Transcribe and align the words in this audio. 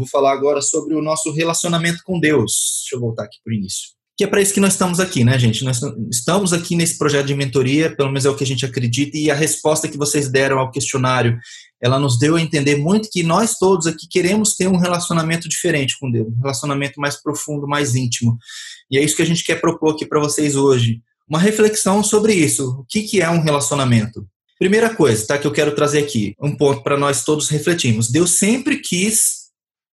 vou 0.00 0.08
falar 0.08 0.32
agora 0.32 0.60
sobre 0.60 0.94
o 0.94 1.02
nosso 1.02 1.32
relacionamento 1.32 2.00
com 2.04 2.18
Deus. 2.18 2.80
Deixa 2.82 2.96
eu 2.96 3.00
voltar 3.00 3.24
aqui 3.24 3.38
para 3.44 3.52
o 3.52 3.54
início 3.54 4.00
que 4.20 4.24
é 4.24 4.26
para 4.26 4.42
isso 4.42 4.52
que 4.52 4.60
nós 4.60 4.74
estamos 4.74 5.00
aqui, 5.00 5.24
né, 5.24 5.38
gente? 5.38 5.64
Nós 5.64 5.80
estamos 6.12 6.52
aqui 6.52 6.76
nesse 6.76 6.98
projeto 6.98 7.24
de 7.24 7.34
mentoria, 7.34 7.96
pelo 7.96 8.10
menos 8.10 8.26
é 8.26 8.28
o 8.28 8.36
que 8.36 8.44
a 8.44 8.46
gente 8.46 8.66
acredita, 8.66 9.16
e 9.16 9.30
a 9.30 9.34
resposta 9.34 9.88
que 9.88 9.96
vocês 9.96 10.30
deram 10.30 10.58
ao 10.58 10.70
questionário, 10.70 11.38
ela 11.80 11.98
nos 11.98 12.18
deu 12.18 12.36
a 12.36 12.40
entender 12.42 12.76
muito 12.76 13.08
que 13.10 13.22
nós 13.22 13.56
todos 13.56 13.86
aqui 13.86 14.06
queremos 14.06 14.54
ter 14.56 14.68
um 14.68 14.76
relacionamento 14.76 15.48
diferente 15.48 15.96
com 15.98 16.10
Deus, 16.10 16.28
um 16.28 16.42
relacionamento 16.42 17.00
mais 17.00 17.16
profundo, 17.16 17.66
mais 17.66 17.94
íntimo. 17.94 18.36
E 18.90 18.98
é 18.98 19.02
isso 19.02 19.16
que 19.16 19.22
a 19.22 19.26
gente 19.26 19.42
quer 19.42 19.58
propor 19.58 19.94
aqui 19.94 20.04
para 20.04 20.20
vocês 20.20 20.54
hoje. 20.54 21.00
Uma 21.26 21.38
reflexão 21.38 22.04
sobre 22.04 22.34
isso. 22.34 22.80
O 22.80 22.84
que, 22.86 23.04
que 23.04 23.22
é 23.22 23.30
um 23.30 23.40
relacionamento? 23.40 24.26
Primeira 24.58 24.94
coisa, 24.94 25.26
tá, 25.26 25.38
que 25.38 25.46
eu 25.46 25.52
quero 25.52 25.74
trazer 25.74 26.00
aqui, 26.00 26.34
um 26.38 26.54
ponto 26.54 26.82
para 26.82 26.98
nós 26.98 27.24
todos 27.24 27.48
refletirmos. 27.48 28.10
Deus 28.10 28.32
sempre 28.32 28.80
quis 28.80 29.39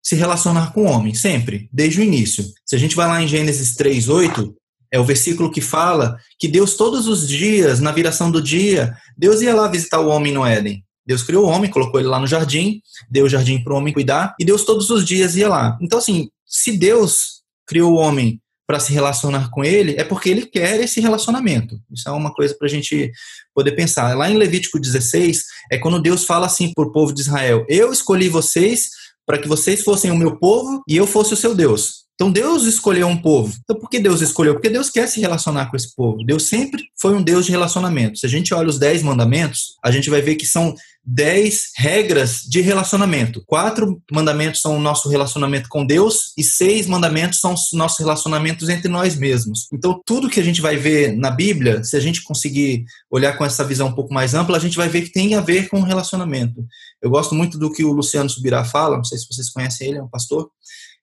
se 0.08 0.16
relacionar 0.16 0.72
com 0.72 0.84
o 0.84 0.90
homem, 0.90 1.14
sempre, 1.14 1.68
desde 1.70 2.00
o 2.00 2.04
início. 2.04 2.46
Se 2.66 2.78
a 2.78 2.80
gente 2.80 2.96
vai 2.96 3.06
lá 3.08 3.22
em 3.22 3.28
Gênesis 3.28 3.76
3, 3.76 4.08
8, 4.08 4.56
é 4.90 4.98
o 4.98 5.04
versículo 5.04 5.52
que 5.52 5.60
fala 5.60 6.18
que 6.40 6.48
Deus, 6.48 6.78
todos 6.78 7.10
os 7.10 7.28
dias, 7.28 7.82
na 7.82 7.92
viração 7.92 8.32
do 8.32 8.42
dia, 8.42 8.96
Deus 9.18 9.42
ia 9.42 9.54
lá 9.54 9.68
visitar 9.68 10.00
o 10.00 10.08
homem 10.08 10.32
no 10.32 10.46
Éden. 10.46 10.82
Deus 11.06 11.24
criou 11.24 11.46
o 11.46 11.50
homem, 11.50 11.70
colocou 11.70 12.00
ele 12.00 12.08
lá 12.08 12.22
no 12.22 12.26
jardim, 12.26 12.82
deu 13.12 13.26
o 13.26 13.30
jardim 13.30 13.62
para 13.62 13.74
o 13.74 13.76
homem 13.76 13.94
cuidar, 13.94 14.34
e 14.40 14.46
Deus 14.46 14.64
todos 14.64 14.90
os 14.90 15.04
dias 15.04 15.36
ia 15.36 15.50
lá. 15.50 15.78
Então, 15.82 16.00
assim, 16.00 16.30
se 16.46 16.78
Deus 16.78 17.42
criou 17.68 17.92
o 17.92 17.98
homem 17.98 18.40
para 18.66 18.80
se 18.80 18.94
relacionar 18.94 19.50
com 19.50 19.62
ele, 19.62 19.96
é 19.98 20.06
porque 20.06 20.30
ele 20.30 20.46
quer 20.46 20.80
esse 20.80 21.02
relacionamento. 21.02 21.78
Isso 21.92 22.08
é 22.08 22.12
uma 22.14 22.34
coisa 22.34 22.56
para 22.58 22.68
a 22.68 22.70
gente 22.70 23.12
poder 23.54 23.74
pensar. 23.74 24.16
Lá 24.16 24.30
em 24.30 24.38
Levítico 24.38 24.80
16, 24.80 25.44
é 25.70 25.78
quando 25.78 26.02
Deus 26.02 26.24
fala 26.24 26.46
assim 26.46 26.72
para 26.74 26.86
o 26.86 26.92
povo 26.94 27.14
de 27.14 27.20
Israel: 27.20 27.66
Eu 27.68 27.92
escolhi 27.92 28.30
vocês 28.30 28.90
para 29.28 29.38
que 29.38 29.48
vocês 29.48 29.84
fossem 29.84 30.10
o 30.10 30.16
meu 30.16 30.38
povo 30.38 30.82
e 30.88 30.96
eu 30.96 31.06
fosse 31.06 31.34
o 31.34 31.38
seu 31.38 31.54
Deus. 31.54 32.08
Então 32.16 32.32
Deus 32.32 32.64
escolheu 32.64 33.08
um 33.08 33.18
povo. 33.18 33.54
Então 33.64 33.80
por 33.80 33.90
que 33.90 34.00
Deus 34.00 34.22
escolheu? 34.22 34.54
Porque 34.54 34.70
Deus 34.70 34.90
quer 34.90 35.06
se 35.08 35.20
relacionar 35.20 35.70
com 35.70 35.76
esse 35.76 35.94
povo. 35.96 36.24
Deus 36.24 36.44
sempre 36.48 36.86
foi 37.00 37.14
um 37.14 37.22
Deus 37.22 37.46
de 37.46 37.52
relacionamento. 37.52 38.18
Se 38.18 38.26
a 38.26 38.30
gente 38.30 38.54
olha 38.56 38.70
os 38.70 38.80
dez 38.80 39.04
mandamentos, 39.04 39.76
a 39.84 39.92
gente 39.92 40.10
vai 40.10 40.22
ver 40.22 40.36
que 40.36 40.46
são 40.46 40.74
dez 41.10 41.72
regras 41.78 42.42
de 42.42 42.60
relacionamento. 42.60 43.42
Quatro 43.46 44.02
mandamentos 44.12 44.60
são 44.60 44.76
o 44.76 44.82
nosso 44.82 45.08
relacionamento 45.08 45.70
com 45.70 45.86
Deus 45.86 46.34
e 46.38 46.44
seis 46.44 46.86
mandamentos 46.86 47.40
são 47.40 47.54
os 47.54 47.70
nossos 47.72 48.00
relacionamentos 48.00 48.68
entre 48.68 48.90
nós 48.90 49.16
mesmos. 49.16 49.68
Então, 49.72 50.02
tudo 50.06 50.30
que 50.30 50.40
a 50.40 50.44
gente 50.44 50.62
vai 50.62 50.76
ver 50.76 51.16
na 51.16 51.32
Bíblia, 51.32 51.82
se 51.82 51.96
a 51.96 52.00
gente 52.02 52.24
conseguir 52.24 52.84
olhar 53.10 53.38
com 53.38 53.46
essa 53.46 53.64
visão 53.64 53.88
um 53.88 53.96
pouco 53.96 54.14
mais 54.14 54.34
ampla, 54.34 54.58
a 54.58 54.60
gente 54.60 54.76
vai 54.76 54.90
ver 54.90 55.04
que 55.04 55.14
tem 55.14 55.34
a 55.34 55.40
ver 55.40 55.70
com 55.70 55.82
relacionamento. 55.82 56.66
Eu 57.02 57.10
gosto 57.10 57.34
muito 57.34 57.58
do 57.58 57.72
que 57.72 57.86
o 57.86 57.94
Luciano 57.94 58.30
Subirá 58.30 58.66
fala, 58.66 58.98
não 58.98 59.06
sei 59.06 59.18
se 59.18 59.28
vocês 59.32 59.50
conhecem 59.50 59.88
ele, 59.88 60.00
é 60.00 60.04
um 60.04 60.10
pastor. 60.10 60.50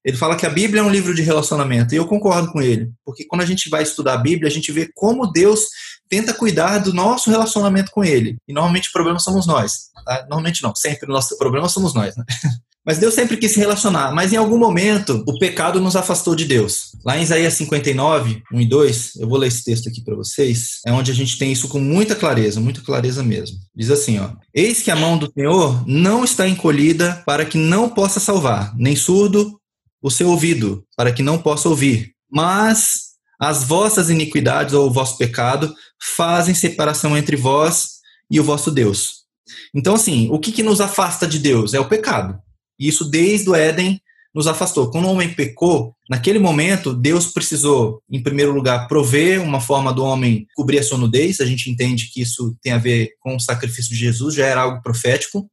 Ele 0.05 0.19
fala 0.19 0.36
que 0.36 0.44
a 0.44 0.50
Bíblia 0.50 0.82
é 0.82 0.84
um 0.84 0.91
livro 0.91 1.14
de 1.14 1.22
relacionamento, 1.22 1.94
e 1.94 1.97
eu 1.97 2.06
concordo 2.06 2.52
com 2.52 2.60
ele, 2.60 2.92
porque 3.06 3.25
quando 3.25 3.41
a 3.41 3.47
gente 3.47 3.70
vai 3.70 3.82
estudar 3.82 4.12
a 4.12 4.19
Bíblia, 4.19 4.50
a 4.50 4.52
gente 4.52 4.70
vê 4.70 4.91
como 4.94 5.32
Deus 5.32 5.60
tenta 6.15 6.33
cuidar 6.33 6.79
do 6.79 6.93
nosso 6.93 7.29
relacionamento 7.29 7.91
com 7.91 8.05
ele. 8.05 8.37
E 8.47 8.53
normalmente 8.53 8.89
o 8.89 8.93
problema 8.93 9.19
somos 9.19 9.48
nós. 9.48 9.91
Tá? 10.05 10.21
Normalmente 10.31 10.62
não, 10.62 10.73
sempre 10.75 11.11
o 11.11 11.12
nosso 11.12 11.37
problema 11.37 11.69
somos 11.69 11.93
nós. 11.93 12.17
Né? 12.17 12.25
Mas 12.87 12.98
Deus 12.98 13.15
sempre 13.15 13.39
quis 13.39 13.53
se 13.53 13.59
relacionar, 13.59 14.12
mas 14.12 14.34
em 14.34 14.37
algum 14.37 14.59
momento 14.59 15.25
o 15.27 15.39
pecado 15.39 15.81
nos 15.81 15.97
afastou 15.97 16.37
de 16.37 16.45
Deus. 16.45 16.91
Lá 17.03 17.17
em 17.17 17.23
Isaías 17.23 17.55
59, 17.55 18.43
1 18.53 18.61
e 18.61 18.67
2, 18.67 19.17
eu 19.21 19.27
vou 19.27 19.39
ler 19.39 19.47
esse 19.47 19.65
texto 19.65 19.89
aqui 19.89 20.05
para 20.05 20.15
vocês, 20.15 20.81
é 20.87 20.93
onde 20.93 21.11
a 21.11 21.15
gente 21.15 21.39
tem 21.39 21.51
isso 21.51 21.67
com 21.67 21.81
muita 21.81 22.15
clareza, 22.15 22.61
muita 22.61 22.83
clareza 22.83 23.23
mesmo. 23.23 23.56
Diz 23.75 23.91
assim, 23.91 24.19
ó: 24.19 24.33
Eis 24.53 24.83
que 24.83 24.91
a 24.91 24.97
mão 24.97 25.17
do 25.17 25.33
Senhor 25.33 25.83
não 25.87 26.25
está 26.25 26.47
encolhida 26.47 27.22
para 27.25 27.47
que 27.47 27.56
não 27.56 27.88
possa 27.88 28.21
salvar, 28.21 28.77
nem 28.77 28.94
surdo 28.94 29.59
o 30.03 30.11
seu 30.11 30.28
ouvido, 30.28 30.84
para 30.94 31.11
que 31.11 31.22
não 31.22 31.38
possa 31.38 31.71
ouvir. 31.71 32.12
Mas 32.31 33.13
as 33.41 33.65
vossas 33.65 34.11
iniquidades 34.11 34.75
ou 34.75 34.87
o 34.87 34.93
vosso 34.93 35.19
pecado 35.19 35.75
fazem 36.17 36.55
separação 36.55 37.17
entre 37.17 37.37
vós 37.37 38.00
e 38.31 38.41
o 38.41 38.45
vosso 38.45 38.71
Deus. 38.71 39.25
Então, 39.75 39.95
assim, 39.95 40.28
o 40.31 40.39
que, 40.39 40.53
que 40.53 40.62
nos 40.62 40.81
afasta 40.81 41.27
de 41.27 41.39
Deus? 41.39 41.75
É 41.75 41.81
o 41.81 41.89
pecado. 41.89 42.39
E 42.78 42.89
isso 42.89 43.05
desde 43.05 43.49
o 43.50 43.55
Éden 43.55 44.00
nos 44.34 44.47
afastou. 44.49 44.91
Quando 44.91 45.05
o 45.05 45.11
homem 45.11 45.33
pecou, 45.33 45.94
naquele 46.11 46.41
momento, 46.41 46.93
Deus 46.93 47.27
precisou, 47.27 48.03
em 48.11 48.23
primeiro 48.23 48.53
lugar, 48.53 48.89
prover 48.89 49.41
uma 49.41 49.61
forma 49.61 49.93
do 49.93 50.03
homem 50.03 50.47
cobrir 50.56 50.78
a 50.81 50.83
sua 50.83 50.99
nudez. 50.99 51.41
A 51.41 51.47
gente 51.47 51.71
entende 51.71 52.11
que 52.12 52.21
isso 52.21 52.56
tem 52.61 52.73
a 52.73 52.78
ver 52.78 53.11
com 53.21 53.37
o 53.37 53.41
sacrifício 53.41 53.91
de 53.91 53.97
Jesus, 53.97 54.34
já 54.34 54.47
era 54.47 54.62
algo 54.62 54.83
profético 54.83 55.49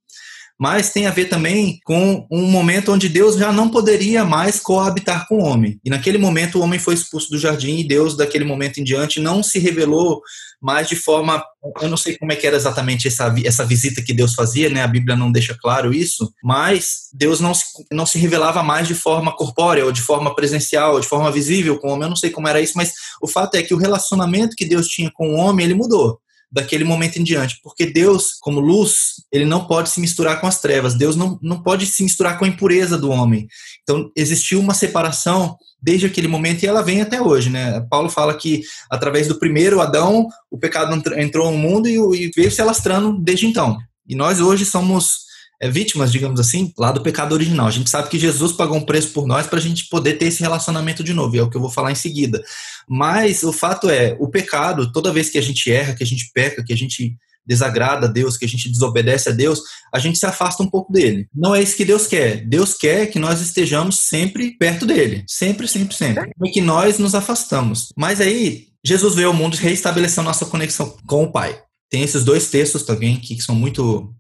mas 0.62 0.92
tem 0.92 1.08
a 1.08 1.12
ver 1.12 1.26
também 1.26 1.80
com 1.84 2.28
um 2.30 2.44
momento 2.44 2.94
onde 2.94 3.10
Deus 3.10 3.36
já 3.36 3.52
não 3.52 3.68
poderia 3.68 4.24
mais 4.24 4.60
coabitar 4.60 5.28
com 5.28 5.40
o 5.40 5.44
homem. 5.44 5.80
E 5.84 5.90
naquele 5.90 6.20
momento 6.20 6.60
o 6.60 6.62
homem 6.62 6.78
foi 6.78 6.94
expulso 6.94 7.32
do 7.32 7.40
jardim 7.40 7.80
e 7.80 7.84
Deus, 7.84 8.16
daquele 8.16 8.46
momento 8.46 8.80
em 8.80 8.84
diante, 8.84 9.20
não 9.20 9.42
se 9.42 9.58
revelou 9.58 10.22
mais 10.62 10.88
de 10.88 10.96
forma. 10.96 11.44
Eu 11.82 11.90
não 11.90 11.98
sei 11.98 12.16
como 12.16 12.32
é 12.32 12.36
que 12.36 12.46
era 12.46 12.56
exatamente 12.56 13.08
essa, 13.08 13.34
essa 13.44 13.66
visita 13.66 14.04
que 14.04 14.14
Deus 14.14 14.36
fazia, 14.36 14.70
né? 14.70 14.84
A 14.84 14.88
Bíblia 14.88 15.16
não 15.16 15.32
deixa 15.32 15.58
claro 15.60 15.92
isso, 15.92 16.32
mas 16.44 17.10
Deus 17.12 17.40
não 17.40 17.56
se, 17.56 17.64
não 17.92 18.06
se 18.06 18.20
revelava 18.20 18.62
mais 18.62 18.88
de 18.88 18.94
forma 18.94 19.36
corpórea, 19.36 19.84
ou 19.84 19.92
de 19.92 20.02
forma 20.02 20.36
presencial, 20.36 20.94
ou 20.94 21.00
de 21.00 21.08
forma 21.08 21.32
visível 21.32 21.80
com 21.80 21.88
o 21.88 21.92
homem. 21.94 22.04
Eu 22.04 22.10
não 22.10 22.16
sei 22.16 22.30
como 22.30 22.48
era 22.48 22.62
isso, 22.62 22.74
mas 22.76 22.94
o 23.20 23.28
fato 23.28 23.56
é 23.56 23.64
que 23.64 23.74
o 23.74 23.80
relacionamento 23.80 24.56
que 24.56 24.66
Deus 24.66 24.88
tinha 24.88 25.10
com 25.12 25.32
o 25.32 25.38
homem, 25.38 25.66
ele 25.66 25.74
mudou 25.74 26.20
daquele 26.52 26.84
momento 26.84 27.18
em 27.18 27.24
diante. 27.24 27.60
Porque 27.64 27.86
Deus, 27.86 28.34
como 28.42 28.60
luz, 28.60 29.14
ele 29.32 29.46
não 29.46 29.66
pode 29.66 29.90
se 29.90 30.02
misturar 30.02 30.42
com 30.42 30.48
as 30.48 30.60
trevas. 30.60 30.96
Deus 30.96 31.16
não, 31.16 31.40
não 31.42 31.62
pode 31.62 31.86
se 31.86 32.04
misturar 32.04 32.38
com 32.38 32.46
a 32.46 32.48
impureza 32.48 32.98
do 32.98 33.10
homem. 33.10 33.48
Então, 33.84 34.12
existiu 34.16 34.60
uma 34.60 34.74
separação 34.74 35.56
desde 35.82 36.06
aquele 36.06 36.28
momento 36.28 36.64
e 36.64 36.68
ela 36.68 36.84
vem 36.84 37.02
até 37.02 37.22
hoje, 37.22 37.50
né? 37.50 37.82
Paulo 37.90 38.10
fala 38.10 38.36
que 38.36 38.62
através 38.90 39.28
do 39.28 39.40
primeiro 39.40 39.82
Adão, 39.82 40.28
o 40.50 40.58
pecado 40.58 40.94
entrou 41.18 41.52
no 41.52 41.58
mundo 41.58 41.88
e 41.88 42.32
veio 42.36 42.52
se 42.52 42.62
alastrando 42.62 43.18
desde 43.20 43.48
então. 43.48 43.78
E 44.08 44.16
nós 44.16 44.40
hoje 44.40 44.66
somos 44.66 45.31
é, 45.62 45.70
vítimas, 45.70 46.12
digamos 46.12 46.40
assim, 46.40 46.74
lá 46.78 46.92
do 46.92 47.04
pecado 47.04 47.34
original. 47.34 47.68
A 47.68 47.72
gente 47.72 47.90
sabe 47.90 48.10
que 48.10 48.18
Jesus 48.18 48.52
pagou 48.52 48.78
um 48.78 48.86
preço 48.86 49.10
por 49.10 49.28
nós 49.28 49.46
para 49.46 49.60
a 49.60 49.62
gente 49.62 49.88
poder 49.90 50.14
ter 50.14 50.26
esse 50.26 50.42
relacionamento 50.42 51.04
de 51.04 51.14
novo, 51.14 51.36
e 51.36 51.40
é 51.40 51.44
o 51.44 51.50
que 51.50 51.56
eu 51.56 51.62
vou 51.62 51.70
falar 51.70 51.92
em 51.92 51.96
seguida. 51.96 52.44
Mas 52.90 53.44
o 53.44 53.54
fato 53.54 53.88
é, 53.88 54.18
o 54.20 54.28
pecado, 54.28 54.92
toda 54.92 55.14
vez 55.14 55.30
que 55.30 55.38
a 55.38 55.42
gente 55.42 55.72
erra, 55.72 55.94
que 55.94 56.04
a 56.04 56.08
gente 56.08 56.32
peca, 56.34 56.64
que 56.64 56.74
a 56.74 56.78
gente 56.78 57.16
desagrada 57.46 58.08
a 58.08 58.10
Deus, 58.10 58.38
que 58.38 58.46
a 58.46 58.48
gente 58.48 58.70
desobedece 58.70 59.30
a 59.30 59.32
Deus, 59.32 59.62
a 59.94 60.00
gente 60.00 60.18
se 60.18 60.26
afasta 60.26 60.64
um 60.64 60.70
pouco 60.70 60.92
dele. 60.92 61.28
Não 61.34 61.56
é 61.56 61.62
isso 61.62 61.76
que 61.76 61.86
Deus 61.86 62.08
quer. 62.08 62.46
Deus 62.46 62.74
quer 62.74 63.08
que 63.08 63.20
nós 63.20 63.42
estejamos 63.42 63.98
sempre 63.98 64.58
perto 64.58 64.86
dele. 64.86 65.24
Sempre, 65.28 65.68
sempre, 65.68 65.96
sempre. 65.96 66.32
E 66.44 66.50
que 66.50 66.62
nós 66.62 67.00
nos 67.00 67.16
afastamos. 67.16 67.90
Mas 67.98 68.22
aí, 68.22 68.68
Jesus 68.84 69.16
veio 69.16 69.30
ao 69.30 69.34
mundo 69.34 69.56
e 69.56 69.60
reestabeleceu 69.60 70.24
nossa 70.24 70.46
conexão 70.46 70.96
com 71.06 71.24
o 71.24 71.32
Pai. 71.32 71.60
Tem 71.90 72.04
esses 72.04 72.24
dois 72.24 72.50
textos 72.50 72.84
também 72.84 73.18
que 73.18 73.42
são 73.42 73.56
muito 73.56 74.14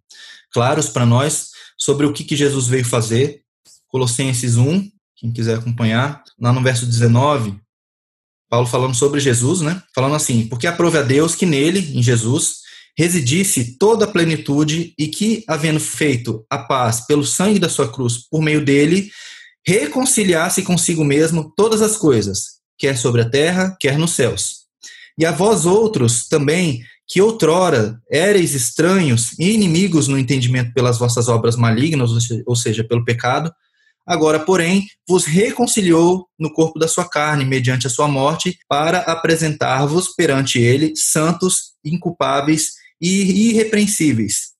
claros 0.52 0.90
para 0.90 1.06
nós 1.06 1.50
sobre 1.78 2.06
o 2.06 2.14
que, 2.14 2.24
que 2.24 2.36
Jesus 2.36 2.68
veio 2.68 2.86
fazer. 2.86 3.42
Colossenses 3.88 4.58
1, 4.58 4.90
quem 5.16 5.32
quiser 5.32 5.58
acompanhar, 5.58 6.24
lá 6.40 6.54
no 6.54 6.62
verso 6.62 6.86
19, 6.86 7.60
Paulo 8.50 8.68
falando 8.68 8.94
sobre 8.94 9.20
Jesus, 9.20 9.62
né? 9.62 9.82
Falando 9.96 10.16
assim: 10.16 10.48
Porque 10.48 10.68
aprove 10.68 10.98
a 10.98 11.02
Deus 11.02 11.36
que 11.36 11.46
nele, 11.46 11.98
em 11.98 12.04
Jesus, 12.04 12.62
residisse 12.98 13.78
toda 13.78 14.06
a 14.06 14.08
plenitude 14.08 14.94
e 14.98 15.08
que, 15.08 15.44
havendo 15.48 15.80
feito 15.80 16.46
a 16.50 16.58
paz 16.58 17.02
pelo 17.08 17.24
sangue 17.24 17.60
da 17.60 17.70
sua 17.70 17.92
cruz 17.92 18.28
por 18.30 18.42
meio 18.42 18.64
dele, 18.64 19.10
reconciliasse 19.66 20.64
consigo 20.64 21.04
mesmo 21.04 21.54
todas 21.56 21.82
as 21.82 21.96
coisas, 21.96 22.60
quer 22.78 22.98
sobre 22.98 23.22
a 23.22 23.30
terra, 23.30 23.76
quer 23.80 23.98
nos 23.98 24.12
céus. 24.12 24.62
E 25.18 25.26
a 25.26 25.32
vós 25.32 25.66
outros 25.66 26.28
também 26.28 26.84
que 27.12 27.22
outrora 27.22 28.02
éreis 28.10 28.56
estranhos 28.56 29.38
e 29.38 29.52
inimigos 29.52 30.08
no 30.08 30.18
entendimento 30.18 30.74
pelas 30.74 30.98
vossas 30.98 31.28
obras 31.28 31.58
malignas, 31.58 32.10
ou 32.46 32.56
seja, 32.56 32.86
pelo 32.86 33.04
pecado, 33.04 33.54
agora, 34.08 34.40
porém, 34.40 34.86
vos 35.06 35.26
reconciliou 35.26 36.26
no 36.40 36.54
corpo 36.54 36.80
da 36.80 36.88
sua 36.88 37.04
carne, 37.04 37.44
mediante 37.44 37.86
a 37.86 37.90
sua 37.90 38.08
morte, 38.08 38.58
para 38.66 39.00
apresentar-vos 39.00 40.16
perante 40.16 40.58
ele 40.58 40.94
santos, 40.96 41.74
inculpáveis 41.84 42.76
e 43.02 43.50
irrepreensíveis. 43.50 44.51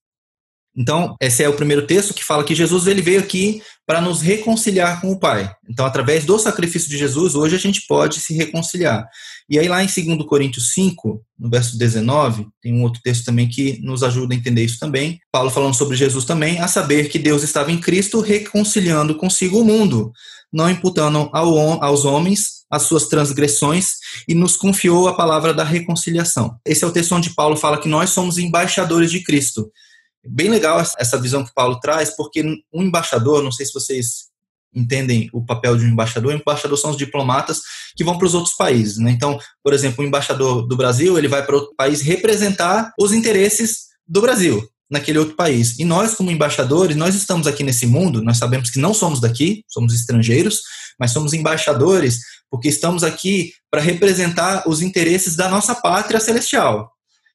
Então, 0.76 1.16
esse 1.20 1.44
é 1.44 1.50
o 1.50 1.56
primeiro 1.56 1.86
texto 1.86 2.14
que 2.14 2.24
fala 2.24 2.44
que 2.44 2.56
Jesus 2.56 2.88
ele 2.88 3.02
veio 3.02 3.20
aqui 3.20 3.62
para 3.86 4.00
nos 4.00 4.22
reconciliar 4.22 5.02
com 5.02 5.12
o 5.12 5.20
Pai. 5.20 5.54
Então, 5.70 5.86
através 5.86 6.24
do 6.24 6.40
sacrifício 6.40 6.90
de 6.90 6.98
Jesus, 6.98 7.36
hoje 7.36 7.56
a 7.56 7.60
gente 7.60 7.86
pode 7.88 8.22
se 8.22 8.34
reconciliar. 8.34 9.06
E 9.50 9.60
aí, 9.60 9.68
lá 9.68 9.84
em 9.84 9.88
2 9.88 10.26
Coríntios 10.26 10.72
5, 10.74 11.22
no 11.38 11.50
verso 11.50 11.78
19, 11.78 12.48
tem 12.62 12.74
um 12.74 12.84
outro 12.84 13.02
texto 13.04 13.26
também 13.26 13.50
que 13.50 13.82
nos 13.82 14.02
ajuda 14.02 14.34
a 14.34 14.38
entender 14.38 14.64
isso 14.64 14.80
também. 14.80 15.20
Paulo 15.30 15.50
falando 15.50 15.74
sobre 15.74 15.98
Jesus 15.98 16.24
também, 16.24 16.60
a 16.60 16.70
saber 16.70 17.10
que 17.10 17.20
Deus 17.20 17.44
estava 17.44 17.70
em 17.70 17.78
Cristo 17.78 18.22
reconciliando 18.22 19.16
consigo 19.16 19.60
o 19.60 19.66
mundo, 19.66 20.14
não 20.54 20.70
imputando 20.70 21.30
ao, 21.34 21.84
aos 21.84 22.06
homens 22.06 22.62
as 22.72 22.84
suas 22.84 23.08
transgressões 23.08 23.96
e 24.26 24.34
nos 24.34 24.56
confiou 24.56 25.10
a 25.10 25.14
palavra 25.14 25.54
da 25.54 25.66
reconciliação. 25.66 26.56
Esse 26.66 26.86
é 26.86 26.88
o 26.88 26.92
texto 26.92 27.14
onde 27.14 27.32
Paulo 27.32 27.58
fala 27.58 27.78
que 27.78 27.90
nós 27.90 28.12
somos 28.12 28.38
embaixadores 28.38 29.12
de 29.12 29.22
Cristo. 29.22 29.70
Bem 30.26 30.50
legal 30.50 30.80
essa 30.98 31.18
visão 31.18 31.44
que 31.44 31.54
Paulo 31.54 31.80
traz, 31.80 32.16
porque 32.16 32.44
um 32.74 32.84
embaixador, 32.84 33.44
não 33.44 33.52
sei 33.52 33.66
se 33.66 33.74
vocês 33.74 34.32
entendem 34.74 35.30
o 35.34 35.44
papel 35.46 35.78
de 35.78 35.86
um 35.86 35.90
embaixador. 35.90 36.34
O 36.34 36.36
embaixador 36.36 36.78
são 36.78 36.92
os 36.92 36.98
diplomatas 36.98 37.60
que 37.96 38.04
vão 38.04 38.18
para 38.18 38.28
os 38.28 38.34
outros 38.34 38.56
países. 38.56 38.98
Né? 38.98 39.12
Então, 39.12 39.38
por 39.64 39.74
exemplo, 39.74 40.04
o 40.04 40.08
embaixador 40.08 40.68
do 40.68 40.78
Brasil 40.78 41.18
ele 41.18 41.28
vai 41.28 41.46
para 41.46 41.56
outro 41.56 41.74
país 41.76 42.02
representar 42.02 42.94
os 43.00 43.12
interesses 43.12 43.90
do 44.08 44.22
Brasil 44.22 44.66
naquele 44.90 45.20
outro 45.20 45.36
país. 45.36 45.80
E 45.80 45.86
nós, 45.86 46.16
como 46.16 46.32
embaixadores, 46.32 46.96
nós 46.96 47.16
estamos 47.16 47.48
aqui 47.48 47.64
nesse 47.64 47.86
mundo, 47.86 48.22
nós 48.22 48.38
sabemos 48.38 48.70
que 48.70 48.80
não 48.80 48.94
somos 48.94 49.22
daqui, 49.22 49.64
somos 49.68 49.94
estrangeiros, 49.94 50.62
mas 51.00 51.12
somos 51.12 51.34
embaixadores 51.34 52.20
porque 52.50 52.68
estamos 52.68 53.02
aqui 53.04 53.54
para 53.70 53.80
representar 53.80 54.68
os 54.68 54.82
interesses 54.82 55.38
da 55.38 55.48
nossa 55.48 55.74
pátria 55.74 56.20
celestial. 56.20 56.92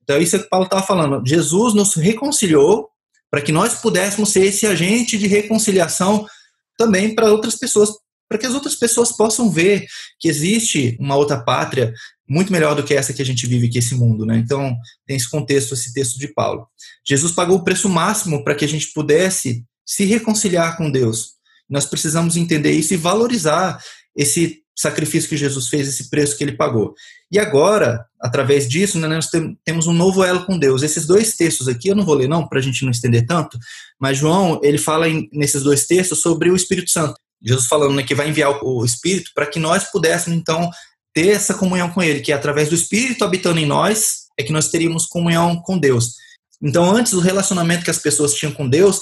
Então, 0.07 0.23
isso 0.23 0.37
é 0.37 0.39
que 0.39 0.49
Paulo 0.49 0.67
estava 0.67 0.87
falando. 0.87 1.27
Jesus 1.27 1.75
nos 1.75 1.95
reconciliou 1.97 2.89
para 3.29 3.41
que 3.41 3.51
nós 3.51 3.75
pudéssemos 3.81 4.31
ser 4.31 4.45
esse 4.45 4.65
agente 4.67 5.19
de 5.19 5.27
reconciliação 5.27 6.25
também 6.79 7.13
para 7.13 7.31
outras 7.31 7.57
pessoas, 7.57 7.91
para 8.29 8.39
que 8.39 8.47
as 8.47 8.55
outras 8.55 8.77
pessoas 8.77 9.11
possam 9.11 9.51
ver 9.51 9.85
que 10.21 10.29
existe 10.29 10.97
uma 11.01 11.17
outra 11.17 11.43
pátria 11.43 11.93
muito 12.29 12.53
melhor 12.53 12.77
do 12.77 12.85
que 12.85 12.95
essa 12.95 13.13
que 13.13 13.21
a 13.23 13.25
gente 13.25 13.47
vive 13.49 13.67
aqui, 13.67 13.79
esse 13.79 13.97
mundo, 13.97 14.25
né? 14.25 14.37
Então, 14.37 14.77
tem 15.07 15.17
esse 15.17 15.29
contexto, 15.29 15.75
esse 15.75 15.93
texto 15.93 16.19
de 16.19 16.29
Paulo. 16.29 16.69
Jesus 17.07 17.33
pagou 17.33 17.59
o 17.59 17.65
preço 17.65 17.89
máximo 17.89 18.45
para 18.45 18.55
que 18.55 18.65
a 18.65 18.69
gente 18.69 18.93
pudesse 18.93 19.65
se 19.85 20.05
reconciliar 20.05 20.77
com 20.77 20.91
Deus. 20.91 21.35
Nós 21.69 21.85
precisamos 21.85 22.37
entender 22.37 22.73
isso 22.73 22.95
e 22.95 22.97
valorizar 22.97 23.81
esse 24.15 24.63
sacrifício 24.77 25.29
que 25.29 25.37
Jesus 25.37 25.69
fez, 25.69 25.89
esse 25.89 26.11
preço 26.11 26.37
que 26.37 26.45
ele 26.45 26.53
pagou. 26.53 26.95
E 27.33 27.39
agora, 27.39 28.05
através 28.21 28.69
disso, 28.69 28.99
né, 28.99 29.09
nós 29.09 29.31
temos 29.65 29.87
um 29.87 29.93
novo 29.93 30.23
elo 30.23 30.45
com 30.45 30.59
Deus. 30.59 30.83
Esses 30.83 31.07
dois 31.07 31.35
textos 31.35 31.67
aqui, 31.67 31.89
eu 31.89 31.97
não 31.97 32.05
vou 32.05 32.15
ler 32.15 32.29
não, 32.29 32.47
para 32.47 32.59
a 32.59 32.63
gente 32.63 32.85
não 32.85 32.91
estender 32.91 33.27
tanto, 33.27 33.59
mas 33.99 34.19
João, 34.19 34.61
ele 34.63 34.79
fala 34.79 35.09
em, 35.09 35.29
nesses 35.33 35.63
dois 35.63 35.87
textos 35.87 36.21
sobre 36.21 36.51
o 36.51 36.57
Espírito 36.57 36.91
Santo. 36.91 37.15
Jesus 37.43 37.67
falando 37.67 37.95
né, 37.95 38.03
que 38.03 38.15
vai 38.15 38.29
enviar 38.29 38.51
o, 38.63 38.85
Espírito 38.85 39.31
para 39.35 39.47
que 39.47 39.59
nós 39.59 39.91
pudéssemos, 39.91 40.39
então, 40.39 40.71
ter 41.15 41.29
essa 41.29 41.55
comunhão 41.55 41.91
com 41.91 42.03
Ele, 42.03 42.21
que 42.21 42.33
é 42.33 42.35
através 42.35 42.69
do 42.69 42.75
Espírito 42.75 43.25
habitando 43.25 43.59
em 43.59 43.67
nós, 43.67 44.27
é 44.39 44.43
que 44.43 44.53
nós 44.53 44.69
teríamos 44.69 45.07
comunhão 45.07 45.57
com 45.63 45.79
Deus. 45.79 46.15
Então, 46.63 46.91
antes, 46.91 47.13
o 47.13 47.21
relacionamento 47.21 47.85
que 47.85 47.91
as 47.91 47.99
pessoas 47.99 48.35
tinham 48.35 48.53
com 48.53 48.69
Deus 48.69 49.01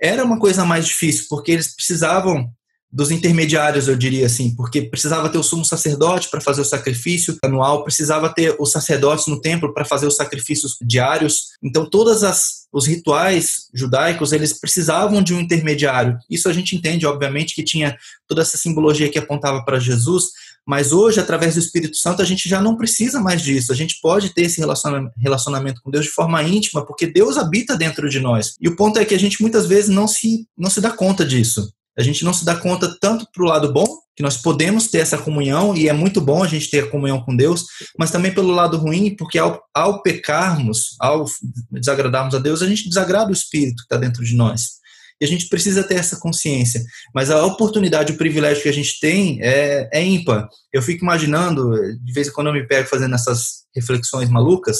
era 0.00 0.24
uma 0.24 0.38
coisa 0.38 0.64
mais 0.64 0.86
difícil, 0.86 1.26
porque 1.28 1.52
eles 1.52 1.74
precisavam 1.74 2.50
dos 2.92 3.10
intermediários, 3.10 3.86
eu 3.88 3.96
diria 3.96 4.26
assim, 4.26 4.54
porque 4.54 4.82
precisava 4.82 5.28
ter 5.28 5.38
o 5.38 5.42
sumo 5.42 5.64
sacerdote 5.64 6.28
para 6.28 6.40
fazer 6.40 6.60
o 6.60 6.64
sacrifício 6.64 7.36
anual, 7.44 7.84
precisava 7.84 8.28
ter 8.28 8.56
os 8.58 8.72
sacerdotes 8.72 9.26
no 9.26 9.40
templo 9.40 9.72
para 9.72 9.84
fazer 9.84 10.06
os 10.06 10.16
sacrifícios 10.16 10.76
diários. 10.82 11.50
Então, 11.62 11.88
todas 11.88 12.22
as 12.22 12.60
os 12.72 12.86
rituais 12.86 13.68
judaicos, 13.74 14.32
eles 14.32 14.52
precisavam 14.52 15.22
de 15.22 15.34
um 15.34 15.40
intermediário. 15.40 16.16
Isso 16.30 16.48
a 16.48 16.52
gente 16.52 16.76
entende, 16.76 17.04
obviamente, 17.04 17.54
que 17.54 17.64
tinha 17.64 17.96
toda 18.28 18.42
essa 18.42 18.56
simbologia 18.56 19.08
que 19.08 19.18
apontava 19.18 19.64
para 19.64 19.80
Jesus, 19.80 20.26
mas 20.66 20.92
hoje, 20.92 21.18
através 21.18 21.54
do 21.54 21.60
Espírito 21.60 21.96
Santo, 21.96 22.22
a 22.22 22.24
gente 22.24 22.48
já 22.48 22.62
não 22.62 22.76
precisa 22.76 23.18
mais 23.18 23.42
disso. 23.42 23.72
A 23.72 23.74
gente 23.74 23.98
pode 24.00 24.32
ter 24.32 24.42
esse 24.42 24.60
relacionamento 24.60 25.82
com 25.82 25.90
Deus 25.90 26.04
de 26.04 26.12
forma 26.12 26.42
íntima, 26.42 26.86
porque 26.86 27.06
Deus 27.06 27.36
habita 27.36 27.76
dentro 27.76 28.08
de 28.08 28.20
nós. 28.20 28.54
E 28.60 28.68
o 28.68 28.76
ponto 28.76 28.98
é 28.98 29.04
que 29.04 29.14
a 29.14 29.18
gente 29.18 29.42
muitas 29.42 29.66
vezes 29.66 29.90
não 29.90 30.06
se, 30.06 30.46
não 30.56 30.70
se 30.70 30.80
dá 30.80 30.92
conta 30.92 31.24
disso. 31.24 31.72
A 32.00 32.02
gente 32.02 32.24
não 32.24 32.32
se 32.32 32.46
dá 32.46 32.56
conta 32.56 32.96
tanto 32.98 33.26
para 33.30 33.42
o 33.42 33.46
lado 33.46 33.70
bom, 33.70 33.86
que 34.16 34.22
nós 34.22 34.38
podemos 34.38 34.88
ter 34.88 34.98
essa 34.98 35.18
comunhão, 35.18 35.76
e 35.76 35.86
é 35.86 35.92
muito 35.92 36.18
bom 36.18 36.42
a 36.42 36.48
gente 36.48 36.70
ter 36.70 36.84
a 36.84 36.90
comunhão 36.90 37.22
com 37.22 37.36
Deus, 37.36 37.66
mas 37.98 38.10
também 38.10 38.32
pelo 38.32 38.50
lado 38.50 38.78
ruim, 38.78 39.14
porque 39.14 39.38
ao, 39.38 39.62
ao 39.74 40.02
pecarmos, 40.02 40.96
ao 40.98 41.26
desagradarmos 41.70 42.34
a 42.34 42.38
Deus, 42.38 42.62
a 42.62 42.66
gente 42.66 42.88
desagrada 42.88 43.28
o 43.28 43.34
Espírito 43.34 43.76
que 43.76 43.82
está 43.82 43.98
dentro 43.98 44.24
de 44.24 44.34
nós. 44.34 44.80
E 45.20 45.24
a 45.26 45.28
gente 45.28 45.48
precisa 45.48 45.84
ter 45.84 45.96
essa 45.96 46.18
consciência. 46.18 46.82
Mas 47.14 47.30
a 47.30 47.44
oportunidade, 47.44 48.12
o 48.12 48.16
privilégio 48.16 48.62
que 48.62 48.68
a 48.70 48.72
gente 48.72 48.98
tem 48.98 49.38
é, 49.42 49.86
é 49.92 50.02
ímpar. 50.02 50.48
Eu 50.72 50.80
fico 50.80 51.04
imaginando, 51.04 51.70
de 52.02 52.12
vez 52.14 52.28
em 52.28 52.32
quando 52.32 52.46
eu 52.46 52.54
me 52.54 52.66
pego 52.66 52.88
fazendo 52.88 53.14
essas 53.14 53.64
reflexões 53.76 54.30
malucas, 54.30 54.78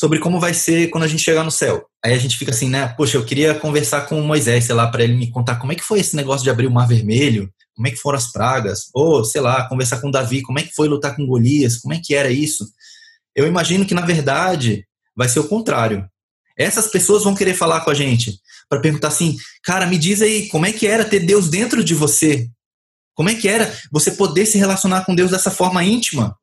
sobre 0.00 0.18
como 0.18 0.40
vai 0.40 0.54
ser 0.54 0.88
quando 0.88 1.04
a 1.04 1.06
gente 1.06 1.22
chegar 1.22 1.44
no 1.44 1.50
céu. 1.50 1.84
Aí 2.02 2.14
a 2.14 2.18
gente 2.18 2.38
fica 2.38 2.52
assim, 2.52 2.70
né? 2.70 2.88
Poxa, 2.96 3.18
eu 3.18 3.24
queria 3.26 3.54
conversar 3.54 4.06
com 4.06 4.18
Moisés, 4.22 4.64
sei 4.64 4.74
lá, 4.74 4.86
para 4.86 5.04
ele 5.04 5.12
me 5.12 5.30
contar 5.30 5.56
como 5.56 5.72
é 5.72 5.74
que 5.74 5.84
foi 5.84 6.00
esse 6.00 6.16
negócio 6.16 6.42
de 6.42 6.48
abrir 6.48 6.66
o 6.66 6.70
Mar 6.70 6.88
Vermelho, 6.88 7.52
como 7.76 7.86
é 7.86 7.90
que 7.90 7.98
foram 7.98 8.16
as 8.16 8.32
pragas, 8.32 8.86
ou 8.94 9.22
sei 9.22 9.42
lá, 9.42 9.68
conversar 9.68 10.00
com 10.00 10.10
Davi, 10.10 10.40
como 10.40 10.58
é 10.58 10.62
que 10.62 10.74
foi 10.74 10.88
lutar 10.88 11.14
com 11.14 11.26
Golias, 11.26 11.76
como 11.76 11.92
é 11.92 12.00
que 12.02 12.14
era 12.14 12.30
isso. 12.30 12.64
Eu 13.36 13.46
imagino 13.46 13.84
que 13.84 13.92
na 13.92 14.00
verdade 14.00 14.86
vai 15.14 15.28
ser 15.28 15.40
o 15.40 15.48
contrário. 15.48 16.08
Essas 16.56 16.86
pessoas 16.86 17.22
vão 17.22 17.34
querer 17.34 17.52
falar 17.52 17.82
com 17.82 17.90
a 17.90 17.94
gente 17.94 18.40
para 18.70 18.80
perguntar 18.80 19.08
assim, 19.08 19.36
cara, 19.62 19.84
me 19.84 19.98
diz 19.98 20.22
aí, 20.22 20.48
como 20.48 20.64
é 20.64 20.72
que 20.72 20.86
era 20.86 21.04
ter 21.04 21.20
Deus 21.20 21.50
dentro 21.50 21.84
de 21.84 21.94
você? 21.94 22.48
Como 23.14 23.28
é 23.28 23.34
que 23.34 23.46
era 23.46 23.70
você 23.92 24.12
poder 24.12 24.46
se 24.46 24.56
relacionar 24.56 25.04
com 25.04 25.14
Deus 25.14 25.30
dessa 25.30 25.50
forma 25.50 25.84
íntima? 25.84 26.34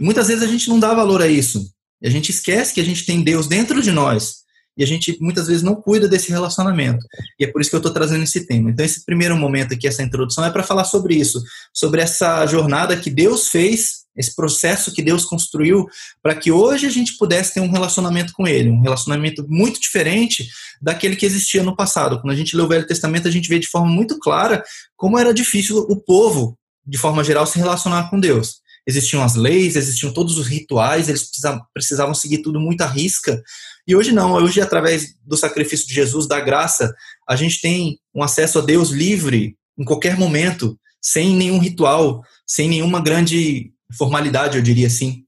muitas 0.00 0.28
vezes 0.28 0.42
a 0.42 0.46
gente 0.46 0.68
não 0.70 0.80
dá 0.80 0.94
valor 0.94 1.20
a 1.20 1.28
isso. 1.28 1.74
E 2.04 2.06
a 2.06 2.10
gente 2.10 2.28
esquece 2.28 2.74
que 2.74 2.82
a 2.82 2.84
gente 2.84 3.06
tem 3.06 3.22
Deus 3.22 3.48
dentro 3.48 3.80
de 3.80 3.90
nós. 3.90 4.44
E 4.76 4.82
a 4.82 4.86
gente 4.86 5.16
muitas 5.22 5.46
vezes 5.46 5.62
não 5.62 5.74
cuida 5.74 6.06
desse 6.06 6.28
relacionamento. 6.30 7.06
E 7.40 7.44
é 7.44 7.46
por 7.46 7.62
isso 7.62 7.70
que 7.70 7.76
eu 7.76 7.78
estou 7.78 7.92
trazendo 7.92 8.24
esse 8.24 8.46
tema. 8.46 8.70
Então, 8.70 8.84
esse 8.84 9.06
primeiro 9.06 9.34
momento 9.36 9.72
aqui, 9.72 9.88
essa 9.88 10.02
introdução, 10.02 10.44
é 10.44 10.50
para 10.50 10.62
falar 10.62 10.84
sobre 10.84 11.14
isso, 11.14 11.42
sobre 11.72 12.02
essa 12.02 12.44
jornada 12.44 12.94
que 12.94 13.08
Deus 13.08 13.48
fez, 13.48 14.04
esse 14.14 14.34
processo 14.34 14.92
que 14.92 15.00
Deus 15.00 15.24
construiu, 15.24 15.86
para 16.22 16.34
que 16.34 16.52
hoje 16.52 16.86
a 16.86 16.90
gente 16.90 17.16
pudesse 17.16 17.54
ter 17.54 17.60
um 17.60 17.70
relacionamento 17.70 18.34
com 18.34 18.46
Ele, 18.46 18.68
um 18.68 18.82
relacionamento 18.82 19.46
muito 19.48 19.80
diferente 19.80 20.46
daquele 20.82 21.16
que 21.16 21.24
existia 21.24 21.62
no 21.62 21.74
passado. 21.74 22.20
Quando 22.20 22.34
a 22.34 22.36
gente 22.36 22.54
lê 22.54 22.62
o 22.62 22.68
Velho 22.68 22.86
Testamento, 22.86 23.28
a 23.28 23.30
gente 23.30 23.48
vê 23.48 23.58
de 23.58 23.68
forma 23.68 23.88
muito 23.88 24.18
clara 24.18 24.62
como 24.94 25.18
era 25.18 25.32
difícil 25.32 25.78
o 25.78 25.96
povo, 25.96 26.58
de 26.86 26.98
forma 26.98 27.24
geral, 27.24 27.46
se 27.46 27.58
relacionar 27.58 28.10
com 28.10 28.20
Deus 28.20 28.62
existiam 28.86 29.22
as 29.22 29.34
leis, 29.34 29.76
existiam 29.76 30.12
todos 30.12 30.38
os 30.38 30.46
rituais, 30.46 31.08
eles 31.08 31.24
precisavam, 31.24 31.62
precisavam 31.72 32.14
seguir 32.14 32.38
tudo 32.38 32.60
muito 32.60 32.82
à 32.82 32.86
risca. 32.86 33.42
E 33.86 33.94
hoje 33.94 34.12
não, 34.12 34.32
hoje 34.32 34.60
através 34.60 35.14
do 35.24 35.36
sacrifício 35.36 35.86
de 35.86 35.94
Jesus, 35.94 36.26
da 36.26 36.40
graça, 36.40 36.94
a 37.28 37.36
gente 37.36 37.60
tem 37.60 37.98
um 38.14 38.22
acesso 38.22 38.58
a 38.58 38.62
Deus 38.62 38.90
livre 38.90 39.56
em 39.78 39.84
qualquer 39.84 40.16
momento, 40.16 40.78
sem 41.00 41.34
nenhum 41.34 41.58
ritual, 41.58 42.22
sem 42.46 42.68
nenhuma 42.68 43.00
grande 43.00 43.72
formalidade, 43.96 44.56
eu 44.56 44.62
diria 44.62 44.86
assim. 44.86 45.24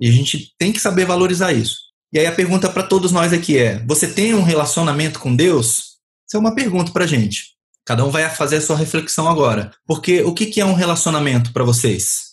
E 0.00 0.08
a 0.08 0.12
gente 0.12 0.52
tem 0.58 0.72
que 0.72 0.80
saber 0.80 1.06
valorizar 1.06 1.52
isso. 1.52 1.76
E 2.12 2.18
aí 2.18 2.26
a 2.26 2.32
pergunta 2.32 2.68
para 2.68 2.82
todos 2.82 3.12
nós 3.12 3.32
aqui 3.32 3.58
é: 3.58 3.84
você 3.86 4.06
tem 4.06 4.34
um 4.34 4.42
relacionamento 4.42 5.18
com 5.18 5.34
Deus? 5.34 5.94
Isso 6.26 6.36
é 6.36 6.38
uma 6.38 6.54
pergunta 6.54 6.92
para 6.92 7.04
a 7.04 7.06
gente. 7.06 7.54
Cada 7.84 8.04
um 8.04 8.10
vai 8.10 8.28
fazer 8.30 8.56
a 8.56 8.60
sua 8.60 8.76
reflexão 8.76 9.28
agora. 9.28 9.70
Porque 9.86 10.22
o 10.22 10.32
que 10.32 10.60
é 10.60 10.64
um 10.64 10.74
relacionamento 10.74 11.52
para 11.52 11.64
vocês? 11.64 12.23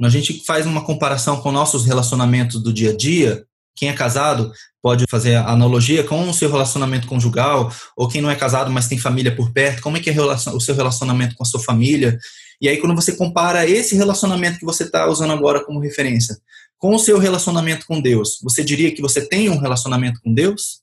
A 0.00 0.08
gente 0.08 0.44
faz 0.44 0.66
uma 0.66 0.84
comparação 0.84 1.40
com 1.40 1.50
nossos 1.50 1.84
relacionamentos 1.84 2.62
do 2.62 2.72
dia 2.72 2.90
a 2.90 2.96
dia, 2.96 3.44
quem 3.74 3.88
é 3.88 3.92
casado 3.92 4.52
pode 4.82 5.04
fazer 5.08 5.36
analogia 5.36 6.02
com 6.02 6.28
o 6.28 6.34
seu 6.34 6.50
relacionamento 6.50 7.06
conjugal, 7.06 7.72
ou 7.96 8.08
quem 8.08 8.20
não 8.20 8.30
é 8.30 8.34
casado, 8.34 8.70
mas 8.70 8.88
tem 8.88 8.98
família 8.98 9.34
por 9.34 9.52
perto, 9.52 9.82
como 9.82 9.96
é 9.96 10.00
que 10.00 10.10
é 10.10 10.14
o 10.20 10.60
seu 10.60 10.74
relacionamento 10.74 11.36
com 11.36 11.42
a 11.42 11.46
sua 11.46 11.60
família. 11.60 12.18
E 12.60 12.68
aí, 12.68 12.78
quando 12.78 12.94
você 12.94 13.14
compara 13.14 13.68
esse 13.68 13.94
relacionamento 13.94 14.58
que 14.58 14.64
você 14.64 14.82
está 14.84 15.06
usando 15.08 15.32
agora 15.32 15.64
como 15.64 15.80
referência 15.80 16.36
com 16.76 16.94
o 16.94 16.98
seu 16.98 17.18
relacionamento 17.18 17.86
com 17.86 18.00
Deus, 18.00 18.38
você 18.42 18.62
diria 18.62 18.94
que 18.94 19.02
você 19.02 19.26
tem 19.26 19.48
um 19.48 19.58
relacionamento 19.58 20.20
com 20.22 20.32
Deus? 20.32 20.80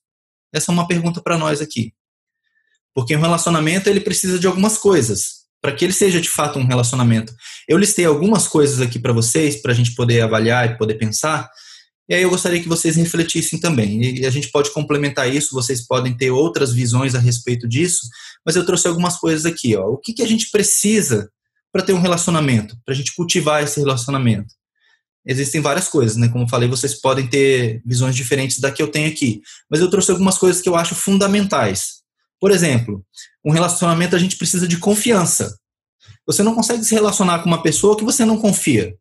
Essa 0.54 0.72
é 0.72 0.74
uma 0.74 0.88
pergunta 0.88 1.22
para 1.22 1.38
nós 1.38 1.62
aqui. 1.62 1.94
Porque 2.94 3.16
um 3.16 3.22
relacionamento 3.22 3.90
ele 3.90 4.02
precisa 4.02 4.38
de 4.38 4.48
algumas 4.48 4.78
coisas 4.78 5.45
para 5.66 5.72
que 5.72 5.84
ele 5.84 5.94
seja 5.94 6.22
de 6.22 6.30
fato 6.30 6.60
um 6.60 6.64
relacionamento. 6.64 7.34
Eu 7.68 7.80
listei 7.80 8.06
algumas 8.06 8.48
coisas 8.48 8.82
aqui 8.82 9.00
para 9.00 9.12
vocês, 9.12 9.60
para 9.64 9.72
a 9.72 9.76
gente 9.76 9.96
poder 9.96 10.22
avaliar 10.22 10.70
e 10.70 10.78
poder 10.78 10.94
pensar, 10.94 11.50
e 12.08 12.14
aí 12.14 12.22
eu 12.22 12.30
gostaria 12.30 12.62
que 12.62 12.70
vocês 12.70 12.96
refletissem 12.96 13.60
também. 13.60 14.20
E 14.20 14.28
a 14.28 14.30
gente 14.30 14.52
pode 14.52 14.70
complementar 14.70 15.28
isso, 15.28 15.56
vocês 15.56 15.82
podem 15.88 16.16
ter 16.16 16.30
outras 16.30 16.72
visões 16.72 17.16
a 17.16 17.20
respeito 17.20 17.68
disso, 17.68 18.08
mas 18.46 18.56
eu 18.56 18.64
trouxe 18.64 18.88
algumas 18.88 19.18
coisas 19.18 19.44
aqui. 19.44 19.76
Ó. 19.76 19.88
O 19.88 19.98
que, 19.98 20.14
que 20.14 20.22
a 20.22 20.28
gente 20.28 20.52
precisa 20.52 21.32
para 21.74 21.82
ter 21.82 21.94
um 21.94 22.00
relacionamento, 22.00 22.78
para 22.86 22.94
a 22.94 22.96
gente 22.96 23.16
cultivar 23.16 23.64
esse 23.64 23.80
relacionamento? 23.80 24.54
Existem 25.26 25.62
várias 25.62 25.88
coisas, 25.88 26.16
né? 26.16 26.28
Como 26.28 26.48
falei, 26.48 26.70
vocês 26.70 26.94
podem 27.02 27.26
ter 27.26 27.82
visões 27.84 28.16
diferentes 28.16 28.60
da 28.60 28.72
que 28.72 28.84
eu 28.84 28.88
tenho 28.88 29.10
aqui, 29.10 29.42
mas 29.68 29.82
eu 29.82 29.90
trouxe 29.90 30.12
algumas 30.12 30.38
coisas 30.38 30.62
que 30.62 30.70
eu 30.70 30.76
acho 30.76 30.94
fundamentais 30.94 32.05
por 32.40 32.52
exemplo, 32.52 33.04
um 33.44 33.52
relacionamento 33.52 34.16
a 34.16 34.20
gente 34.20 34.38
precisa 34.38 34.68
de 34.68 34.78
confiança. 34.78 35.58
Você 36.28 36.44
não 36.44 36.56
consegue 36.56 36.84
se 36.84 36.94
relacionar 36.94 37.40
com 37.40 37.48
uma 37.48 37.62
pessoa 37.62 37.98
que 37.98 38.04
você 38.04 38.26
não 38.26 38.38
confia. 38.38 38.96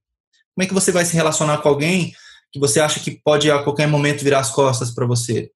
Como 0.55 0.65
é 0.65 0.67
que 0.67 0.75
você 0.75 0.93
vai 0.93 1.05
se 1.05 1.15
relacionar 1.15 1.59
com 1.59 1.69
alguém 1.69 2.13
que 2.53 2.61
você 2.61 2.81
acha 2.81 3.01
que 3.01 3.21
pode 3.25 3.51
a 3.51 3.63
qualquer 3.63 3.89
momento 3.89 4.23
virar 4.23 4.41
as 4.41 4.51
costas 4.51 4.95
para 4.95 5.07
você? 5.07 5.51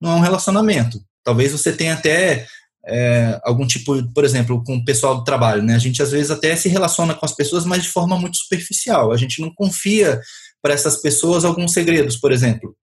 Não 0.00 0.12
é 0.12 0.14
um 0.14 0.20
relacionamento. 0.20 0.98
Talvez 1.24 1.52
você 1.52 1.72
tenha 1.72 1.94
até 1.94 2.46
é, 2.86 3.38
algum 3.44 3.66
tipo, 3.66 4.02
por 4.14 4.24
exemplo, 4.24 4.62
com 4.64 4.76
o 4.76 4.84
pessoal 4.84 5.16
do 5.16 5.24
trabalho, 5.24 5.62
né? 5.62 5.74
A 5.74 5.78
gente 5.78 6.02
às 6.02 6.10
vezes 6.10 6.30
até 6.30 6.56
se 6.56 6.68
relaciona 6.68 7.14
com 7.14 7.26
as 7.26 7.34
pessoas, 7.34 7.66
mas 7.66 7.82
de 7.82 7.90
forma 7.90 8.18
muito 8.18 8.38
superficial. 8.38 9.12
A 9.12 9.16
gente 9.16 9.40
não 9.40 9.52
confia 9.54 10.20
para 10.62 10.72
essas 10.72 10.96
pessoas 10.96 11.44
alguns 11.44 11.72
segredos, 11.72 12.16
por 12.16 12.32
exemplo. 12.32 12.74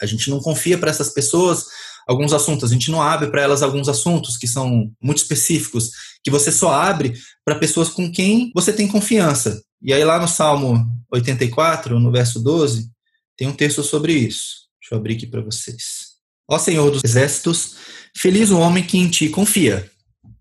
A 0.00 0.06
gente 0.06 0.30
não 0.30 0.40
confia 0.40 0.78
para 0.78 0.90
essas 0.90 1.10
pessoas 1.10 1.66
alguns 2.08 2.32
assuntos, 2.32 2.70
a 2.70 2.72
gente 2.72 2.90
não 2.90 3.02
abre 3.02 3.30
para 3.30 3.42
elas 3.42 3.62
alguns 3.62 3.86
assuntos 3.86 4.38
que 4.38 4.48
são 4.48 4.90
muito 5.00 5.18
específicos, 5.18 5.90
que 6.24 6.30
você 6.30 6.50
só 6.50 6.72
abre 6.72 7.12
para 7.44 7.58
pessoas 7.58 7.90
com 7.90 8.10
quem 8.10 8.50
você 8.54 8.72
tem 8.72 8.88
confiança. 8.88 9.62
E 9.82 9.92
aí 9.92 10.02
lá 10.02 10.18
no 10.18 10.26
Salmo 10.26 10.86
84, 11.12 12.00
no 12.00 12.10
verso 12.10 12.40
12, 12.40 12.88
tem 13.36 13.46
um 13.46 13.52
texto 13.52 13.82
sobre 13.82 14.14
isso. 14.14 14.68
Deixa 14.80 14.94
eu 14.94 14.98
abrir 14.98 15.16
aqui 15.16 15.26
para 15.26 15.42
vocês. 15.42 16.08
Ó 16.50 16.58
Senhor 16.58 16.90
dos 16.90 17.04
exércitos, 17.04 17.76
feliz 18.16 18.50
o 18.50 18.58
homem 18.58 18.82
que 18.82 18.96
em 18.96 19.08
ti 19.08 19.28
confia. 19.28 19.90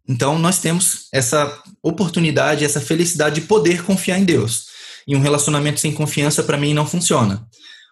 Então 0.07 0.39
nós 0.39 0.59
temos 0.59 1.09
essa 1.13 1.61
oportunidade, 1.83 2.63
essa 2.63 2.79
felicidade 2.79 3.41
de 3.41 3.47
poder 3.47 3.83
confiar 3.83 4.17
em 4.17 4.23
Deus. 4.23 4.67
E 5.05 5.15
um 5.17 5.21
relacionamento 5.21 5.81
sem 5.81 5.93
confiança 5.93 6.43
para 6.43 6.57
mim 6.57 6.73
não 6.73 6.87
funciona 6.87 7.45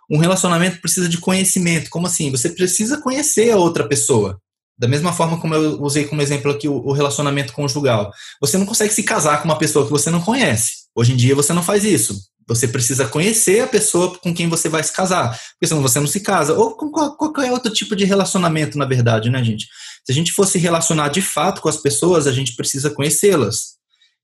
um 0.10 0.18
relacionamento 0.18 0.82
precisa 0.82 1.10
de 1.10 1.18
conhecimento. 1.18 1.90
Como 1.90 2.08
assim? 2.08 2.32
Você 2.32 2.50
precisa 2.50 3.02
conhecer 3.02 3.52
a 3.52 3.58
outra 3.58 3.88
pessoa. 3.88 4.40
Da 4.78 4.88
mesma 4.88 5.14
forma 5.14 5.40
como 5.40 5.56
eu 5.56 5.82
usei 5.82 6.06
como 6.06 6.22
exemplo 6.22 6.52
aqui 6.52 6.68
o, 6.68 6.92
relacionamento 6.92 7.54
conjugal. 7.54 8.12
Você 8.42 8.58
não 8.58 8.66
consegue 8.66 8.94
se 8.94 9.04
casar 9.04 9.42
com 9.42 9.46
uma 9.46 9.58
pessoa 9.58 9.86
que 9.86 9.92
você 9.92 10.10
não 10.10 10.22
conhece. 10.22 10.86
Hoje 10.94 11.14
em 11.14 11.16
dia 11.16 11.34
você 11.34 11.54
não 11.54 11.64
faz 11.64 11.86
isso. 11.86 12.20
Você 12.48 12.68
precisa 12.68 13.08
conhecer 13.08 13.64
a 13.64 13.68
pessoa 13.68 14.18
com 14.20 14.34
quem 14.34 14.48
você 14.48 14.70
vai 14.70 14.84
se 14.84 14.92
casar, 14.92 15.30
porque 15.54 15.66
senão 15.66 15.82
você 15.82 16.00
não 16.00 16.08
se 16.08 16.20
casa. 16.20 16.54
Ou 16.54 16.76
com 16.76 16.92
qualquer 16.92 17.52
outro 17.52 17.74
tipo 17.74 17.96
de 17.96 18.06
relacionamento, 18.06 18.78
na 18.78 18.86
verdade, 18.86 19.30
né, 19.30 19.44
gente? 19.44 19.66
Se 20.06 20.12
a 20.12 20.16
gente 20.16 20.32
fosse 20.32 20.60
relacionar 20.60 21.10
de 21.10 21.22
fato 21.22 21.62
com 21.62 21.70
as 21.70 21.78
pessoas, 21.78 22.28
a 22.28 22.32
gente 22.32 22.56
precisa 22.56 22.92
conhecê-las. 22.92 23.76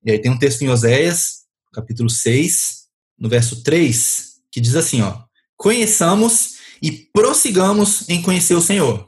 E 0.05 0.11
aí 0.11 0.19
tem 0.19 0.31
um 0.31 0.37
texto 0.37 0.61
em 0.61 0.69
Oséias, 0.69 1.41
capítulo 1.73 2.09
6, 2.09 2.81
no 3.17 3.29
verso 3.29 3.63
3, 3.63 4.33
que 4.51 4.61
diz 4.61 4.75
assim, 4.75 5.01
ó: 5.01 5.17
conheçamos 5.61 6.55
e 6.81 6.91
prossigamos 7.13 8.09
em 8.09 8.19
conhecer 8.19 8.55
o 8.55 8.61
Senhor. 8.61 9.07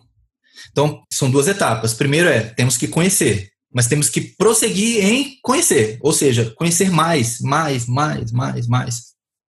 Então, 0.72 1.02
são 1.12 1.30
duas 1.30 1.48
etapas. 1.48 1.96
Primeiro 1.96 2.30
é, 2.30 2.42
temos 2.42 2.78
que 2.78 2.88
conhecer, 2.88 3.50
mas 3.74 3.88
temos 3.88 4.08
que 4.08 4.22
prosseguir 4.22 5.04
em 5.04 5.38
conhecer, 5.42 5.98
ou 6.00 6.14
seja, 6.14 6.54
conhecer 6.56 6.92
mais, 6.92 7.40
mais, 7.42 7.88
mais, 7.88 8.32
mais, 8.32 8.68
mais. 8.68 8.96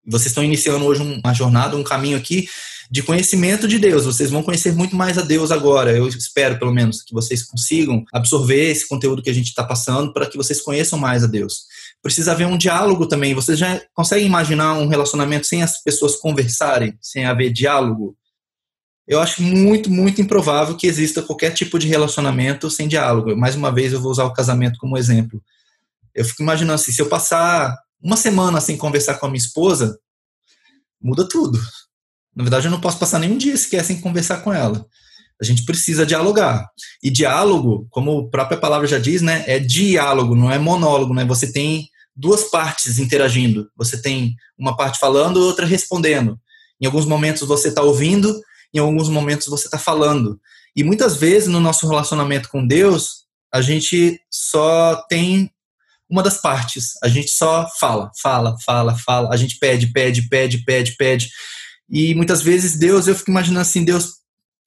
Vocês 0.08 0.32
estão 0.32 0.44
iniciando 0.44 0.84
hoje 0.84 1.02
uma 1.02 1.34
jornada, 1.34 1.78
um 1.78 1.84
caminho 1.84 2.18
aqui 2.18 2.50
de 2.90 3.04
conhecimento 3.04 3.68
de 3.68 3.78
Deus. 3.78 4.06
Vocês 4.06 4.32
vão 4.32 4.42
conhecer 4.42 4.74
muito 4.74 4.96
mais 4.96 5.18
a 5.20 5.22
Deus 5.22 5.52
agora. 5.52 5.96
Eu 5.96 6.08
espero, 6.08 6.58
pelo 6.58 6.74
menos, 6.74 7.04
que 7.04 7.14
vocês 7.14 7.44
consigam 7.44 8.04
absorver 8.12 8.72
esse 8.72 8.88
conteúdo 8.88 9.22
que 9.22 9.30
a 9.30 9.34
gente 9.34 9.48
está 9.48 9.64
passando 9.64 10.12
para 10.12 10.26
que 10.26 10.38
vocês 10.38 10.60
conheçam 10.60 10.98
mais 10.98 11.24
a 11.24 11.28
Deus 11.28 11.66
precisa 12.06 12.34
haver 12.34 12.46
um 12.46 12.56
diálogo 12.56 13.08
também. 13.08 13.34
Vocês 13.34 13.58
já 13.58 13.82
conseguem 13.92 14.28
imaginar 14.28 14.76
um 14.76 14.88
relacionamento 14.88 15.48
sem 15.48 15.64
as 15.64 15.82
pessoas 15.82 16.16
conversarem, 16.16 16.96
sem 17.02 17.26
haver 17.26 17.52
diálogo? 17.52 18.16
Eu 19.08 19.20
acho 19.20 19.42
muito, 19.42 19.90
muito 19.90 20.22
improvável 20.22 20.78
que 20.78 20.86
exista 20.86 21.24
qualquer 21.24 21.52
tipo 21.52 21.80
de 21.80 21.88
relacionamento 21.88 22.70
sem 22.70 22.88
diálogo. 22.88 23.36
Mais 23.36 23.56
uma 23.56 23.72
vez, 23.72 23.92
eu 23.92 24.00
vou 24.00 24.12
usar 24.12 24.26
o 24.26 24.34
casamento 24.34 24.78
como 24.78 25.00
exemplo. 25.00 25.42
Eu 26.14 26.24
fico 26.24 26.44
imaginando 26.44 26.76
assim, 26.76 26.92
se 26.92 27.02
eu 27.02 27.10
passar 27.10 27.76
uma 28.00 28.16
semana 28.16 28.62
sem 28.62 28.78
conversar 28.78 29.16
com 29.16 29.26
a 29.26 29.30
minha 29.30 29.40
esposa, 29.40 29.98
muda 31.02 31.28
tudo. 31.28 31.60
Na 32.36 32.44
verdade, 32.44 32.68
eu 32.68 32.72
não 32.72 32.80
posso 32.80 33.00
passar 33.00 33.18
nenhum 33.18 33.38
dia 33.40 33.58
sequer 33.58 33.84
sem 33.84 34.00
conversar 34.00 34.44
com 34.44 34.54
ela. 34.54 34.86
A 35.42 35.44
gente 35.44 35.66
precisa 35.66 36.06
dialogar. 36.06 36.70
E 37.02 37.10
diálogo, 37.10 37.88
como 37.90 38.20
a 38.20 38.30
própria 38.30 38.60
palavra 38.60 38.86
já 38.86 39.00
diz, 39.00 39.24
né, 39.24 39.44
é 39.48 39.58
diálogo, 39.58 40.36
não 40.36 40.52
é 40.52 40.60
monólogo, 40.60 41.16
né? 41.16 41.26
Você 41.26 41.52
tem 41.52 41.90
duas 42.16 42.46
partes 42.46 42.98
interagindo. 42.98 43.70
Você 43.76 44.02
tem 44.02 44.36
uma 44.58 44.76
parte 44.76 45.00
falando, 45.00 45.38
outra 45.38 45.66
respondendo. 45.66 46.40
Em 46.82 46.86
alguns 46.86 47.06
momentos 47.06 47.48
você 47.48 47.70
está 47.70 47.82
ouvindo, 47.82 48.42
em 48.74 48.80
alguns 48.80 49.10
momentos 49.10 49.48
você 49.48 49.66
está 49.66 49.78
falando. 49.78 50.40
E 50.76 50.84
muitas 50.84 51.18
vezes 51.18 51.48
no 51.48 51.60
nosso 51.60 51.88
relacionamento 51.88 52.50
com 52.50 52.66
Deus, 52.66 53.26
a 53.54 53.62
gente 53.62 54.20
só 54.30 54.96
tem 55.10 55.50
uma 56.10 56.22
das 56.22 56.40
partes. 56.40 56.94
A 57.04 57.08
gente 57.08 57.30
só 57.30 57.68
fala, 57.80 58.12
fala, 58.22 58.56
fala, 58.66 58.98
fala. 58.98 59.34
A 59.34 59.38
gente 59.38 59.58
pede, 59.58 59.88
pede, 59.88 60.28
pede, 60.28 60.64
pede, 60.64 60.96
pede. 60.96 61.30
E 61.90 62.14
muitas 62.16 62.42
vezes 62.42 62.78
Deus, 62.78 63.08
eu 63.08 63.16
fico 63.16 63.32
imaginando 63.32 63.62
assim, 63.62 63.84
Deus 63.84 64.16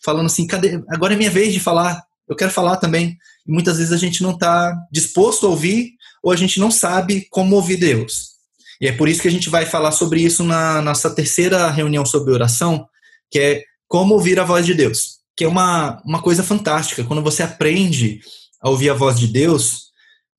falando 0.03 0.27
assim, 0.27 0.47
cadê? 0.47 0.83
Agora 0.89 1.15
é 1.15 1.17
minha 1.17 1.31
vez 1.31 1.53
de 1.53 1.61
falar. 1.61 2.03
Eu 2.29 2.37
quero 2.37 2.51
falar 2.51 2.77
também. 2.77 3.17
E 3.47 3.53
muitas 3.53 3.79
vezes 3.79 3.93
a 3.93 3.97
gente 3.97 4.23
não 4.23 4.33
está 4.33 4.75
disposto 4.93 5.47
a 5.47 5.51
ouvir 5.51 5.93
ou 6.23 6.33
a 6.33 6.37
gente 6.37 6.59
não 6.59 6.71
sabe 6.71 7.27
como 7.31 7.57
ouvir 7.57 7.77
Deus. 7.77 8.39
E 8.81 8.87
é 8.87 8.93
por 8.93 9.09
isso 9.09 9.21
que 9.23 9.29
a 9.29 9.31
gente 9.31 9.51
vai 9.51 9.67
falar 9.67 9.93
sobre 9.93 10.21
isso 10.21 10.45
na 10.45 10.81
nossa 10.81 11.11
terceira 11.11 11.71
reunião 11.71 12.07
sobre 12.07 12.33
oração, 12.33 12.89
que 13.31 13.39
é 13.39 13.65
como 13.89 14.15
ouvir 14.15 14.39
a 14.39 14.45
voz 14.45 14.65
de 14.65 14.75
Deus, 14.75 15.19
que 15.37 15.45
é 15.45 15.49
uma, 15.49 16.01
uma 16.05 16.23
coisa 16.23 16.43
fantástica. 16.43 17.05
Quando 17.05 17.23
você 17.23 17.43
aprende 17.43 18.21
a 18.61 18.69
ouvir 18.71 18.91
a 18.91 18.95
voz 18.95 19.19
de 19.19 19.27
Deus, 19.27 19.89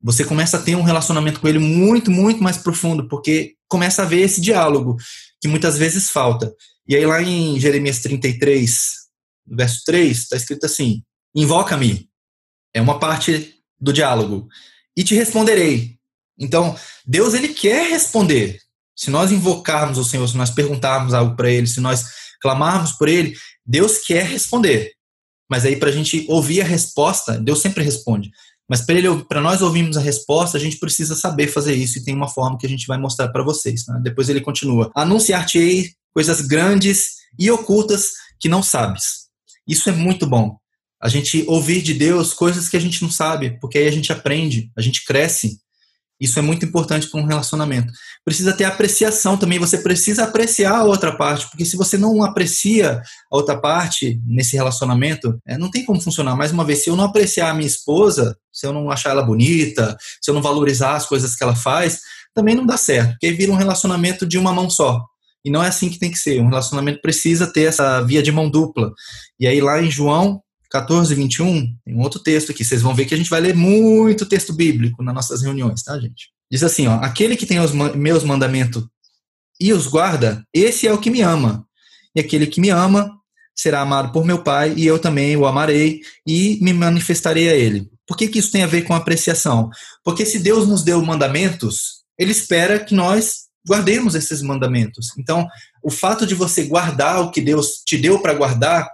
você 0.02 0.24
começa 0.24 0.58
a 0.58 0.62
ter 0.62 0.76
um 0.76 0.84
relacionamento 0.84 1.42
com 1.42 1.48
Ele 1.48 1.60
muito, 1.60 2.10
muito 2.10 2.42
mais 2.42 2.58
profundo, 2.58 3.08
porque 3.10 3.56
começa 3.68 4.04
a 4.04 4.06
ver 4.06 4.22
esse 4.22 4.40
diálogo 4.40 4.96
que 5.42 5.48
muitas 5.48 5.78
vezes 5.78 6.10
falta. 6.10 6.54
E 6.88 6.96
aí, 6.96 7.06
lá 7.06 7.22
em 7.22 7.60
Jeremias 7.60 8.00
33, 8.00 8.72
verso 9.46 9.82
3, 9.86 10.18
está 10.18 10.38
escrito 10.38 10.66
assim: 10.66 11.04
Invoca-me. 11.36 12.08
É 12.74 12.82
uma 12.82 13.00
parte 13.00 13.56
do 13.80 13.92
diálogo 13.92 14.48
e 15.00 15.04
te 15.04 15.16
responderei. 15.16 15.96
Então, 16.38 16.76
Deus 17.08 17.34
ele 17.34 17.48
quer 17.48 17.90
responder. 17.90 18.60
Se 18.94 19.10
nós 19.10 19.32
invocarmos 19.32 19.98
o 19.98 20.04
Senhor, 20.04 20.28
se 20.28 20.36
nós 20.36 20.50
perguntarmos 20.50 21.14
algo 21.14 21.38
para 21.38 21.50
Ele, 21.50 21.68
se 21.68 21.80
nós 21.80 22.04
clamarmos 22.42 22.92
por 22.92 23.08
Ele, 23.08 23.34
Deus 23.66 24.00
quer 24.00 24.26
responder. 24.26 24.92
Mas 25.50 25.66
aí, 25.66 25.78
para 25.78 25.88
a 25.88 25.92
gente 25.94 26.26
ouvir 26.28 26.60
a 26.60 26.66
resposta, 26.66 27.40
Deus 27.40 27.62
sempre 27.62 27.82
responde. 27.82 28.30
Mas 28.70 28.82
para 28.82 29.40
nós 29.40 29.62
ouvirmos 29.62 29.96
a 29.96 30.02
resposta, 30.02 30.58
a 30.58 30.60
gente 30.60 30.78
precisa 30.78 31.16
saber 31.16 31.48
fazer 31.48 31.76
isso 31.76 31.98
e 31.98 32.04
tem 32.04 32.14
uma 32.14 32.28
forma 32.28 32.58
que 32.58 32.66
a 32.66 32.70
gente 32.70 32.86
vai 32.86 32.98
mostrar 32.98 33.30
para 33.30 33.42
vocês. 33.42 33.88
Né? 33.88 34.02
Depois 34.04 34.28
ele 34.28 34.42
continua: 34.42 34.92
Anunciar-te-ei 34.94 35.94
coisas 36.14 36.42
grandes 36.42 37.20
e 37.40 37.50
ocultas 37.50 38.10
que 38.38 38.50
não 38.50 38.62
sabes. 38.62 39.30
Isso 39.66 39.90
é 39.90 39.94
muito 39.94 40.28
bom 40.28 40.60
a 41.02 41.08
gente 41.08 41.44
ouvir 41.48 41.82
de 41.82 41.94
Deus 41.94 42.34
coisas 42.34 42.68
que 42.68 42.78
a 42.78 42.82
gente 42.82 43.02
não 43.02 43.10
sabe, 43.10 43.58
porque 43.60 43.78
aí 43.78 43.88
a 43.88 43.92
gente 43.92 44.12
aprende, 44.12 44.72
a 44.78 44.82
gente 44.82 45.06
cresce. 45.06 45.58
Isso 46.20 46.38
é 46.38 46.42
muito 46.42 46.66
importante 46.66 47.08
para 47.08 47.22
um 47.22 47.26
relacionamento. 47.26 47.94
Precisa 48.26 48.52
ter 48.52 48.66
apreciação 48.66 49.38
também, 49.38 49.58
você 49.58 49.78
precisa 49.78 50.26
apreciar 50.26 50.76
a 50.76 50.84
outra 50.84 51.16
parte, 51.16 51.48
porque 51.50 51.64
se 51.64 51.78
você 51.78 51.98
não 51.98 52.22
aprecia 52.22 53.02
a 53.32 53.36
outra 53.36 53.58
parte 53.58 54.20
nesse 54.26 54.58
relacionamento, 54.58 55.40
é, 55.48 55.58
não 55.58 55.72
tem 55.72 55.86
como 55.86 56.02
funcionar. 56.02 56.36
Mais 56.36 56.52
uma 56.52 56.66
vez, 56.66 56.84
se 56.84 56.90
eu 56.90 56.98
não 56.98 57.06
apreciar 57.06 57.50
a 57.50 57.54
minha 57.54 57.68
esposa, 57.68 58.36
se 58.52 58.68
eu 58.68 58.74
não 58.74 58.92
achar 58.92 59.12
ela 59.12 59.24
bonita, 59.24 59.96
se 60.22 60.30
eu 60.30 60.36
não 60.36 60.42
valorizar 60.42 60.96
as 60.96 61.06
coisas 61.06 61.36
que 61.36 61.44
ela 61.44 61.56
faz, 61.56 62.02
também 62.36 62.54
não 62.54 62.66
dá 62.66 62.76
certo, 62.76 63.12
porque 63.12 63.32
vira 63.32 63.54
um 63.54 63.56
relacionamento 63.56 64.26
de 64.26 64.38
uma 64.38 64.52
mão 64.52 64.70
só. 64.70 65.02
E 65.44 65.50
não 65.50 65.64
é 65.64 65.70
assim 65.70 65.90
que 65.90 65.98
tem 65.98 66.12
que 66.12 66.20
ser. 66.20 66.42
Um 66.42 66.50
relacionamento 66.50 67.00
precisa 67.02 67.48
ter 67.48 67.64
essa 67.64 68.02
via 68.02 68.22
de 68.22 68.32
mão 68.32 68.50
dupla. 68.50 68.92
E 69.40 69.48
aí, 69.48 69.62
lá 69.62 69.82
em 69.82 69.90
João 69.90 70.42
14, 70.70 71.16
21, 71.16 71.76
tem 71.84 71.96
um 71.96 72.02
outro 72.02 72.20
texto 72.20 72.52
aqui. 72.52 72.64
Vocês 72.64 72.82
vão 72.82 72.94
ver 72.94 73.06
que 73.06 73.14
a 73.14 73.18
gente 73.18 73.30
vai 73.30 73.42
ler 73.42 73.56
muito 73.56 74.26
texto 74.26 74.54
bíblico 74.54 75.04
nas 75.04 75.16
nossas 75.16 75.42
reuniões, 75.42 75.84
tá, 75.84 76.00
gente? 76.00 76.30
Diz 76.52 76.64
assim, 76.64 76.88
ó, 76.88 76.96
aquele 76.96 77.36
que 77.36 77.46
tem 77.46 77.60
os 77.60 77.72
meus 77.72 78.24
mandamentos 78.24 78.86
e 79.60 79.74
os 79.74 79.88
guarda, 79.88 80.44
esse 80.54 80.88
é 80.88 80.94
o 80.94 80.98
que 80.98 81.10
me 81.10 81.22
ama. 81.22 81.66
E 82.16 82.20
aquele 82.20 82.48
que 82.48 82.62
me 82.62 82.70
ama 82.70 83.12
será 83.56 83.82
amado 83.82 84.12
por 84.12 84.24
meu 84.24 84.42
Pai, 84.42 84.74
e 84.78 84.86
eu 84.86 84.98
também 84.98 85.36
o 85.36 85.46
amarei 85.46 86.00
e 86.26 86.58
me 86.62 86.72
manifestarei 86.72 87.50
a 87.50 87.56
ele. 87.56 87.90
Por 88.08 88.16
que, 88.16 88.28
que 88.28 88.40
isso 88.40 88.52
tem 88.52 88.64
a 88.64 88.68
ver 88.68 88.84
com 88.84 88.96
apreciação? 88.96 89.70
Porque 90.04 90.26
se 90.26 90.40
Deus 90.40 90.68
nos 90.68 90.82
deu 90.82 91.02
mandamentos, 91.04 92.04
ele 92.18 92.32
espera 92.32 92.80
que 92.80 92.96
nós 92.96 93.50
guardemos 93.68 94.16
esses 94.16 94.42
mandamentos. 94.42 95.10
Então, 95.18 95.46
o 95.84 95.92
fato 95.92 96.26
de 96.26 96.34
você 96.34 96.64
guardar 96.64 97.22
o 97.22 97.32
que 97.32 97.42
Deus 97.42 97.84
te 97.86 97.98
deu 97.98 98.20
para 98.20 98.34
guardar 98.34 98.90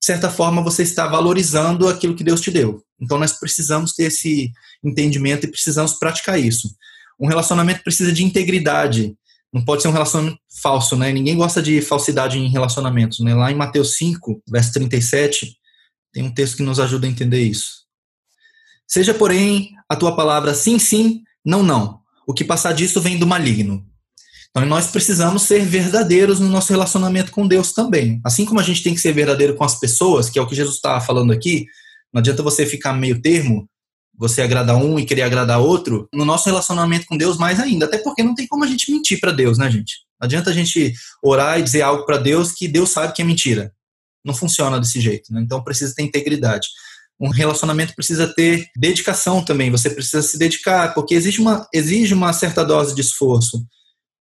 de 0.00 0.06
certa 0.06 0.30
forma, 0.30 0.62
você 0.62 0.82
está 0.82 1.06
valorizando 1.06 1.86
aquilo 1.86 2.14
que 2.14 2.24
Deus 2.24 2.40
te 2.40 2.50
deu. 2.50 2.82
Então, 2.98 3.18
nós 3.18 3.34
precisamos 3.34 3.92
ter 3.92 4.04
esse 4.04 4.50
entendimento 4.82 5.44
e 5.44 5.50
precisamos 5.50 5.92
praticar 5.94 6.40
isso. 6.40 6.74
Um 7.20 7.28
relacionamento 7.28 7.82
precisa 7.82 8.10
de 8.10 8.24
integridade. 8.24 9.14
Não 9.52 9.62
pode 9.62 9.82
ser 9.82 9.88
um 9.88 9.92
relacionamento 9.92 10.38
falso, 10.62 10.96
né? 10.96 11.12
Ninguém 11.12 11.36
gosta 11.36 11.62
de 11.62 11.82
falsidade 11.82 12.38
em 12.38 12.48
relacionamentos, 12.48 13.20
né? 13.20 13.34
Lá 13.34 13.52
em 13.52 13.54
Mateus 13.54 13.94
5, 13.96 14.42
verso 14.48 14.72
37, 14.72 15.54
tem 16.12 16.22
um 16.22 16.32
texto 16.32 16.56
que 16.56 16.62
nos 16.62 16.80
ajuda 16.80 17.06
a 17.06 17.10
entender 17.10 17.42
isso. 17.42 17.80
Seja, 18.86 19.12
porém, 19.12 19.72
a 19.86 19.94
tua 19.94 20.16
palavra 20.16 20.54
sim, 20.54 20.78
sim, 20.78 21.22
não, 21.44 21.62
não. 21.62 22.00
O 22.26 22.32
que 22.32 22.42
passar 22.42 22.72
disso 22.72 23.02
vem 23.02 23.18
do 23.18 23.26
maligno. 23.26 23.86
Então 24.50 24.66
nós 24.66 24.88
precisamos 24.88 25.42
ser 25.42 25.64
verdadeiros 25.64 26.40
no 26.40 26.48
nosso 26.48 26.72
relacionamento 26.72 27.30
com 27.30 27.46
Deus 27.46 27.72
também. 27.72 28.20
Assim 28.24 28.44
como 28.44 28.58
a 28.58 28.62
gente 28.62 28.82
tem 28.82 28.94
que 28.94 29.00
ser 29.00 29.12
verdadeiro 29.12 29.54
com 29.54 29.64
as 29.64 29.78
pessoas, 29.78 30.28
que 30.28 30.38
é 30.38 30.42
o 30.42 30.46
que 30.46 30.56
Jesus 30.56 30.76
está 30.76 31.00
falando 31.00 31.32
aqui, 31.32 31.66
não 32.12 32.18
adianta 32.18 32.42
você 32.42 32.66
ficar 32.66 32.92
meio 32.92 33.20
termo, 33.22 33.68
você 34.18 34.42
agradar 34.42 34.76
um 34.76 34.98
e 34.98 35.06
querer 35.06 35.22
agradar 35.22 35.60
outro, 35.60 36.08
no 36.12 36.24
nosso 36.24 36.46
relacionamento 36.46 37.06
com 37.06 37.16
Deus 37.16 37.38
mais 37.38 37.60
ainda. 37.60 37.86
Até 37.86 37.98
porque 37.98 38.22
não 38.22 38.34
tem 38.34 38.46
como 38.46 38.64
a 38.64 38.66
gente 38.66 38.90
mentir 38.90 39.20
para 39.20 39.32
Deus, 39.32 39.56
né, 39.56 39.70
gente? 39.70 40.00
Não 40.20 40.26
adianta 40.26 40.50
a 40.50 40.52
gente 40.52 40.92
orar 41.22 41.58
e 41.58 41.62
dizer 41.62 41.82
algo 41.82 42.04
para 42.04 42.18
Deus 42.18 42.52
que 42.52 42.68
Deus 42.68 42.90
sabe 42.90 43.14
que 43.14 43.22
é 43.22 43.24
mentira. 43.24 43.72
Não 44.24 44.34
funciona 44.34 44.78
desse 44.78 45.00
jeito, 45.00 45.32
né? 45.32 45.40
Então 45.40 45.62
precisa 45.62 45.94
ter 45.94 46.02
integridade. 46.02 46.68
Um 47.18 47.30
relacionamento 47.30 47.94
precisa 47.94 48.26
ter 48.26 48.66
dedicação 48.76 49.42
também, 49.44 49.70
você 49.70 49.88
precisa 49.88 50.22
se 50.22 50.38
dedicar, 50.38 50.92
porque 50.92 51.14
exige 51.14 51.40
uma, 51.40 51.66
exige 51.72 52.12
uma 52.12 52.32
certa 52.32 52.64
dose 52.64 52.94
de 52.94 53.00
esforço. 53.00 53.64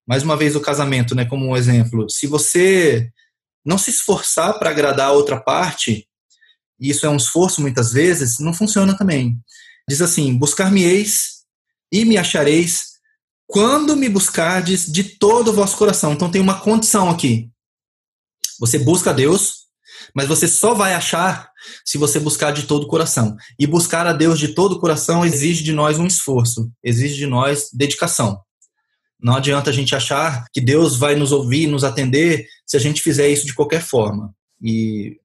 Mais 0.09 0.23
uma 0.23 0.37
vez, 0.37 0.57
o 0.57 0.61
casamento, 0.61 1.15
né, 1.15 1.27
como 1.27 1.47
um 1.47 1.57
exemplo. 1.57 2.09
Se 2.09 2.27
você 2.27 3.11
não 3.65 3.77
se 3.77 3.91
esforçar 3.91 4.59
para 4.59 4.71
agradar 4.71 5.09
a 5.09 5.13
outra 5.13 5.39
parte, 5.39 6.09
e 6.81 6.89
isso 6.89 7.05
é 7.05 7.11
um 7.11 7.17
esforço 7.17 7.61
muitas 7.61 7.93
vezes, 7.93 8.39
não 8.39 8.55
funciona 8.55 8.97
também. 8.97 9.39
Diz 9.89 10.01
assim: 10.01 10.35
buscar-me-eis 10.37 11.43
e 11.93 12.05
me 12.05 12.17
achareis 12.17 12.99
quando 13.47 13.97
me 13.97 14.09
buscardes 14.09 14.87
de 14.87 15.05
todo 15.05 15.49
o 15.49 15.53
vosso 15.53 15.77
coração. 15.77 16.13
Então 16.13 16.31
tem 16.31 16.41
uma 16.41 16.61
condição 16.61 17.11
aqui. 17.11 17.51
Você 18.59 18.79
busca 18.79 19.13
Deus, 19.13 19.67
mas 20.15 20.27
você 20.27 20.49
só 20.49 20.73
vai 20.75 20.95
achar 20.95 21.51
se 21.85 21.99
você 21.99 22.19
buscar 22.19 22.51
de 22.53 22.65
todo 22.65 22.85
o 22.85 22.89
coração. 22.89 23.37
E 23.59 23.67
buscar 23.67 24.07
a 24.07 24.13
Deus 24.13 24.39
de 24.39 24.49
todo 24.49 24.73
o 24.73 24.81
coração 24.81 25.25
exige 25.25 25.63
de 25.63 25.73
nós 25.73 25.99
um 25.99 26.07
esforço, 26.07 26.71
exige 26.83 27.17
de 27.17 27.27
nós 27.27 27.69
dedicação. 27.73 28.41
Não 29.21 29.35
adianta 29.35 29.71
a 29.71 29.73
gente 29.73 29.95
achar 29.95 30.45
que 30.53 30.61
Deus 30.61 30.97
vai 30.97 31.17
nos 31.17 31.33
ouvir, 31.33 31.67
nos 31.67 31.85
atender, 31.85 32.47
se 32.67 32.77
a 32.77 32.81
gente 32.81 33.03
fizer 33.03 33.29
isso 33.29 33.47
de 33.47 33.55
qualquer 33.55 33.83
forma. 33.83 34.35
E 34.63 35.19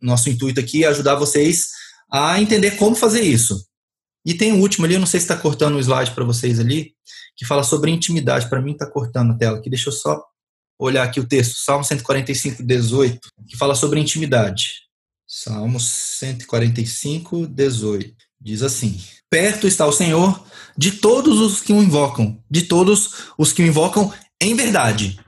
nosso 0.00 0.30
intuito 0.30 0.60
aqui 0.60 0.84
é 0.84 0.88
ajudar 0.88 1.16
vocês 1.16 1.68
a 2.10 2.40
entender 2.40 2.72
como 2.72 2.94
fazer 2.94 3.22
isso. 3.22 3.66
E 4.24 4.34
tem 4.34 4.52
o 4.52 4.60
último 4.60 4.86
ali, 4.86 4.94
eu 4.94 5.00
não 5.00 5.06
sei 5.06 5.20
se 5.20 5.24
está 5.24 5.36
cortando 5.36 5.74
o 5.74 5.80
slide 5.80 6.12
para 6.12 6.24
vocês 6.24 6.58
ali, 6.60 6.94
que 7.36 7.44
fala 7.44 7.62
sobre 7.62 7.90
intimidade. 7.90 8.48
Para 8.48 8.62
mim 8.62 8.72
está 8.72 8.86
cortando 8.86 9.32
a 9.32 9.36
tela 9.36 9.58
aqui, 9.58 9.68
deixa 9.68 9.88
eu 9.88 9.92
só 9.92 10.24
olhar 10.78 11.02
aqui 11.02 11.20
o 11.20 11.26
texto, 11.26 11.56
Salmo 11.56 11.84
145, 11.84 12.62
18, 12.62 13.28
que 13.48 13.56
fala 13.56 13.74
sobre 13.74 14.00
intimidade. 14.00 14.84
Salmo 15.26 15.80
145, 15.80 17.46
18. 17.46 18.14
Diz 18.40 18.62
assim: 18.62 19.00
Perto 19.34 19.66
está 19.66 19.84
o 19.84 19.90
Senhor 19.90 20.46
de 20.78 20.92
todos 20.92 21.40
os 21.40 21.60
que 21.60 21.72
o 21.72 21.82
invocam, 21.82 22.40
de 22.48 22.62
todos 22.62 23.32
os 23.36 23.52
que 23.52 23.64
o 23.64 23.66
invocam 23.66 24.14
em 24.40 24.54
verdade. 24.54 25.18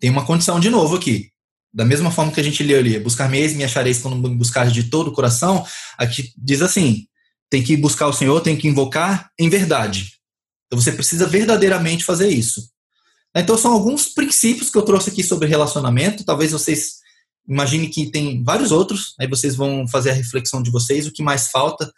Tem 0.00 0.08
uma 0.08 0.24
condição 0.24 0.58
de 0.58 0.70
novo 0.70 0.96
aqui. 0.96 1.28
Da 1.70 1.84
mesma 1.84 2.10
forma 2.10 2.32
que 2.32 2.40
a 2.40 2.42
gente 2.42 2.62
leu 2.62 2.78
ali, 2.78 2.98
buscar-me-eis 2.98 3.52
me 3.54 3.62
achareis 3.62 3.98
quando 3.98 4.16
me 4.16 4.70
de 4.72 4.84
todo 4.84 5.08
o 5.08 5.12
coração, 5.12 5.66
aqui 5.98 6.32
diz 6.34 6.62
assim, 6.62 7.04
tem 7.50 7.62
que 7.62 7.76
buscar 7.76 8.06
o 8.06 8.12
Senhor, 8.14 8.40
tem 8.40 8.56
que 8.56 8.66
invocar 8.66 9.30
em 9.38 9.50
verdade. 9.50 10.12
Então 10.66 10.80
você 10.80 10.90
precisa 10.90 11.26
verdadeiramente 11.26 12.04
fazer 12.06 12.30
isso. 12.30 12.70
Então 13.36 13.58
são 13.58 13.74
alguns 13.74 14.08
princípios 14.08 14.70
que 14.70 14.78
eu 14.78 14.82
trouxe 14.82 15.10
aqui 15.10 15.22
sobre 15.22 15.46
relacionamento, 15.46 16.24
talvez 16.24 16.52
vocês 16.52 17.02
imaginem 17.46 17.90
que 17.90 18.10
tem 18.10 18.42
vários 18.42 18.72
outros, 18.72 19.14
aí 19.20 19.28
vocês 19.28 19.54
vão 19.54 19.86
fazer 19.86 20.08
a 20.08 20.14
reflexão 20.14 20.62
de 20.62 20.70
vocês, 20.70 21.06
o 21.06 21.12
que 21.12 21.22
mais 21.22 21.48
falta 21.48 21.92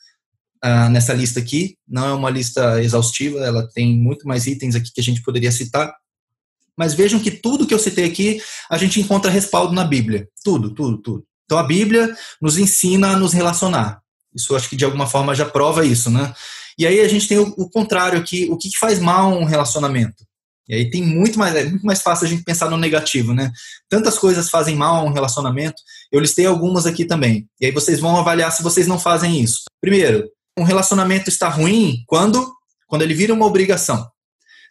uh, 0.65 0.89
nessa 0.89 1.13
lista 1.13 1.39
aqui. 1.39 1.77
Não 1.87 2.07
é 2.07 2.13
uma 2.13 2.31
lista 2.31 2.83
exaustiva, 2.83 3.41
ela 3.41 3.69
tem 3.73 3.95
muito 3.95 4.27
mais 4.27 4.47
itens 4.47 4.75
aqui 4.75 4.91
que 4.93 5.01
a 5.01 5.05
gente 5.05 5.23
poderia 5.23 5.53
citar. 5.53 5.95
Mas 6.77 6.95
vejam 6.95 7.21
que 7.21 7.31
tudo 7.31 7.67
que 7.67 7.75
eu 7.75 7.79
citei 7.79 8.05
aqui, 8.05 8.41
a 8.71 8.77
gente 8.79 9.01
encontra 9.01 9.31
respaldo 9.31 9.73
na 9.73 9.85
Bíblia. 9.85 10.29
Tudo, 10.43 10.75
tudo, 10.75 10.99
tudo. 10.99 11.25
Então 11.45 11.59
a 11.59 11.63
Bíblia 11.63 12.17
nos 12.41 12.59
ensina 12.59 13.11
a 13.11 13.17
nos 13.17 13.33
relacionar. 13.33 14.01
Isso 14.35 14.57
acho 14.57 14.69
que 14.69 14.77
de 14.77 14.85
alguma 14.85 15.07
forma 15.07 15.35
já 15.35 15.45
prova 15.45 15.85
isso, 15.85 16.11
né? 16.11 16.35
E 16.77 16.87
aí 16.87 17.01
a 17.01 17.07
gente 17.07 17.29
tem 17.29 17.39
o, 17.39 17.55
o 17.57 17.71
contrário 17.71 18.19
aqui, 18.19 18.49
o 18.51 18.57
que, 18.57 18.69
que 18.69 18.79
faz 18.79 18.99
mal 18.99 19.31
um 19.39 19.45
relacionamento? 19.45 20.25
E 20.69 20.75
aí 20.75 20.91
tem 20.91 21.03
muito 21.03 21.39
mais, 21.39 21.55
é 21.55 21.65
muito 21.65 21.85
mais 21.85 22.01
fácil 22.01 22.27
a 22.27 22.29
gente 22.29 22.43
pensar 22.43 22.71
no 22.71 22.79
negativo, 22.79 23.35
né? 23.35 23.53
Tantas 23.89 24.19
coisas 24.19 24.49
fazem 24.49 24.75
mal 24.75 24.97
a 24.97 25.05
um 25.05 25.13
relacionamento. 25.13 25.81
Eu 26.11 26.21
listei 26.21 26.47
algumas 26.47 26.87
aqui 26.87 27.05
também. 27.05 27.47
E 27.61 27.67
aí 27.67 27.73
vocês 27.73 28.01
vão 28.01 28.17
avaliar 28.17 28.51
se 28.51 28.63
vocês 28.63 28.87
não 28.87 28.99
fazem 28.99 29.41
isso. 29.41 29.65
Primeiro, 29.81 30.27
um 30.59 30.63
relacionamento 30.63 31.29
está 31.29 31.49
ruim 31.49 32.05
quando 32.07 32.53
quando 32.87 33.03
ele 33.03 33.15
vira 33.15 33.35
uma 33.35 33.47
obrigação. 33.47 34.09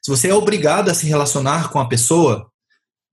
Se 0.02 0.10
você 0.10 0.30
é 0.30 0.34
obrigado 0.34 0.90
a 0.90 0.94
se 0.94 1.06
relacionar 1.06 1.70
com 1.70 1.80
a 1.80 1.88
pessoa, 1.88 2.48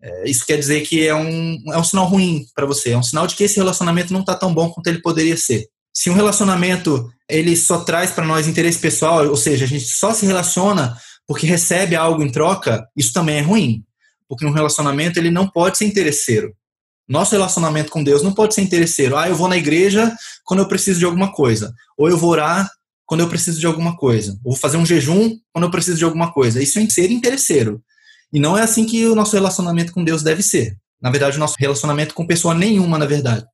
é, 0.03 0.31
isso 0.31 0.47
quer 0.47 0.57
dizer 0.57 0.83
que 0.83 1.07
é 1.07 1.15
um, 1.15 1.61
é 1.73 1.79
um 1.79 1.85
sinal 1.85 2.07
ruim 2.07 2.45
para 2.55 2.67
você. 2.67 2.91
É 2.91 2.99
um 2.99 3.03
sinal 3.03 3.27
de 3.27 3.35
que 3.35 3.45
esse 3.45 3.57
relacionamento 3.57 4.13
não 4.13 4.21
está 4.21 4.35
tão 4.35 4.53
bom 4.53 4.71
quanto 4.71 4.87
ele 4.87 5.01
poderia 5.01 5.37
ser. 5.37 5.67
Se 5.93 6.09
um 6.11 6.15
relacionamento 6.15 7.11
ele 7.29 7.57
só 7.57 7.81
traz 7.81 8.11
para 8.11 8.25
nós 8.25 8.47
interesse 8.47 8.79
pessoal, 8.79 9.27
ou 9.27 9.37
seja, 9.37 9.65
a 9.65 9.69
gente 9.69 9.87
só 9.87 10.15
se 10.15 10.27
relaciona 10.27 10.97
porque 11.27 11.47
recebe 11.47 11.95
algo 11.95 12.23
em 12.23 12.31
troca, 12.31 12.87
isso 12.97 13.13
também 13.13 13.39
é 13.39 13.43
ruim. 13.43 13.85
Porque 14.29 14.47
um 14.47 14.53
relacionamento 14.53 15.19
ele 15.19 15.31
não 15.31 15.49
pode 15.49 15.79
ser 15.79 15.85
interesseiro. 15.85 16.55
Nosso 17.11 17.33
relacionamento 17.33 17.91
com 17.91 18.05
Deus 18.05 18.23
não 18.23 18.33
pode 18.33 18.55
ser 18.55 18.63
interesseiro. 18.63 19.17
Ah, 19.17 19.29
eu 19.29 19.35
vou 19.35 19.49
na 19.49 19.57
igreja 19.57 20.17
quando 20.45 20.61
eu 20.61 20.69
preciso 20.69 21.01
de 21.01 21.05
alguma 21.05 21.33
coisa. 21.33 21.75
Ou 21.99 22.09
eu 22.09 22.17
vou 22.17 22.31
orar 22.31 22.71
quando 23.05 23.19
eu 23.19 23.29
preciso 23.29 23.59
de 23.59 23.67
alguma 23.67 23.97
coisa. 23.97 24.39
Ou 24.45 24.53
vou 24.53 24.57
fazer 24.61 24.77
um 24.77 24.87
jejum 24.87 25.37
quando 25.53 25.65
eu 25.65 25.73
preciso 25.73 25.99
de 25.99 26.05
alguma 26.05 26.33
coisa. 26.33 26.63
Isso 26.63 26.79
é 26.79 26.89
ser 26.89 27.11
interesseiro. 27.11 27.83
E 28.33 28.39
não 28.39 28.57
é 28.57 28.63
assim 28.63 28.87
que 28.87 29.09
o 29.09 29.17
nosso 29.17 29.33
relacionamento 29.33 29.93
com 29.93 30.05
Deus 30.05 30.23
deve 30.23 30.41
ser. 30.41 30.77
Na 31.03 31.11
verdade, 31.11 31.37
o 31.37 31.41
nosso 31.41 31.57
relacionamento 31.59 32.15
com 32.15 32.25
pessoa 32.25 32.55
nenhuma, 32.55 32.97
na 32.97 33.07
verdade. 33.07 33.45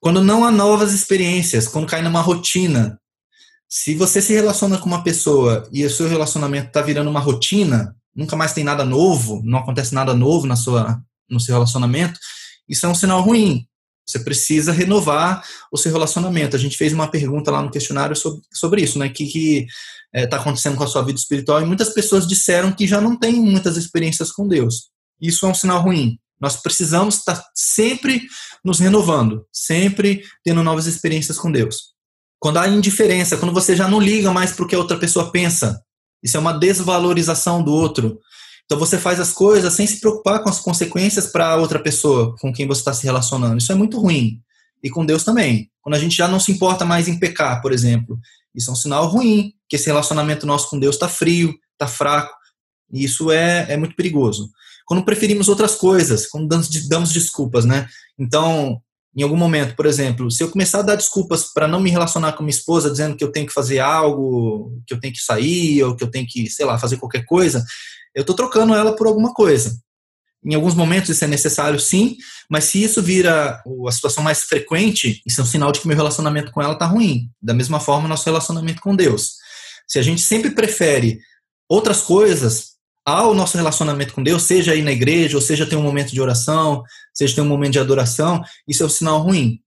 Quando 0.00 0.20
não 0.20 0.44
há 0.44 0.50
novas 0.50 0.92
experiências, 0.92 1.68
quando 1.68 1.86
cai 1.86 2.02
numa 2.02 2.20
rotina. 2.20 2.98
Se 3.68 3.94
você 3.94 4.20
se 4.20 4.32
relaciona 4.32 4.78
com 4.78 4.86
uma 4.86 5.04
pessoa 5.04 5.68
e 5.70 5.84
o 5.84 5.90
seu 5.90 6.08
relacionamento 6.08 6.66
está 6.66 6.82
virando 6.82 7.08
uma 7.08 7.20
rotina, 7.20 7.94
nunca 8.12 8.34
mais 8.34 8.52
tem 8.52 8.64
nada 8.64 8.84
novo, 8.84 9.42
não 9.44 9.60
acontece 9.60 9.94
nada 9.94 10.12
novo 10.12 10.44
na 10.44 10.56
sua 10.56 11.00
no 11.28 11.40
seu 11.40 11.54
relacionamento, 11.54 12.18
isso 12.68 12.86
é 12.86 12.88
um 12.88 12.94
sinal 12.94 13.20
ruim. 13.22 13.66
Você 14.06 14.18
precisa 14.18 14.72
renovar 14.72 15.42
o 15.72 15.78
seu 15.78 15.90
relacionamento. 15.92 16.56
A 16.56 16.58
gente 16.58 16.76
fez 16.76 16.92
uma 16.92 17.10
pergunta 17.10 17.50
lá 17.50 17.62
no 17.62 17.70
questionário 17.70 18.14
sobre, 18.14 18.42
sobre 18.52 18.82
isso, 18.82 18.98
né? 18.98 19.06
O 19.06 19.12
que 19.12 19.24
está 19.24 19.68
é, 20.12 20.26
tá 20.26 20.36
acontecendo 20.36 20.76
com 20.76 20.84
a 20.84 20.86
sua 20.86 21.02
vida 21.02 21.18
espiritual? 21.18 21.62
E 21.62 21.64
muitas 21.64 21.90
pessoas 21.90 22.26
disseram 22.26 22.72
que 22.72 22.86
já 22.86 23.00
não 23.00 23.18
têm 23.18 23.40
muitas 23.40 23.76
experiências 23.76 24.30
com 24.30 24.46
Deus. 24.46 24.90
Isso 25.20 25.46
é 25.46 25.48
um 25.48 25.54
sinal 25.54 25.80
ruim. 25.80 26.18
Nós 26.40 26.56
precisamos 26.56 27.16
estar 27.16 27.42
sempre 27.54 28.22
nos 28.62 28.78
renovando, 28.78 29.46
sempre 29.52 30.22
tendo 30.44 30.62
novas 30.62 30.86
experiências 30.86 31.38
com 31.38 31.50
Deus. 31.50 31.94
Quando 32.38 32.58
há 32.58 32.68
indiferença, 32.68 33.38
quando 33.38 33.54
você 33.54 33.74
já 33.74 33.88
não 33.88 34.00
liga 34.00 34.30
mais 34.30 34.52
para 34.52 34.64
o 34.64 34.68
que 34.68 34.74
a 34.74 34.78
outra 34.78 34.98
pessoa 34.98 35.30
pensa, 35.30 35.80
isso 36.22 36.36
é 36.36 36.40
uma 36.40 36.52
desvalorização 36.52 37.62
do 37.62 37.72
outro. 37.72 38.18
Então 38.64 38.78
você 38.78 38.98
faz 38.98 39.20
as 39.20 39.32
coisas 39.32 39.72
sem 39.74 39.86
se 39.86 40.00
preocupar 40.00 40.42
com 40.42 40.48
as 40.48 40.60
consequências 40.60 41.26
para 41.26 41.56
outra 41.56 41.78
pessoa 41.78 42.34
com 42.40 42.52
quem 42.52 42.66
você 42.66 42.80
está 42.80 42.92
se 42.92 43.04
relacionando. 43.04 43.58
Isso 43.58 43.72
é 43.72 43.74
muito 43.74 43.98
ruim. 44.00 44.40
E 44.82 44.90
com 44.90 45.04
Deus 45.04 45.24
também. 45.24 45.70
Quando 45.82 45.94
a 45.94 45.98
gente 45.98 46.16
já 46.16 46.28
não 46.28 46.40
se 46.40 46.52
importa 46.52 46.84
mais 46.84 47.08
em 47.08 47.18
pecar, 47.18 47.60
por 47.60 47.72
exemplo, 47.72 48.18
isso 48.54 48.70
é 48.70 48.72
um 48.72 48.76
sinal 48.76 49.06
ruim, 49.06 49.52
que 49.68 49.76
esse 49.76 49.86
relacionamento 49.86 50.46
nosso 50.46 50.70
com 50.70 50.78
Deus 50.78 50.96
está 50.96 51.08
frio, 51.08 51.54
está 51.72 51.86
fraco. 51.86 52.34
E 52.92 53.04
isso 53.04 53.30
é, 53.30 53.66
é 53.72 53.76
muito 53.76 53.96
perigoso. 53.96 54.50
Quando 54.86 55.04
preferimos 55.04 55.48
outras 55.48 55.74
coisas, 55.74 56.26
quando 56.26 56.46
damos, 56.46 56.68
damos 56.88 57.12
desculpas, 57.12 57.64
né? 57.64 57.88
Então, 58.18 58.80
em 59.16 59.22
algum 59.22 59.36
momento, 59.36 59.76
por 59.76 59.86
exemplo, 59.86 60.30
se 60.30 60.42
eu 60.42 60.50
começar 60.50 60.80
a 60.80 60.82
dar 60.82 60.96
desculpas 60.96 61.52
para 61.52 61.68
não 61.68 61.80
me 61.80 61.90
relacionar 61.90 62.32
com 62.32 62.42
minha 62.42 62.50
esposa, 62.50 62.90
dizendo 62.90 63.16
que 63.16 63.22
eu 63.22 63.30
tenho 63.30 63.46
que 63.46 63.52
fazer 63.52 63.78
algo, 63.78 64.82
que 64.86 64.92
eu 64.92 65.00
tenho 65.00 65.14
que 65.14 65.20
sair, 65.20 65.82
ou 65.84 65.94
que 65.94 66.02
eu 66.02 66.10
tenho 66.10 66.26
que, 66.28 66.50
sei 66.50 66.66
lá, 66.66 66.78
fazer 66.78 66.96
qualquer 66.96 67.24
coisa, 67.24 67.64
eu 68.14 68.22
estou 68.22 68.34
trocando 68.34 68.74
ela 68.74 68.96
por 68.96 69.06
alguma 69.06 69.32
coisa. 69.32 69.78
Em 70.44 70.54
alguns 70.54 70.74
momentos 70.74 71.10
isso 71.10 71.24
é 71.24 71.28
necessário, 71.28 71.78
sim, 71.78 72.16
mas 72.50 72.64
se 72.64 72.82
isso 72.82 73.00
vira 73.00 73.62
a 73.86 73.92
situação 73.92 74.22
mais 74.22 74.42
frequente, 74.42 75.22
isso 75.24 75.40
é 75.40 75.44
um 75.44 75.46
sinal 75.46 75.72
de 75.72 75.80
que 75.80 75.88
meu 75.88 75.96
relacionamento 75.96 76.50
com 76.50 76.60
ela 76.60 76.74
está 76.74 76.86
ruim. 76.86 77.30
Da 77.40 77.54
mesma 77.54 77.80
forma, 77.80 78.08
nosso 78.08 78.26
relacionamento 78.26 78.82
com 78.82 78.94
Deus. 78.94 79.36
Se 79.86 79.98
a 79.98 80.02
gente 80.02 80.20
sempre 80.20 80.50
prefere 80.50 81.18
outras 81.68 82.02
coisas 82.02 82.73
ao 83.04 83.34
nosso 83.34 83.56
relacionamento 83.56 84.14
com 84.14 84.22
Deus, 84.22 84.44
seja 84.44 84.74
ir 84.74 84.82
na 84.82 84.92
igreja, 84.92 85.36
ou 85.36 85.42
seja 85.42 85.66
ter 85.66 85.76
um 85.76 85.82
momento 85.82 86.12
de 86.12 86.20
oração, 86.20 86.82
seja 87.12 87.34
ter 87.34 87.40
um 87.42 87.48
momento 87.48 87.72
de 87.72 87.78
adoração, 87.78 88.42
isso 88.66 88.82
é 88.82 88.86
um 88.86 88.90
sinal 88.90 89.20
ruim. 89.20 89.60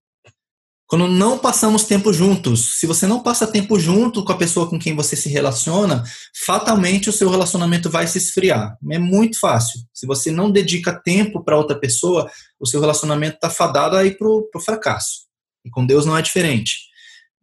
Quando 0.88 1.06
não 1.06 1.38
passamos 1.38 1.84
tempo 1.84 2.14
juntos, 2.14 2.80
se 2.80 2.88
você 2.88 3.06
não 3.06 3.22
passa 3.22 3.46
tempo 3.46 3.78
junto 3.78 4.24
com 4.24 4.32
a 4.32 4.38
pessoa 4.38 4.70
com 4.70 4.80
quem 4.80 4.96
você 4.96 5.18
se 5.18 5.28
relaciona, 5.28 6.02
fatalmente 6.46 7.10
o 7.10 7.14
seu 7.14 7.30
relacionamento 7.30 7.90
vai 7.90 8.08
se 8.08 8.18
esfriar. 8.18 8.78
É 8.90 8.98
muito 8.98 9.38
fácil. 9.38 9.82
Se 9.94 10.08
você 10.08 10.32
não 10.32 10.50
dedica 10.50 10.98
tempo 10.98 11.44
para 11.44 11.58
outra 11.58 11.78
pessoa, 11.78 12.32
o 12.58 12.66
seu 12.66 12.80
relacionamento 12.80 13.36
está 13.36 13.50
fadado 13.50 13.98
aí 13.98 14.12
para 14.12 14.30
o 14.30 14.62
fracasso. 14.64 15.28
E 15.66 15.70
com 15.70 15.86
Deus 15.86 16.06
não 16.06 16.18
é 16.18 16.22
diferente. 16.22 16.88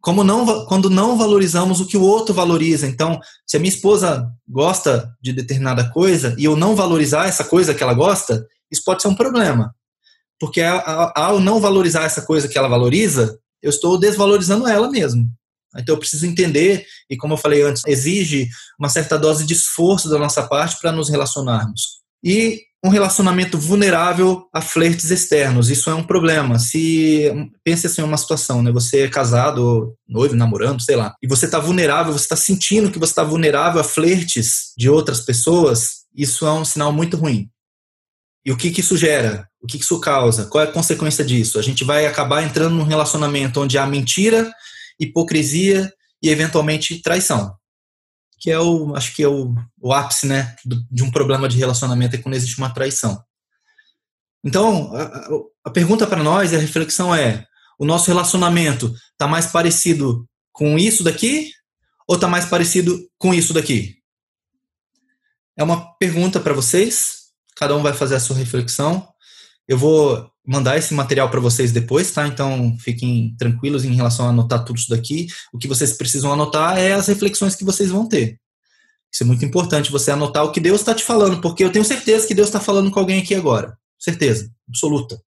Como 0.05 0.23
não, 0.23 0.67
quando 0.67 0.87
não 0.87 1.17
valorizamos 1.17 1.81
o 1.81 1.87
que 1.87 1.97
o 1.97 2.03
outro 2.03 2.31
valoriza. 2.31 2.85
Então, 2.85 3.19
se 3.43 3.57
a 3.57 3.59
minha 3.59 3.73
esposa 3.73 4.31
gosta 4.47 5.11
de 5.19 5.33
determinada 5.33 5.89
coisa 5.89 6.35
e 6.37 6.45
eu 6.45 6.55
não 6.55 6.75
valorizar 6.75 7.25
essa 7.25 7.43
coisa 7.43 7.73
que 7.73 7.81
ela 7.81 7.95
gosta, 7.95 8.45
isso 8.71 8.83
pode 8.85 9.01
ser 9.01 9.07
um 9.07 9.15
problema. 9.15 9.73
Porque 10.39 10.61
ao 10.61 11.39
não 11.39 11.59
valorizar 11.59 12.03
essa 12.03 12.21
coisa 12.21 12.47
que 12.47 12.55
ela 12.55 12.67
valoriza, 12.67 13.39
eu 13.63 13.71
estou 13.71 13.97
desvalorizando 13.97 14.67
ela 14.67 14.91
mesmo. 14.91 15.27
Então 15.75 15.95
eu 15.95 15.99
preciso 15.99 16.27
entender, 16.27 16.85
e 17.09 17.17
como 17.17 17.33
eu 17.33 17.37
falei 17.37 17.63
antes, 17.63 17.81
exige 17.87 18.47
uma 18.79 18.89
certa 18.89 19.17
dose 19.17 19.43
de 19.43 19.53
esforço 19.53 20.07
da 20.07 20.19
nossa 20.19 20.43
parte 20.47 20.77
para 20.79 20.91
nos 20.91 21.09
relacionarmos. 21.09 22.04
E 22.25 22.63
um 22.83 22.89
relacionamento 22.89 23.57
vulnerável 23.57 24.47
a 24.51 24.59
flertes 24.59 25.11
externos. 25.11 25.69
Isso 25.69 25.89
é 25.91 25.93
um 25.93 26.03
problema. 26.03 26.57
Se 26.57 27.31
pense 27.63 27.85
assim 27.85 28.01
uma 28.01 28.17
situação, 28.17 28.63
né? 28.63 28.71
Você 28.71 29.01
é 29.01 29.07
casado, 29.07 29.95
noivo, 30.07 30.35
namorando, 30.35 30.81
sei 30.81 30.95
lá, 30.95 31.13
e 31.21 31.27
você 31.27 31.45
está 31.45 31.59
vulnerável, 31.59 32.13
você 32.13 32.25
está 32.25 32.35
sentindo 32.35 32.91
que 32.91 32.97
você 32.97 33.11
está 33.11 33.23
vulnerável 33.23 33.79
a 33.79 33.83
flertes 33.83 34.73
de 34.75 34.89
outras 34.89 35.19
pessoas. 35.21 36.05
Isso 36.15 36.47
é 36.47 36.51
um 36.51 36.65
sinal 36.65 36.91
muito 36.91 37.15
ruim. 37.15 37.47
E 38.43 38.51
o 38.51 38.57
que, 38.57 38.71
que 38.71 38.81
isso 38.81 38.97
gera? 38.97 39.47
O 39.61 39.67
que, 39.67 39.77
que 39.77 39.83
isso 39.83 39.99
causa? 39.99 40.45
Qual 40.45 40.63
é 40.63 40.67
a 40.67 40.71
consequência 40.71 41.23
disso? 41.23 41.59
A 41.59 41.63
gente 41.63 41.83
vai 41.83 42.07
acabar 42.07 42.43
entrando 42.43 42.75
num 42.75 42.83
relacionamento 42.83 43.61
onde 43.61 43.77
há 43.77 43.85
mentira, 43.85 44.51
hipocrisia 44.99 45.91
e 46.21 46.29
eventualmente 46.29 47.01
traição 47.01 47.55
que 48.39 48.51
é 48.51 48.59
o, 48.59 48.95
acho 48.95 49.15
que 49.15 49.23
é 49.23 49.27
o, 49.27 49.55
o 49.81 49.93
ápice, 49.93 50.27
né, 50.27 50.55
de 50.65 51.03
um 51.03 51.11
problema 51.11 51.47
de 51.47 51.57
relacionamento 51.57 52.15
é 52.15 52.19
quando 52.19 52.35
existe 52.35 52.57
uma 52.57 52.73
traição. 52.73 53.23
Então, 54.43 54.95
a, 54.95 55.69
a 55.69 55.71
pergunta 55.71 56.05
para 56.05 56.21
nós, 56.21 56.53
a 56.53 56.57
reflexão 56.57 57.13
é: 57.13 57.45
o 57.79 57.85
nosso 57.85 58.07
relacionamento 58.07 58.93
está 59.11 59.27
mais 59.27 59.47
parecido 59.47 60.27
com 60.51 60.77
isso 60.77 61.03
daqui 61.03 61.51
ou 62.07 62.15
está 62.15 62.27
mais 62.27 62.45
parecido 62.45 63.09
com 63.17 63.33
isso 63.33 63.53
daqui? 63.53 63.97
É 65.57 65.63
uma 65.63 65.95
pergunta 65.95 66.39
para 66.39 66.53
vocês. 66.53 67.25
Cada 67.55 67.75
um 67.75 67.81
vai 67.81 67.93
fazer 67.93 68.15
a 68.15 68.19
sua 68.19 68.35
reflexão. 68.35 69.07
Eu 69.67 69.77
vou 69.77 70.29
mandar 70.45 70.77
esse 70.77 70.93
material 70.93 71.29
para 71.29 71.39
vocês 71.39 71.71
depois, 71.71 72.11
tá? 72.11 72.27
Então 72.27 72.77
fiquem 72.79 73.35
tranquilos 73.37 73.83
em 73.83 73.93
relação 73.93 74.27
a 74.27 74.29
anotar 74.29 74.63
tudo 74.63 74.77
isso 74.77 74.89
daqui. 74.89 75.27
O 75.51 75.57
que 75.57 75.67
vocês 75.67 75.93
precisam 75.93 76.31
anotar 76.31 76.77
é 76.77 76.93
as 76.93 77.07
reflexões 77.07 77.55
que 77.55 77.65
vocês 77.65 77.89
vão 77.89 78.07
ter. 78.07 78.39
Isso 79.11 79.23
é 79.23 79.25
muito 79.25 79.45
importante 79.45 79.91
você 79.91 80.11
anotar 80.11 80.43
o 80.43 80.51
que 80.51 80.59
Deus 80.59 80.81
está 80.81 80.93
te 80.93 81.03
falando, 81.03 81.41
porque 81.41 81.63
eu 81.63 81.71
tenho 81.71 81.85
certeza 81.85 82.27
que 82.27 82.35
Deus 82.35 82.49
está 82.49 82.59
falando 82.59 82.91
com 82.91 82.99
alguém 82.99 83.21
aqui 83.21 83.33
agora. 83.33 83.77
Certeza, 83.97 84.51
absoluta. 84.67 85.19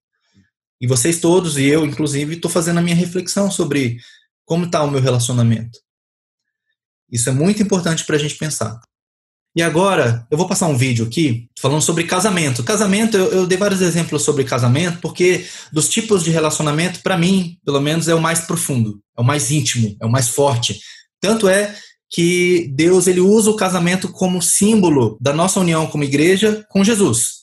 E 0.81 0.87
vocês 0.87 1.21
todos, 1.21 1.57
e 1.57 1.65
eu 1.65 1.85
inclusive, 1.85 2.35
estou 2.35 2.51
fazendo 2.51 2.79
a 2.79 2.83
minha 2.83 2.95
reflexão 2.95 3.51
sobre 3.51 3.99
como 4.45 4.67
está 4.67 4.83
o 4.83 4.91
meu 4.91 5.01
relacionamento. 5.01 5.79
Isso 7.11 7.29
é 7.29 7.33
muito 7.33 7.63
importante 7.63 8.05
para 8.05 8.17
a 8.17 8.19
gente 8.19 8.37
pensar. 8.37 8.79
E 9.59 9.63
agora, 9.63 10.25
eu 10.31 10.39
vou 10.39 10.47
passar 10.47 10.69
um 10.69 10.77
vídeo 10.77 11.05
aqui 11.05 11.49
falando 11.59 11.83
sobre 11.83 12.05
casamento. 12.05 12.63
Casamento, 12.63 13.17
eu, 13.17 13.33
eu 13.33 13.45
dei 13.45 13.59
vários 13.59 13.81
exemplos 13.81 14.23
sobre 14.23 14.45
casamento, 14.45 15.01
porque 15.01 15.47
dos 15.73 15.89
tipos 15.89 16.23
de 16.23 16.31
relacionamento, 16.31 17.03
para 17.03 17.19
mim, 17.19 17.59
pelo 17.65 17.81
menos, 17.81 18.07
é 18.07 18.15
o 18.15 18.21
mais 18.21 18.39
profundo, 18.39 19.01
é 19.19 19.21
o 19.21 19.25
mais 19.25 19.51
íntimo, 19.51 19.97
é 20.01 20.07
o 20.07 20.09
mais 20.09 20.29
forte. 20.29 20.79
Tanto 21.21 21.49
é 21.49 21.75
que 22.09 22.71
Deus 22.73 23.09
ele 23.09 23.19
usa 23.19 23.51
o 23.51 23.57
casamento 23.57 24.13
como 24.13 24.41
símbolo 24.41 25.19
da 25.21 25.33
nossa 25.33 25.59
união 25.59 25.89
como 25.89 26.05
igreja 26.05 26.65
com 26.71 26.85
Jesus. 26.85 27.39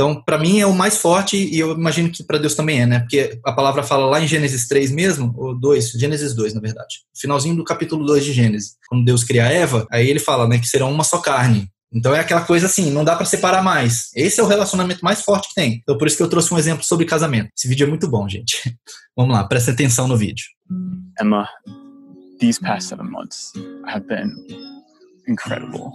Então, 0.00 0.14
para 0.14 0.38
mim 0.38 0.58
é 0.58 0.66
o 0.66 0.72
mais 0.72 0.96
forte 0.96 1.36
e 1.36 1.60
eu 1.60 1.72
imagino 1.72 2.10
que 2.10 2.24
para 2.24 2.38
Deus 2.38 2.54
também 2.54 2.80
é, 2.80 2.86
né? 2.86 3.00
Porque 3.00 3.38
a 3.44 3.52
palavra 3.52 3.82
fala 3.82 4.06
lá 4.06 4.18
em 4.18 4.26
Gênesis 4.26 4.66
3 4.66 4.90
mesmo, 4.92 5.34
ou 5.36 5.54
2, 5.54 5.90
Gênesis 5.90 6.34
2, 6.34 6.54
na 6.54 6.60
verdade. 6.62 7.00
Finalzinho 7.14 7.54
do 7.54 7.62
capítulo 7.62 8.06
2 8.06 8.24
de 8.24 8.32
Gênesis. 8.32 8.76
Quando 8.88 9.04
Deus 9.04 9.22
cria 9.22 9.44
Eva, 9.44 9.86
aí 9.92 10.08
ele 10.08 10.18
fala, 10.18 10.48
né, 10.48 10.58
que 10.58 10.66
serão 10.66 10.90
uma 10.90 11.04
só 11.04 11.18
carne. 11.18 11.68
Então 11.92 12.14
é 12.14 12.20
aquela 12.20 12.40
coisa 12.40 12.64
assim, 12.64 12.90
não 12.90 13.04
dá 13.04 13.14
para 13.14 13.26
separar 13.26 13.62
mais. 13.62 14.08
Esse 14.16 14.40
é 14.40 14.42
o 14.42 14.46
relacionamento 14.46 15.04
mais 15.04 15.20
forte 15.20 15.48
que 15.48 15.54
tem. 15.54 15.80
Então 15.82 15.98
por 15.98 16.06
isso 16.06 16.16
que 16.16 16.22
eu 16.22 16.30
trouxe 16.30 16.54
um 16.54 16.58
exemplo 16.58 16.82
sobre 16.82 17.04
casamento. 17.04 17.50
Esse 17.54 17.68
vídeo 17.68 17.84
é 17.84 17.90
muito 17.90 18.08
bom, 18.08 18.26
gente. 18.26 18.74
Vamos 19.14 19.36
lá, 19.36 19.44
presta 19.44 19.70
atenção 19.70 20.08
no 20.08 20.16
vídeo. 20.16 20.46
Emma, 21.20 21.46
these 22.38 22.58
past 22.58 22.88
seven 22.88 23.10
months 23.10 23.52
have 23.86 24.06
been 24.06 24.34
incredible. 25.28 25.92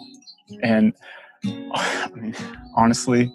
And 0.63 0.93
I 1.43 2.09
mean, 2.13 2.35
honestly, 2.75 3.31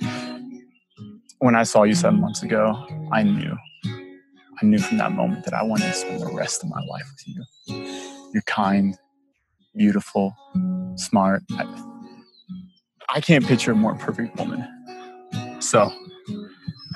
when 1.41 1.57
I 1.57 1.65
saw 1.65 1.83
you 1.83 1.95
seven 1.95 2.17
mm-hmm. 2.17 2.25
months 2.25 2.43
ago, 2.43 2.87
I 3.11 3.23
knew. 3.23 3.57
I 4.63 4.67
knew 4.67 4.79
from 4.79 4.99
that 4.99 5.13
moment 5.13 5.45
that 5.45 5.55
I 5.55 5.63
wanted 5.63 5.87
to 5.87 5.93
spend 5.95 6.21
the 6.21 6.33
rest 6.33 6.63
of 6.63 6.69
my 6.69 6.81
life 6.81 7.11
with 7.11 7.27
you. 7.27 7.45
You're 8.33 8.43
kind, 8.43 8.97
beautiful, 9.75 10.35
smart. 10.97 11.43
I, 11.53 11.65
I 13.09 13.21
can't 13.21 13.47
picture 13.47 13.73
a 13.73 13.75
more 13.75 13.95
perfect 13.95 14.37
woman. 14.37 14.67
So, 15.61 15.91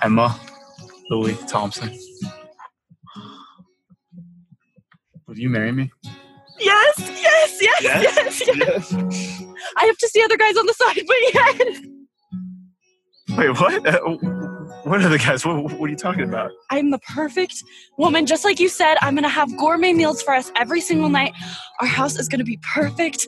Emma 0.03 0.39
Louie 1.09 1.37
Thompson, 1.49 1.99
will 5.27 5.39
you 5.39 5.49
marry 5.49 5.73
me? 5.73 5.91
Yes, 6.61 6.99
yes, 6.99 7.59
yes, 7.63 7.83
yes, 7.83 8.43
yes. 8.47 8.93
yes. 8.93 9.43
I 9.77 9.87
have 9.87 9.97
to 9.97 10.09
see 10.09 10.23
other 10.23 10.37
guys 10.37 10.57
on 10.59 10.67
the 10.67 10.75
side, 10.75 11.03
but 11.07 11.17
yes. 11.33 11.94
Wait, 13.39 13.49
what? 13.49 13.85
Uh, 13.85 13.99
what 14.85 15.03
are 15.03 15.09
the 15.09 15.19
guys? 15.19 15.45
What, 15.45 15.65
what, 15.65 15.89
are 15.89 15.89
you 15.89 15.97
talking 15.97 16.23
about? 16.23 16.53
I'm 16.71 16.93
the 16.93 17.01
perfect 17.01 17.65
woman. 17.99 18.27
Just 18.27 18.45
like 18.45 18.61
you 18.61 18.69
said, 18.69 18.97
I'm 19.01 19.15
going 19.15 19.25
to 19.25 19.29
have 19.29 19.57
gourmet 19.57 19.93
meals 19.93 20.23
for 20.23 20.35
us 20.35 20.53
every 20.55 20.81
single 20.81 21.09
night. 21.09 21.33
Our 21.81 21.89
house 21.89 22.17
is 22.17 22.29
going 22.29 22.39
to 22.39 22.45
be 22.45 22.61
perfect. 22.75 23.27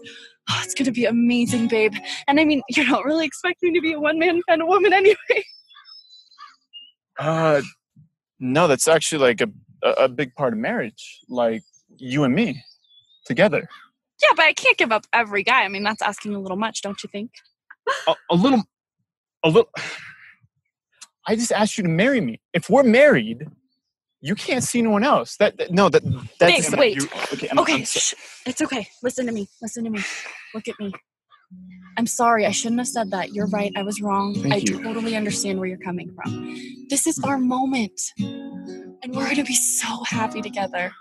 Oh, 0.49 0.61
it's 0.63 0.75
going 0.75 0.85
to 0.85 0.93
be 0.93 1.07
amazing, 1.07 1.67
babe. 1.67 1.95
And 2.29 2.39
I 2.39 2.45
mean, 2.45 2.63
you're 2.69 2.87
not 2.87 3.05
really 3.05 3.27
expecting 3.27 3.75
to 3.75 3.81
be 3.81 3.95
a 3.95 4.01
one 4.01 4.17
man 4.21 4.41
kind 4.49 4.63
of 4.63 4.69
woman 4.69 4.93
anyway. 4.93 5.45
Uh, 7.19 7.63
no, 8.39 8.69
that's 8.69 8.87
actually 8.87 9.19
like 9.19 9.41
a, 9.41 9.51
a 9.83 10.09
big 10.09 10.37
part 10.37 10.53
of 10.53 10.61
marriage. 10.61 11.21
Like 11.29 11.65
you 11.97 12.23
and 12.23 12.33
me 12.33 12.63
together. 13.25 13.69
Yeah, 14.23 14.31
but 14.37 14.45
I 14.45 14.53
can't 14.53 14.77
give 14.77 14.93
up 14.93 15.05
every 15.13 15.43
guy. 15.43 15.65
I 15.65 15.69
mean, 15.69 15.83
that's 15.83 16.01
asking 16.01 16.37
a 16.37 16.39
little 16.39 16.57
much, 16.57 16.83
don't 16.83 17.03
you 17.03 17.09
think? 17.11 17.33
a, 18.07 18.15
a 18.31 18.37
little 18.37 18.63
a 19.47 19.49
little. 19.49 19.71
I 21.27 21.35
just 21.37 21.53
asked 21.53 21.79
you 21.79 21.85
to 21.85 21.91
marry 21.91 22.21
me. 22.21 22.41
If 22.53 22.71
we're 22.71 22.83
married, 22.83 23.47
you 24.21 24.35
can't 24.35 24.63
see 24.65 24.83
no 24.83 24.91
one 24.91 25.05
else. 25.05 25.37
That, 25.39 25.57
that 25.59 25.73
no, 25.73 25.89
that 25.89 26.03
that's 26.39 26.71
Nick, 26.71 26.81
wait. 26.81 26.97
You, 26.97 27.09
okay, 27.33 27.49
I'm, 27.51 27.59
okay, 27.61 27.75
I'm 27.75 27.85
so, 27.85 28.17
it's 28.47 28.61
okay. 28.63 28.89
Listen 29.03 29.27
to 29.27 29.33
me. 29.33 29.49
Listen 29.63 29.85
to 29.85 29.91
me. 29.91 30.01
Look 30.55 30.69
at 30.69 30.79
me. 30.79 30.93
I'm 31.97 32.07
sorry. 32.07 32.45
I 32.45 32.51
shouldn't 32.51 32.81
have 32.81 32.89
said 32.89 33.11
that. 33.13 33.33
You're 33.33 33.47
right. 33.49 33.73
I 33.77 33.83
was 33.83 34.01
wrong. 34.01 34.35
Thank 34.35 34.55
I 34.55 34.57
you. 34.59 34.83
totally 34.83 35.17
understand 35.17 35.59
where 35.59 35.69
you're 35.69 35.79
coming 35.79 36.15
from. 36.15 36.57
This 36.91 37.07
is 37.07 37.19
our 37.25 37.39
moment, 37.39 38.01
and 38.19 39.15
we're 39.15 39.29
gonna 39.29 39.45
be 39.45 39.55
so 39.55 40.03
happy 40.05 40.43
together 40.43 40.93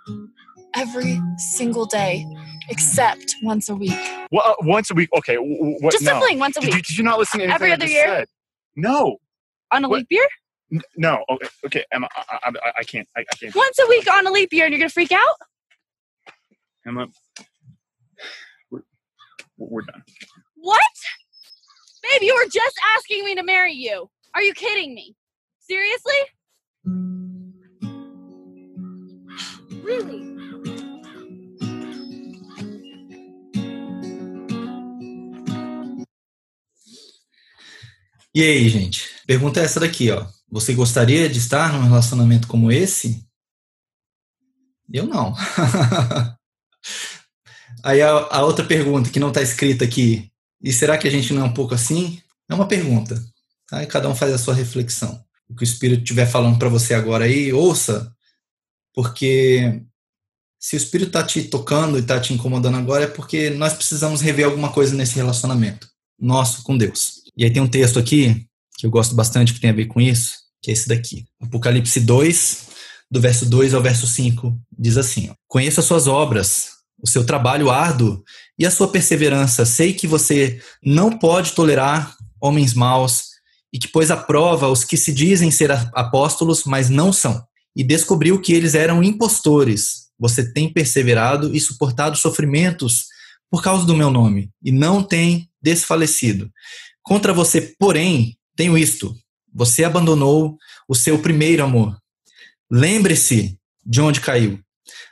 every 0.76 1.20
single 1.38 1.86
day, 1.86 2.26
except 2.70 3.36
once 3.44 3.70
a 3.70 3.76
week. 3.76 3.98
Well, 4.32 4.44
uh, 4.46 4.56
once 4.62 4.92
a 4.92 4.94
week. 4.94 5.10
Okay. 5.18 5.36
What? 5.36 5.92
Just 5.92 6.04
no. 6.04 6.20
fling 6.20 6.40
once 6.40 6.58
a 6.58 6.62
week. 6.62 6.72
Did 6.72 6.76
you, 6.78 6.82
did 6.84 6.98
you 6.98 7.04
not 7.04 7.18
listen 7.18 7.40
to 7.40 7.46
anything 7.46 7.56
every 7.56 7.72
other 7.72 7.88
year? 7.88 8.06
Said? 8.06 8.28
No. 8.76 9.18
On 9.72 9.84
a 9.84 9.90
what? 9.90 10.00
leap 10.00 10.08
year? 10.10 10.28
No. 10.98 11.24
Okay. 11.30 11.48
Okay. 11.66 11.86
Emma, 11.92 12.08
I, 12.16 12.40
I, 12.44 12.72
I 12.80 12.84
can't. 12.84 13.08
I, 13.16 13.22
I, 13.22 13.36
can't. 13.36 13.56
Once 13.56 13.80
a 13.80 13.88
week 13.88 14.12
on 14.12 14.28
a 14.28 14.32
leap 14.32 14.52
year, 14.52 14.66
and 14.66 14.74
you're 14.74 14.80
gonna 14.80 14.90
freak 14.90 15.12
out? 15.12 15.36
Emma, 16.88 17.08
we're, 18.70 18.82
we're 19.58 19.82
done. 19.82 20.04
What? 20.56 20.82
Babe, 22.04 22.22
you 22.22 22.36
were 22.36 22.50
just 22.50 22.80
asking 22.96 23.26
me 23.26 23.36
to 23.36 23.44
marry 23.44 23.74
you. 23.74 24.10
Are 24.34 24.42
you 24.42 24.54
kidding 24.54 24.94
me? 24.94 25.16
Seriously? 25.60 26.14
Really? 29.84 30.35
E 38.36 38.44
aí, 38.44 38.68
gente? 38.68 39.06
Pergunta 39.26 39.62
é 39.62 39.64
essa 39.64 39.80
daqui, 39.80 40.12
ó. 40.12 40.28
Você 40.52 40.74
gostaria 40.74 41.30
de 41.30 41.40
estar 41.40 41.72
num 41.72 41.84
relacionamento 41.84 42.50
como 42.50 42.70
esse? 42.70 43.26
Eu 44.92 45.08
não. 45.08 45.34
aí 47.82 48.02
a, 48.02 48.10
a, 48.10 48.44
outra 48.44 48.66
pergunta 48.66 49.10
que 49.10 49.22
não 49.22 49.30
está 49.30 49.42
escrita 49.42 49.86
aqui. 49.86 50.30
E 50.62 50.74
será 50.74 50.98
que 50.98 51.08
a 51.08 51.12
gente 51.12 51.32
não 51.32 51.44
é 51.44 51.46
um 51.46 51.54
pouco 51.54 51.74
assim? 51.74 52.22
É 52.50 52.54
uma 52.54 52.68
pergunta. 52.68 53.24
Aí 53.72 53.88
cada 53.88 54.10
um 54.10 54.16
faz 54.16 54.34
a 54.34 54.38
sua 54.38 54.54
reflexão. 54.54 55.24
O 55.48 55.56
que 55.56 55.64
o 55.64 55.64
Espírito 55.64 56.04
estiver 56.04 56.26
falando 56.26 56.60
para 56.60 56.68
você 56.68 56.94
agora 56.94 57.24
aí, 57.24 57.54
ouça, 57.54 58.14
porque 58.94 59.82
se 60.60 60.76
o 60.76 60.78
Espírito 60.78 61.08
está 61.08 61.24
te 61.24 61.44
tocando 61.44 61.98
e 61.98 62.02
está 62.02 62.20
te 62.20 62.34
incomodando 62.34 62.76
agora, 62.76 63.06
é 63.06 63.08
porque 63.08 63.50
nós 63.52 63.72
precisamos 63.72 64.20
rever 64.20 64.46
alguma 64.46 64.74
coisa 64.74 64.94
nesse 64.94 65.16
relacionamento 65.16 65.90
nosso 66.20 66.64
com 66.64 66.78
Deus. 66.78 67.25
E 67.38 67.44
aí 67.44 67.52
tem 67.52 67.62
um 67.62 67.68
texto 67.68 68.00
aqui 68.00 68.46
que 68.78 68.86
eu 68.86 68.92
gosto 68.92 69.16
bastante 69.16 69.54
que 69.54 69.60
tem 69.60 69.70
a 69.70 69.74
ver 69.74 69.86
com 69.86 70.00
isso, 70.00 70.34
que 70.62 70.72
é 70.72 70.74
esse 70.74 70.88
daqui. 70.88 71.26
Apocalipse 71.42 72.00
2, 72.00 72.68
do 73.10 73.22
verso 73.22 73.46
2 73.46 73.74
ao 73.74 73.82
verso 73.82 74.08
5, 74.08 74.58
diz 74.78 74.98
assim: 74.98 75.32
Conheço 75.48 75.80
as 75.80 75.86
suas 75.86 76.08
obras, 76.08 76.70
o 77.02 77.08
seu 77.08 77.26
trabalho 77.26 77.70
árduo 77.70 78.24
e 78.58 78.66
a 78.66 78.72
sua 78.72 78.88
perseverança. 78.88 79.66
Sei 79.66 79.94
que 79.94 80.08
você 80.08 80.62
não 80.84 81.12
pode 81.12 81.52
tolerar 81.52 82.16
homens 82.42 82.74
maus 82.74 83.36
e 83.74 83.80
que 83.80 83.88
pôs 83.88 84.10
à 84.10 84.18
prova 84.18 84.70
os 84.70 84.84
que 84.84 84.98
se 84.98 85.14
dizem 85.14 85.52
ser 85.52 85.72
apóstolos, 85.94 86.64
mas 86.64 86.90
não 86.90 87.12
são. 87.12 87.44
E 87.76 87.84
descobriu 87.84 88.40
que 88.40 88.54
eles 88.54 88.74
eram 88.74 89.04
impostores. 89.04 90.06
Você 90.18 90.54
tem 90.54 90.72
perseverado 90.72 91.54
e 91.54 91.60
suportado 91.60 92.18
sofrimentos 92.18 93.06
por 93.52 93.62
causa 93.62 93.86
do 93.86 93.96
meu 93.96 94.10
nome 94.10 94.50
e 94.64 94.72
não 94.72 95.04
tem 95.04 95.50
desfalecido. 95.62 96.50
Contra 97.06 97.32
você, 97.32 97.76
porém, 97.80 98.36
tenho 98.56 98.78
isto: 98.78 99.16
você 99.54 99.84
abandonou 99.84 100.58
o 100.90 100.96
seu 100.96 101.20
primeiro 101.20 101.64
amor. 101.64 101.98
Lembre-se 102.70 103.58
de 103.86 104.02
onde 104.02 104.20
caiu. 104.20 104.60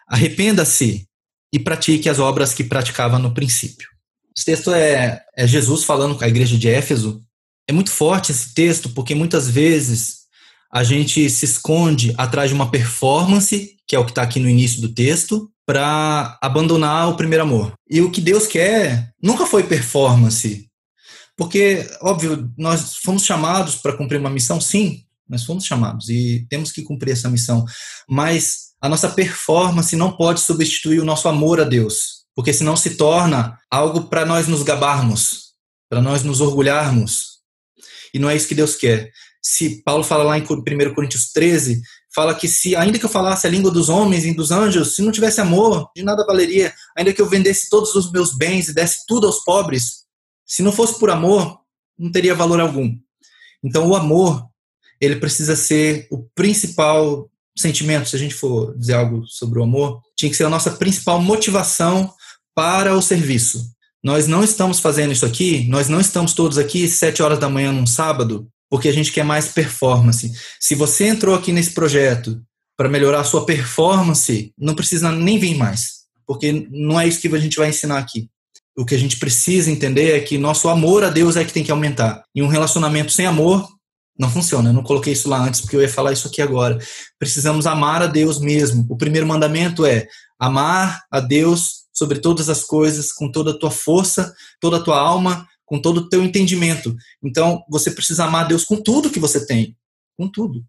Arrependa-se 0.08 1.08
e 1.54 1.60
pratique 1.60 2.10
as 2.10 2.20
obras 2.20 2.54
que 2.54 2.64
praticava 2.64 3.20
no 3.20 3.34
princípio. 3.34 3.88
Esse 4.36 4.46
texto 4.46 4.74
é, 4.74 5.22
é 5.38 5.46
Jesus 5.46 5.84
falando 5.84 6.16
com 6.16 6.24
a 6.24 6.28
igreja 6.28 6.58
de 6.58 6.68
Éfeso. 6.68 7.24
É 7.68 7.72
muito 7.72 7.92
forte 7.92 8.32
esse 8.32 8.54
texto, 8.54 8.90
porque 8.90 9.14
muitas 9.14 9.48
vezes 9.48 10.24
a 10.72 10.84
gente 10.84 11.30
se 11.30 11.46
esconde 11.46 12.14
atrás 12.18 12.50
de 12.50 12.56
uma 12.56 12.72
performance, 12.72 13.78
que 13.88 13.96
é 13.96 14.00
o 14.00 14.06
que 14.06 14.12
está 14.12 14.24
aqui 14.24 14.40
no 14.40 14.50
início 14.50 14.82
do 14.82 14.92
texto, 14.92 15.48
para 15.66 16.38
abandonar 16.42 17.10
o 17.10 17.16
primeiro 17.16 17.44
amor. 17.44 17.74
E 17.88 18.02
o 18.02 18.10
que 18.10 18.20
Deus 18.20 18.48
quer 18.48 19.12
nunca 19.22 19.46
foi 19.46 19.64
performance. 19.64 20.68
Porque, 21.36 21.90
óbvio, 22.02 22.52
nós 22.58 22.98
fomos 22.98 23.26
chamados 23.26 23.76
para 23.76 23.98
cumprir 23.98 24.20
uma 24.20 24.30
missão, 24.30 24.62
sim, 24.62 25.04
nós 25.28 25.44
fomos 25.44 25.66
chamados 25.66 26.10
e 26.10 26.46
temos 26.50 26.72
que 26.72 26.84
cumprir 26.84 27.12
essa 27.12 27.30
missão. 27.30 27.66
Mas 28.08 28.74
a 28.80 28.88
nossa 28.88 29.10
performance 29.10 29.96
não 29.96 30.16
pode 30.16 30.42
substituir 30.42 31.00
o 31.00 31.06
nosso 31.06 31.28
amor 31.28 31.60
a 31.60 31.64
Deus, 31.64 32.26
porque 32.36 32.54
senão 32.54 32.76
se 32.76 32.96
torna 32.96 33.58
algo 33.72 34.04
para 34.10 34.26
nós 34.26 34.48
nos 34.48 34.62
gabarmos, 34.62 35.54
para 35.90 36.02
nós 36.02 36.24
nos 36.24 36.42
orgulharmos. 36.42 37.40
E 38.14 38.20
não 38.20 38.30
é 38.30 38.36
isso 38.36 38.48
que 38.48 38.56
Deus 38.56 38.76
quer. 38.76 39.12
Se 39.42 39.82
Paulo 39.84 40.04
fala 40.04 40.24
lá 40.24 40.38
em 40.38 40.44
1 40.44 40.94
Coríntios 40.94 41.32
13, 41.32 41.82
fala 42.14 42.36
que 42.36 42.48
se 42.48 42.76
ainda 42.76 43.00
que 43.00 43.06
eu 43.06 43.10
falasse 43.10 43.48
a 43.48 43.50
língua 43.50 43.72
dos 43.72 43.90
homens 43.90 44.24
e 44.24 44.34
dos 44.34 44.52
anjos, 44.52 44.96
se 44.96 45.02
não 45.02 45.12
tivesse 45.12 45.42
amor, 45.42 45.90
de 45.96 46.04
nada 46.04 46.26
valeria. 46.26 46.74
Ainda 46.96 47.12
que 47.12 47.22
eu 47.22 47.28
vendesse 47.28 47.70
todos 47.70 47.96
os 47.96 48.12
meus 48.12 48.38
bens 48.38 48.68
e 48.68 48.74
desse 48.74 49.06
tudo 49.08 49.26
aos 49.26 49.44
pobres, 49.44 50.03
se 50.46 50.62
não 50.62 50.72
fosse 50.72 51.00
por 51.00 51.10
amor, 51.10 51.60
não 51.98 52.12
teria 52.12 52.36
valor 52.36 52.60
algum. 52.60 52.96
Então 53.64 53.88
o 53.88 53.96
amor, 53.96 54.46
ele 55.00 55.18
precisa 55.18 55.56
ser 55.56 56.08
o 56.12 56.24
principal 56.36 57.30
sentimento, 57.58 58.10
se 58.10 58.16
a 58.16 58.20
gente 58.20 58.34
for 58.34 58.78
dizer 58.78 58.94
algo 58.94 59.26
sobre 59.28 59.60
o 59.60 59.64
amor, 59.64 60.02
tinha 60.16 60.30
que 60.30 60.36
ser 60.36 60.46
a 60.46 60.50
nossa 60.50 60.72
principal 60.72 61.22
motivação 61.22 62.12
para 62.56 62.96
o 62.96 63.02
serviço. 63.02 63.72
Nós 64.04 64.28
não 64.28 64.44
estamos 64.44 64.80
fazendo 64.80 65.14
isso 65.14 65.26
aqui, 65.26 65.68
nós 65.70 65.88
não 65.88 66.00
estamos 66.00 66.34
todos 66.34 66.58
aqui 66.58 66.88
sete 66.88 67.22
horas 67.22 67.40
da 67.40 67.50
manhã 67.50 67.72
num 67.72 67.86
sábado 67.86 68.48
porque 68.74 68.90
a 68.90 68.92
gente 68.92 69.12
quer 69.12 69.24
mais 69.24 69.50
performance. 69.50 70.32
Se 70.60 70.74
você 70.74 71.06
entrou 71.06 71.36
aqui 71.36 71.52
nesse 71.52 71.76
projeto 71.76 72.42
para 72.76 72.90
melhorar 72.90 73.20
a 73.20 73.24
sua 73.24 73.46
performance, 73.46 74.52
não 74.58 74.74
precisa 74.74 75.12
nem 75.12 75.38
vir 75.38 75.56
mais, 75.56 76.06
porque 76.26 76.68
não 76.72 77.00
é 77.00 77.08
isso 77.08 77.22
que 77.22 77.28
a 77.28 77.38
gente 77.38 77.56
vai 77.56 77.70
ensinar 77.70 78.00
aqui. 78.00 78.28
O 78.76 78.86
que 78.86 78.96
a 78.96 78.98
gente 78.98 79.18
precisa 79.18 79.70
entender 79.70 80.18
é 80.18 80.20
que 80.20 80.38
nosso 80.38 80.68
amor 80.68 81.04
a 81.04 81.10
Deus 81.10 81.36
é 81.36 81.46
que 81.46 81.54
tem 81.54 81.64
que 81.64 81.72
aumentar. 81.72 82.24
E 82.34 82.42
um 82.42 82.48
relacionamento 82.48 83.12
sem 83.12 83.26
amor 83.26 83.68
não 84.18 84.30
funciona. 84.30 84.70
Eu 84.70 84.74
não 84.74 84.84
coloquei 84.84 85.14
isso 85.14 85.30
lá 85.30 85.40
antes 85.40 85.62
porque 85.62 85.76
eu 85.76 85.82
ia 85.82 85.90
falar 85.90 86.12
isso 86.12 86.28
aqui 86.28 86.42
agora. 86.42 86.80
Precisamos 87.20 87.68
amar 87.68 88.02
a 88.02 88.08
Deus 88.08 88.40
mesmo. 88.40 88.86
O 88.90 88.98
primeiro 88.98 89.28
mandamento 89.28 89.86
é 89.86 90.08
amar 90.40 91.04
a 91.12 91.20
Deus 91.20 91.84
sobre 91.94 92.20
todas 92.20 92.50
as 92.50 92.64
coisas, 92.64 93.12
com 93.14 93.32
toda 93.32 93.52
a 93.52 93.58
tua 93.58 93.72
força, 93.72 94.34
toda 94.60 94.78
a 94.78 94.82
tua 94.82 95.00
alma, 95.00 95.48
com 95.66 95.80
todo 95.80 95.98
o 95.98 96.10
teu 96.10 96.24
entendimento. 96.24 96.96
Então, 97.24 97.64
você 97.70 97.92
precisa 97.92 98.26
amar 98.26 98.48
Deus 98.48 98.64
com 98.64 98.82
tudo 98.82 99.10
que 99.10 99.20
você 99.20 99.46
tem, 99.46 99.78
com 100.18 100.28
tudo. 100.28 100.64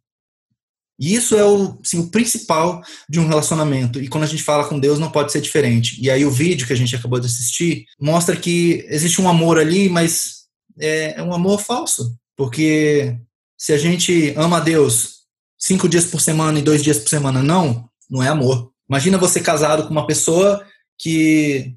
E 0.99 1.15
isso 1.15 1.37
é 1.37 1.45
o, 1.45 1.79
assim, 1.85 1.99
o 1.99 2.11
principal 2.11 2.83
de 3.09 3.19
um 3.19 3.27
relacionamento. 3.27 4.01
E 4.01 4.09
quando 4.09 4.25
a 4.25 4.29
gente 4.29 4.43
fala 4.43 4.65
com 4.69 4.79
Deus, 4.79 4.99
não 4.99 5.11
pode 5.11 5.33
ser 5.33 5.41
diferente. 5.41 6.01
E 6.01 6.11
aí 6.11 6.25
o 6.25 6.31
vídeo 6.31 6.67
que 6.67 6.73
a 6.73 6.77
gente 6.77 6.95
acabou 6.95 7.19
de 7.19 7.27
assistir 7.27 7.85
mostra 8.01 8.37
que 8.37 8.85
existe 8.89 9.21
um 9.21 9.29
amor 9.29 9.59
ali, 9.59 9.89
mas 9.89 10.45
é, 10.79 11.15
é 11.19 11.23
um 11.23 11.35
amor 11.35 11.61
falso. 11.61 12.17
Porque 12.37 13.17
se 13.59 13.73
a 13.73 13.79
gente 13.79 14.33
ama 14.37 14.59
a 14.59 14.61
Deus 14.61 15.25
cinco 15.59 15.89
dias 15.89 16.05
por 16.05 16.21
semana 16.21 16.59
e 16.59 16.63
dois 16.63 16.83
dias 16.83 16.99
por 16.99 17.09
semana, 17.09 17.43
não, 17.43 17.89
não 18.09 18.23
é 18.23 18.29
amor. 18.29 18.71
Imagina 18.89 19.19
você 19.19 19.41
casado 19.41 19.85
com 19.85 19.91
uma 19.91 20.07
pessoa 20.07 20.65
que 20.99 21.75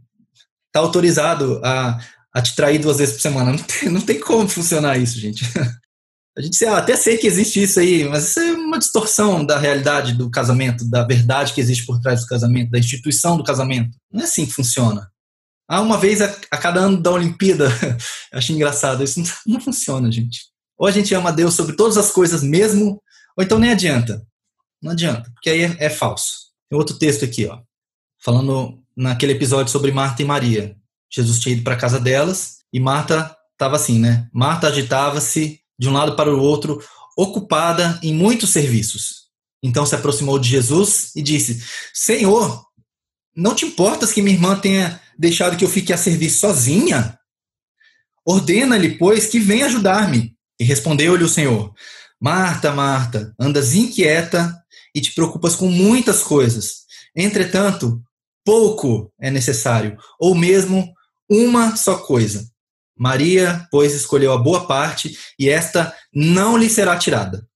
está 0.70 0.80
autorizado 0.80 1.60
a 1.64 1.98
a 2.38 2.42
te 2.42 2.56
trair 2.56 2.78
duas 2.78 2.98
vezes 3.00 3.16
por 3.16 3.22
semana. 3.22 3.52
Não 3.52 3.58
tem, 3.58 3.90
não 3.90 4.02
tem 4.02 4.20
como 4.20 4.48
funcionar 4.48 4.98
isso, 4.98 5.20
gente. 5.20 5.44
A 6.38 6.41
gente 6.41 6.63
até 6.65 6.95
sei 6.95 7.17
que 7.17 7.26
existe 7.26 7.63
isso 7.63 7.80
aí, 7.80 8.08
mas 8.08 8.30
isso 8.30 8.39
é 8.39 8.54
uma 8.54 8.78
distorção 8.78 9.43
da 9.43 9.58
realidade 9.58 10.13
do 10.13 10.30
casamento, 10.30 10.88
da 10.88 11.04
verdade 11.04 11.52
que 11.52 11.60
existe 11.60 11.84
por 11.84 12.00
trás 12.00 12.21
do 12.21 12.28
casamento, 12.28 12.69
da 12.69 12.78
instituição 12.78 13.36
do 13.36 13.43
casamento. 13.43 13.97
Não 14.12 14.21
é 14.21 14.26
assim 14.26 14.45
que 14.45 14.54
funciona. 14.54 15.12
Ah, 15.67 15.82
uma 15.82 15.97
vez 15.97 16.21
a, 16.21 16.30
cada 16.58 16.80
ano 16.80 17.02
da 17.02 17.10
Olimpíada. 17.10 17.67
Acho 18.32 18.54
engraçado. 18.54 19.04
Isso 19.04 19.19
não, 19.19 19.56
não 19.56 19.60
funciona, 19.60 20.12
gente. 20.12 20.41
Ou 20.78 20.88
a 20.88 20.91
gente 20.91 21.12
ama 21.15 21.34
Deus 21.34 21.56
sobre 21.56 21.76
todas 21.76 21.97
as 21.97 22.12
coisas 22.12 22.43
mesmo, 22.43 23.02
ou 23.36 23.43
então 23.43 23.58
nem 23.58 23.71
adianta. 23.71 24.23
Não 24.80 24.91
adianta, 24.91 25.32
porque 25.34 25.50
aí 25.50 25.63
é, 25.63 25.76
é 25.80 25.89
falso. 25.89 26.52
Tem 26.69 26.78
outro 26.78 27.00
texto 27.00 27.26
aqui, 27.26 27.47
ó, 27.47 27.60
falando 28.23 28.80
naquele 28.95 29.34
episódio 29.34 29.71
sobre 29.71 29.91
Marta 29.91 30.21
e 30.21 30.26
Maria. 30.26 30.76
Jesus 31.12 31.39
tinha 31.39 31.56
ido 31.56 31.63
para 31.63 31.76
casa 31.76 32.00
delas 32.00 32.58
e 32.71 32.80
Marta 32.80 33.36
estava 33.54 33.76
assim, 33.76 33.97
né? 33.97 34.30
Marta 34.32 34.67
agitava-se 34.67 35.60
de 35.78 35.90
um 35.90 35.94
lado 35.94 36.16
para 36.16 36.34
o 36.34 36.40
outro, 36.40 36.82
ocupada 37.18 38.00
em 38.04 38.13
muitos 38.13 38.52
serviços. 38.52 39.28
Então 39.62 39.86
se 39.86 39.96
aproximou 39.96 40.38
de 40.38 40.50
Jesus 40.50 41.12
e 41.16 41.22
disse: 41.22 41.63
Senhor, 41.94 42.66
não 43.36 43.56
te 43.56 43.66
importas 43.66 44.12
que 44.12 44.22
minha 44.22 44.36
irmã 44.36 44.58
tenha 44.58 45.02
deixado 45.18 45.58
que 45.58 45.66
eu 45.66 45.70
fique 45.70 45.92
a 45.92 45.98
servir 45.98 46.30
sozinha? 46.30 47.18
Ordena-lhe, 48.26 48.98
pois, 48.98 49.28
que 49.28 49.40
venha 49.40 49.66
ajudar-me. 49.66 50.36
E 50.60 50.63
respondeu-lhe 50.63 51.24
o 51.24 51.30
Senhor: 51.30 51.74
Marta, 52.20 52.72
Marta, 52.72 53.34
andas 53.40 53.74
inquieta 53.74 54.54
e 54.94 55.02
te 55.02 55.13
preocupas 55.13 55.56
com 55.56 55.70
muitas 55.70 56.24
coisas. 56.24 56.86
Entretanto, 57.16 58.02
pouco 58.44 59.12
é 59.20 59.30
necessário, 59.30 59.98
ou 60.20 60.34
mesmo 60.34 60.94
uma 61.30 61.76
só 61.76 61.98
coisa. 61.98 62.50
Maria, 62.98 63.68
pois, 63.72 63.94
escolheu 63.94 64.34
a 64.34 64.38
boa 64.38 64.66
parte 64.66 65.18
e 65.38 65.50
esta 65.50 65.96
não 66.14 66.58
lhe 66.58 66.70
será 66.70 66.98
tirada. 66.98 67.48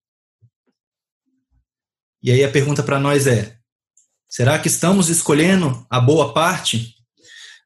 E 2.22 2.32
aí 2.32 2.44
a 2.44 2.52
pergunta 2.52 2.84
para 2.84 3.00
nós 3.00 3.28
é: 3.28 3.58
será 4.30 4.60
que 4.60 4.68
estamos 4.68 5.10
escolhendo 5.10 5.86
a 5.90 6.00
boa 6.00 6.34
parte? 6.34 6.96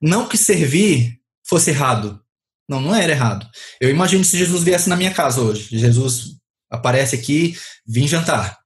Não 0.02 0.28
que 0.28 0.38
servir 0.38 1.20
fosse 1.44 1.72
errado. 1.72 2.22
Não, 2.68 2.82
não 2.82 2.96
era 2.96 3.12
errado. 3.12 3.48
Eu 3.80 3.90
imagino 3.90 4.24
se 4.24 4.38
Jesus 4.38 4.64
viesse 4.64 4.90
na 4.90 4.96
minha 4.96 5.14
casa 5.14 5.42
hoje. 5.42 5.78
Jesus 5.78 6.36
aparece 6.70 7.16
aqui, 7.16 7.58
vim 7.86 8.08
jantar. 8.08 8.58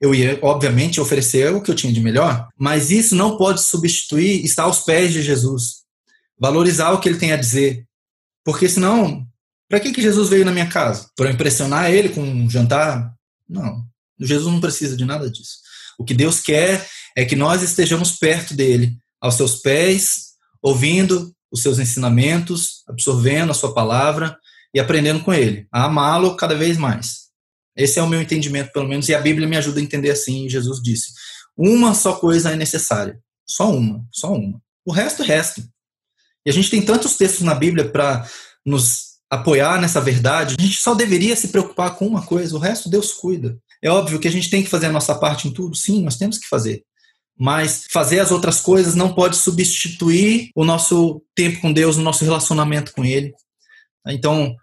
Eu 0.00 0.14
ia, 0.14 0.38
obviamente, 0.42 1.00
oferecer 1.00 1.52
o 1.52 1.62
que 1.62 1.70
eu 1.70 1.74
tinha 1.74 1.92
de 1.92 2.00
melhor, 2.00 2.48
mas 2.58 2.90
isso 2.90 3.14
não 3.14 3.36
pode 3.36 3.62
substituir 3.62 4.44
estar 4.44 4.64
aos 4.64 4.80
pés 4.80 5.12
de 5.12 5.22
Jesus 5.22 5.86
valorizar 6.38 6.92
o 6.92 7.00
que 7.00 7.08
ele 7.08 7.18
tem 7.18 7.32
a 7.32 7.36
dizer. 7.36 7.84
Porque 8.46 8.68
senão, 8.68 9.26
para 9.68 9.80
que, 9.80 9.92
que 9.92 10.00
Jesus 10.00 10.28
veio 10.28 10.44
na 10.44 10.52
minha 10.52 10.68
casa? 10.68 11.10
Para 11.16 11.32
impressionar 11.32 11.90
ele 11.90 12.10
com 12.10 12.22
um 12.22 12.48
jantar? 12.48 13.12
Não. 13.48 13.84
Jesus 14.20 14.46
não 14.46 14.60
precisa 14.60 14.96
de 14.96 15.04
nada 15.04 15.28
disso. 15.28 15.56
O 15.98 16.04
que 16.04 16.14
Deus 16.14 16.38
quer 16.38 16.88
é 17.16 17.24
que 17.24 17.34
nós 17.34 17.60
estejamos 17.60 18.12
perto 18.12 18.54
dele, 18.54 18.96
aos 19.20 19.34
seus 19.34 19.56
pés, 19.56 20.34
ouvindo 20.62 21.34
os 21.50 21.60
seus 21.60 21.80
ensinamentos, 21.80 22.84
absorvendo 22.86 23.50
a 23.50 23.54
sua 23.54 23.74
palavra 23.74 24.38
e 24.72 24.78
aprendendo 24.78 25.24
com 25.24 25.34
ele, 25.34 25.66
a 25.72 25.86
amá-lo 25.86 26.36
cada 26.36 26.54
vez 26.54 26.78
mais. 26.78 27.26
Esse 27.76 27.98
é 27.98 28.02
o 28.02 28.08
meu 28.08 28.22
entendimento, 28.22 28.70
pelo 28.70 28.86
menos, 28.86 29.08
e 29.08 29.14
a 29.14 29.20
Bíblia 29.20 29.48
me 29.48 29.56
ajuda 29.56 29.80
a 29.80 29.82
entender 29.82 30.10
assim. 30.10 30.48
Jesus 30.48 30.80
disse: 30.80 31.08
uma 31.56 31.94
só 31.94 32.14
coisa 32.14 32.52
é 32.52 32.56
necessária, 32.56 33.18
só 33.44 33.72
uma, 33.72 34.06
só 34.12 34.32
uma. 34.32 34.62
O 34.84 34.92
resto 34.92 35.24
é 35.24 35.26
resto. 35.26 35.62
E 36.46 36.50
a 36.50 36.52
gente 36.52 36.70
tem 36.70 36.80
tantos 36.80 37.16
textos 37.16 37.42
na 37.42 37.56
Bíblia 37.56 37.88
para 37.88 38.24
nos 38.64 39.16
apoiar 39.28 39.80
nessa 39.80 40.00
verdade. 40.00 40.54
A 40.56 40.62
gente 40.62 40.80
só 40.80 40.94
deveria 40.94 41.34
se 41.34 41.48
preocupar 41.48 41.96
com 41.96 42.06
uma 42.06 42.24
coisa, 42.24 42.54
o 42.54 42.60
resto 42.60 42.88
Deus 42.88 43.12
cuida. 43.12 43.58
É 43.82 43.90
óbvio 43.90 44.20
que 44.20 44.28
a 44.28 44.30
gente 44.30 44.48
tem 44.48 44.62
que 44.62 44.70
fazer 44.70 44.86
a 44.86 44.92
nossa 44.92 45.16
parte 45.16 45.48
em 45.48 45.52
tudo, 45.52 45.74
sim, 45.76 46.04
nós 46.04 46.16
temos 46.16 46.38
que 46.38 46.48
fazer. 46.48 46.84
Mas 47.36 47.84
fazer 47.90 48.20
as 48.20 48.30
outras 48.30 48.60
coisas 48.60 48.94
não 48.94 49.12
pode 49.12 49.36
substituir 49.36 50.50
o 50.54 50.64
nosso 50.64 51.20
tempo 51.34 51.60
com 51.60 51.72
Deus, 51.72 51.96
o 51.96 52.02
nosso 52.02 52.24
relacionamento 52.24 52.92
com 52.92 53.04
Ele. 53.04 53.34
Então, 54.06 54.54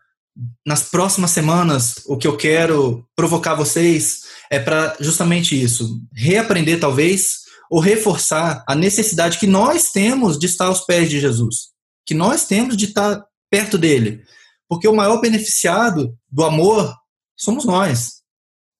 nas 0.66 0.84
próximas 0.84 1.32
semanas, 1.32 1.96
o 2.08 2.18
que 2.18 2.28
eu 2.28 2.38
quero 2.38 3.06
provocar 3.14 3.56
vocês 3.56 4.22
é 4.50 4.58
para 4.58 4.96
justamente 5.02 5.62
isso, 5.62 6.00
reaprender 6.16 6.80
talvez 6.80 7.44
ou 7.70 7.80
reforçar 7.80 8.64
a 8.68 8.74
necessidade 8.74 9.38
que 9.38 9.46
nós 9.46 9.92
temos 9.92 10.40
de 10.40 10.46
estar 10.46 10.68
aos 10.68 10.82
pés 10.82 11.10
de 11.10 11.20
Jesus 11.20 11.73
que 12.06 12.14
nós 12.14 12.46
temos 12.46 12.76
de 12.76 12.86
estar 12.86 13.24
perto 13.50 13.78
dele. 13.78 14.24
Porque 14.68 14.88
o 14.88 14.96
maior 14.96 15.20
beneficiado 15.22 16.18
do 16.30 16.44
amor 16.44 16.94
somos 17.36 17.66
nós. 17.66 18.24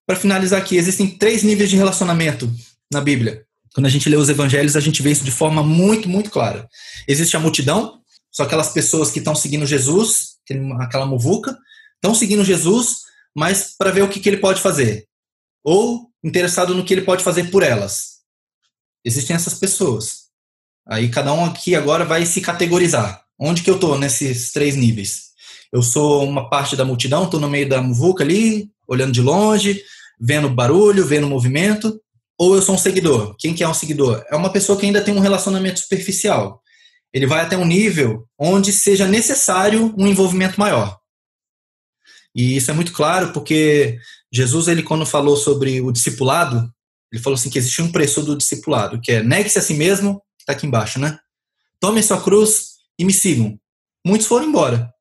Para 0.06 0.20
finalizar 0.20 0.62
aqui, 0.62 0.76
existem 0.76 1.18
três 1.18 1.44
níveis 1.44 1.70
de 1.70 1.76
relacionamento 1.76 2.52
na 2.92 3.00
Bíblia. 3.00 3.46
Quando 3.74 3.86
a 3.86 3.90
gente 3.90 4.10
lê 4.10 4.16
os 4.16 4.30
evangelhos, 4.30 4.76
a 4.76 4.80
gente 4.80 5.02
vê 5.02 5.12
isso 5.12 5.24
de 5.24 5.32
forma 5.32 5.64
muito, 5.64 6.10
muito 6.10 6.30
clara. 6.30 6.68
Existe 7.08 7.36
a 7.36 7.40
multidão, 7.40 8.02
são 8.32 8.46
aquelas 8.46 8.70
pessoas 8.70 9.10
que 9.10 9.20
estão 9.20 9.36
seguindo 9.36 9.66
Jesus 9.66 10.34
aquela 10.80 11.06
muvuca, 11.06 11.58
estão 11.96 12.14
seguindo 12.14 12.44
Jesus, 12.44 13.04
mas 13.36 13.76
para 13.78 13.92
ver 13.92 14.04
o 14.04 14.10
que, 14.10 14.20
que 14.20 14.28
ele 14.28 14.38
pode 14.38 14.62
fazer. 14.62 15.08
Ou 15.64 16.12
interessado 16.24 16.76
no 16.76 16.84
que 16.84 16.94
ele 16.94 17.04
pode 17.04 17.24
fazer 17.24 17.50
por 17.50 17.64
elas. 17.64 18.22
Existem 19.06 19.36
essas 19.36 19.54
pessoas. 19.54 20.23
Aí 20.88 21.10
cada 21.10 21.34
um 21.34 21.46
aqui 21.46 21.76
agora 21.76 22.06
vai 22.06 22.26
se 22.26 22.42
categorizar. 22.42 23.24
Onde 23.40 23.64
que 23.64 23.70
eu 23.70 23.76
estou 23.76 23.98
nesses 23.98 24.52
três 24.52 24.76
níveis? 24.76 25.32
Eu 25.72 25.82
sou 25.82 26.24
uma 26.24 26.50
parte 26.50 26.76
da 26.76 26.86
multidão, 26.86 27.24
estou 27.24 27.40
no 27.40 27.50
meio 27.50 27.68
da 27.68 27.82
muvuca 27.82 28.24
ali, 28.24 28.70
olhando 28.88 29.12
de 29.12 29.22
longe, 29.22 29.82
vendo 30.20 30.50
barulho, 30.50 31.06
vendo 31.06 31.28
movimento, 31.28 32.00
ou 32.38 32.56
eu 32.56 32.62
sou 32.62 32.76
um 32.76 32.78
seguidor? 32.78 33.36
Quem 33.38 33.54
que 33.54 33.64
é 33.64 33.68
um 33.68 33.74
seguidor? 33.74 34.24
É 34.30 34.36
uma 34.36 34.52
pessoa 34.52 34.78
que 34.78 34.86
ainda 34.86 35.02
tem 35.02 35.16
um 35.16 35.20
relacionamento 35.20 35.80
superficial. 35.80 36.62
Ele 37.14 37.28
vai 37.28 37.42
até 37.42 37.56
um 37.58 37.66
nível 37.66 38.28
onde 38.38 38.74
seja 38.74 39.08
necessário 39.08 39.94
um 39.98 40.08
envolvimento 40.08 40.60
maior. 40.60 41.00
E 42.36 42.58
isso 42.58 42.72
é 42.72 42.74
muito 42.74 42.92
claro 42.92 43.32
porque 43.32 44.00
Jesus, 44.32 44.68
ele 44.68 44.82
quando 44.82 45.06
falou 45.06 45.38
sobre 45.38 45.80
o 45.80 45.92
discipulado, 45.92 46.70
ele 47.12 47.22
falou 47.22 47.36
assim 47.36 47.50
que 47.50 47.60
existe 47.60 47.82
um 47.82 47.92
preço 47.92 48.24
do 48.24 48.36
discipulado, 48.36 49.00
que 49.00 49.12
é 49.12 49.24
negue-se 49.24 49.60
a 49.60 49.62
si 49.62 49.76
mesmo, 49.76 50.20
está 50.44 50.54
aqui 50.54 50.68
embaixo, 50.68 51.00
né? 51.00 51.18
Tome 51.80 52.04
sua 52.04 52.22
cruz 52.22 52.74
e 53.00 53.06
me 53.06 53.14
sigam. 53.14 53.60
Muitos 54.06 54.28
foram 54.28 54.46
embora. 54.46 54.94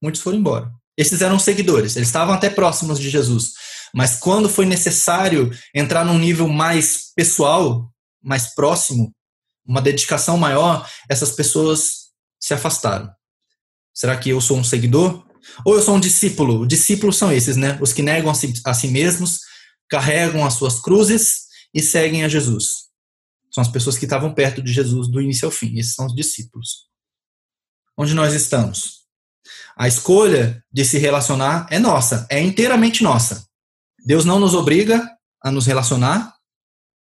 Muitos 0.00 0.20
foram 0.20 0.38
embora. 0.38 0.70
Esses 0.96 1.22
eram 1.22 1.38
seguidores, 1.38 1.96
eles 1.96 2.08
estavam 2.08 2.34
até 2.34 2.48
próximos 2.48 3.00
de 3.00 3.10
Jesus. 3.10 3.52
Mas 3.92 4.16
quando 4.16 4.48
foi 4.48 4.66
necessário 4.66 5.50
entrar 5.74 6.04
num 6.04 6.18
nível 6.18 6.46
mais 6.46 7.12
pessoal, 7.16 7.90
mais 8.22 8.54
próximo, 8.54 9.12
uma 9.66 9.80
dedicação 9.80 10.36
maior, 10.36 10.88
essas 11.08 11.32
pessoas 11.32 12.10
se 12.38 12.52
afastaram. 12.52 13.10
Será 13.92 14.16
que 14.16 14.30
eu 14.30 14.40
sou 14.40 14.58
um 14.58 14.64
seguidor? 14.64 15.24
Ou 15.64 15.74
eu 15.74 15.82
sou 15.82 15.94
um 15.94 16.00
discípulo? 16.00 16.66
Discípulos 16.66 17.16
são 17.16 17.32
esses, 17.32 17.56
né? 17.56 17.78
Os 17.80 17.92
que 17.92 18.02
negam 18.02 18.30
a 18.30 18.34
si, 18.34 18.52
a 18.64 18.74
si 18.74 18.88
mesmos, 18.88 19.40
carregam 19.88 20.44
as 20.44 20.54
suas 20.54 20.80
cruzes 20.80 21.44
e 21.72 21.80
seguem 21.80 22.24
a 22.24 22.28
Jesus. 22.28 22.84
São 23.54 23.62
as 23.62 23.68
pessoas 23.68 23.96
que 23.96 24.04
estavam 24.04 24.34
perto 24.34 24.60
de 24.60 24.72
Jesus 24.72 25.06
do 25.08 25.20
início 25.20 25.46
ao 25.46 25.52
fim. 25.52 25.78
Esses 25.78 25.94
são 25.94 26.06
os 26.06 26.14
discípulos. 26.14 26.88
Onde 27.96 28.12
nós 28.12 28.34
estamos? 28.34 29.04
A 29.76 29.86
escolha 29.86 30.64
de 30.72 30.84
se 30.84 30.98
relacionar 30.98 31.66
é 31.70 31.78
nossa, 31.78 32.26
é 32.28 32.40
inteiramente 32.40 33.02
nossa. 33.02 33.46
Deus 34.04 34.24
não 34.24 34.40
nos 34.40 34.54
obriga 34.54 35.08
a 35.40 35.50
nos 35.52 35.66
relacionar, 35.66 36.34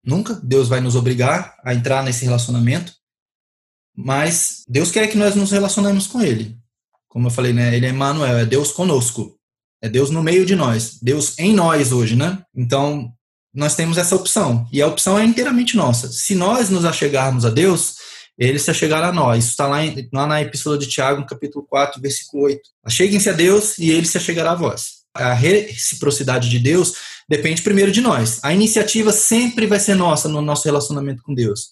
nunca. 0.04 0.34
Deus 0.42 0.68
vai 0.68 0.80
nos 0.80 0.96
obrigar 0.96 1.56
a 1.64 1.72
entrar 1.72 2.02
nesse 2.02 2.24
relacionamento, 2.24 2.92
mas 3.96 4.64
Deus 4.68 4.90
quer 4.90 5.06
que 5.06 5.16
nós 5.16 5.36
nos 5.36 5.52
relacionemos 5.52 6.06
com 6.06 6.20
Ele. 6.20 6.58
Como 7.08 7.26
eu 7.26 7.30
falei, 7.30 7.52
né? 7.52 7.76
Ele 7.76 7.86
é 7.86 7.90
Emmanuel, 7.90 8.38
é 8.38 8.46
Deus 8.46 8.72
conosco. 8.72 9.36
É 9.82 9.88
Deus 9.88 10.10
no 10.10 10.22
meio 10.22 10.44
de 10.44 10.54
nós, 10.54 10.98
Deus 11.00 11.38
em 11.38 11.54
nós 11.54 11.90
hoje, 11.90 12.14
né? 12.14 12.44
Então, 12.54 13.12
nós 13.54 13.74
temos 13.74 13.98
essa 13.98 14.14
opção, 14.14 14.66
e 14.72 14.80
a 14.80 14.86
opção 14.86 15.18
é 15.18 15.24
inteiramente 15.24 15.76
nossa. 15.76 16.08
Se 16.08 16.34
nós 16.34 16.70
nos 16.70 16.84
achegarmos 16.84 17.44
a 17.44 17.50
Deus, 17.50 17.96
ele 18.38 18.58
se 18.58 18.70
achegará 18.70 19.08
a 19.08 19.12
nós. 19.12 19.44
Isso 19.44 19.50
está 19.50 19.66
lá, 19.66 19.78
lá 20.12 20.26
na 20.26 20.40
Epístola 20.40 20.78
de 20.78 20.86
Tiago, 20.86 21.26
capítulo 21.26 21.66
4, 21.66 22.00
versículo 22.00 22.44
8. 22.44 22.60
Acheguem-se 22.84 23.28
a 23.28 23.32
Deus 23.32 23.76
e 23.78 23.90
ele 23.90 24.06
se 24.06 24.16
achegará 24.16 24.52
a 24.52 24.54
vós 24.54 25.00
a 25.14 25.32
reciprocidade 25.32 26.48
de 26.48 26.58
Deus 26.58 26.94
depende 27.28 27.62
primeiro 27.62 27.92
de 27.92 28.00
nós. 28.00 28.40
A 28.42 28.52
iniciativa 28.52 29.12
sempre 29.12 29.66
vai 29.66 29.80
ser 29.80 29.94
nossa 29.94 30.28
no 30.28 30.40
nosso 30.40 30.64
relacionamento 30.64 31.22
com 31.22 31.34
Deus. 31.34 31.70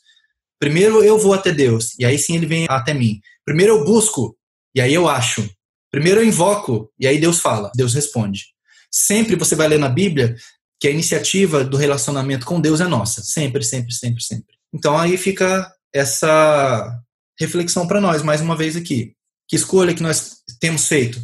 Primeiro 0.59 1.03
eu 1.05 1.19
vou 1.19 1.35
até 1.35 1.53
Deus, 1.53 1.95
e 1.99 2.05
aí 2.05 2.19
sim 2.19 2.37
ele 2.37 2.47
vem 2.47 2.67
até 2.69 2.93
mim. 2.93 3.21
Primeiro 3.45 3.75
eu 3.75 3.85
busco, 3.85 4.37
e 4.75 4.81
aí 4.81 4.93
eu 4.93 5.09
acho. 5.09 5.49
Primeiro 5.91 6.21
eu 6.21 6.25
invoco, 6.25 6.93
e 6.99 7.07
aí 7.07 7.19
Deus 7.19 7.39
fala, 7.39 7.71
Deus 7.75 7.95
responde. 7.95 8.47
Sempre 8.91 9.37
você 9.37 9.55
vai 9.55 9.69
ler 9.69 9.79
na 9.79 9.89
Bíblia 9.89 10.35
que 10.81 10.89
a 10.89 10.91
iniciativa 10.91 11.65
do 11.65 11.77
relacionamento 11.77 12.47
com 12.47 12.61
Deus 12.61 12.81
é 12.81 12.87
nossa. 12.87 13.23
Sempre, 13.23 13.65
sempre, 13.65 13.93
sempre, 13.93 14.23
sempre. 14.23 14.55
Então 14.73 14.97
aí 14.97 15.17
fica 15.17 15.71
essa 15.93 17.01
reflexão 17.39 17.87
para 17.87 18.01
nós, 18.01 18.23
mais 18.23 18.41
uma 18.41 18.57
vez 18.57 18.77
aqui. 18.77 19.15
Que 19.49 19.57
escolha 19.57 19.95
que 19.95 20.03
nós 20.03 20.39
temos 20.61 20.87
feito? 20.87 21.21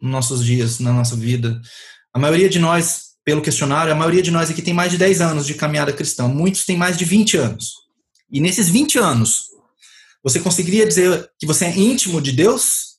nos 0.00 0.10
nossos 0.10 0.44
dias, 0.44 0.78
na 0.78 0.92
nossa 0.92 1.14
vida. 1.14 1.60
A 2.12 2.18
maioria 2.18 2.48
de 2.48 2.58
nós, 2.58 3.10
pelo 3.24 3.42
questionário, 3.42 3.92
a 3.92 3.96
maioria 3.96 4.22
de 4.22 4.30
nós 4.30 4.50
aqui 4.50 4.62
tem 4.62 4.74
mais 4.74 4.90
de 4.90 4.98
10 4.98 5.20
anos 5.20 5.46
de 5.46 5.54
caminhada 5.54 5.92
cristã, 5.92 6.26
muitos 6.26 6.64
têm 6.64 6.76
mais 6.76 6.96
de 6.96 7.04
20 7.04 7.36
anos. 7.36 7.74
E 8.32 8.40
nesses 8.40 8.68
20 8.68 8.98
anos, 8.98 9.44
você 10.22 10.40
conseguiria 10.40 10.86
dizer 10.86 11.30
que 11.38 11.46
você 11.46 11.66
é 11.66 11.78
íntimo 11.78 12.20
de 12.20 12.32
Deus? 12.32 12.89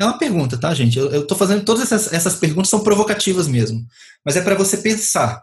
É 0.00 0.04
uma 0.04 0.16
pergunta, 0.16 0.56
tá, 0.56 0.72
gente? 0.72 0.96
Eu 0.96 1.22
estou 1.22 1.36
fazendo 1.36 1.64
todas 1.64 1.82
essas, 1.82 2.12
essas 2.12 2.36
perguntas, 2.36 2.70
são 2.70 2.84
provocativas 2.84 3.48
mesmo. 3.48 3.84
Mas 4.24 4.36
é 4.36 4.40
para 4.40 4.54
você 4.54 4.76
pensar. 4.76 5.42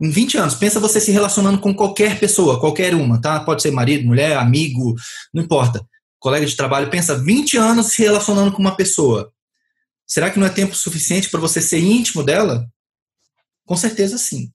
Em 0.00 0.10
20 0.10 0.36
anos, 0.38 0.54
pensa 0.54 0.78
você 0.78 1.00
se 1.00 1.10
relacionando 1.10 1.58
com 1.58 1.74
qualquer 1.74 2.20
pessoa, 2.20 2.60
qualquer 2.60 2.94
uma, 2.94 3.20
tá? 3.20 3.40
Pode 3.40 3.62
ser 3.62 3.72
marido, 3.72 4.06
mulher, 4.06 4.36
amigo, 4.36 4.94
não 5.34 5.42
importa. 5.42 5.84
Colega 6.18 6.46
de 6.46 6.54
trabalho, 6.54 6.90
pensa 6.90 7.16
20 7.18 7.56
anos 7.56 7.88
se 7.88 8.02
relacionando 8.02 8.52
com 8.52 8.60
uma 8.60 8.76
pessoa. 8.76 9.32
Será 10.06 10.30
que 10.30 10.38
não 10.38 10.46
é 10.46 10.50
tempo 10.50 10.74
suficiente 10.76 11.28
para 11.28 11.40
você 11.40 11.60
ser 11.60 11.80
íntimo 11.80 12.22
dela? 12.22 12.68
Com 13.64 13.76
certeza 13.76 14.16
sim. 14.16 14.52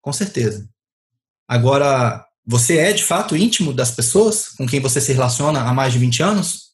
Com 0.00 0.12
certeza. 0.12 0.68
Agora, 1.46 2.26
você 2.44 2.78
é 2.78 2.92
de 2.92 3.04
fato 3.04 3.36
íntimo 3.36 3.72
das 3.72 3.92
pessoas 3.92 4.48
com 4.48 4.66
quem 4.66 4.80
você 4.80 5.00
se 5.00 5.12
relaciona 5.12 5.60
há 5.60 5.72
mais 5.72 5.92
de 5.92 6.00
20 6.00 6.22
anos? 6.22 6.72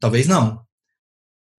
Talvez 0.00 0.26
não. 0.26 0.65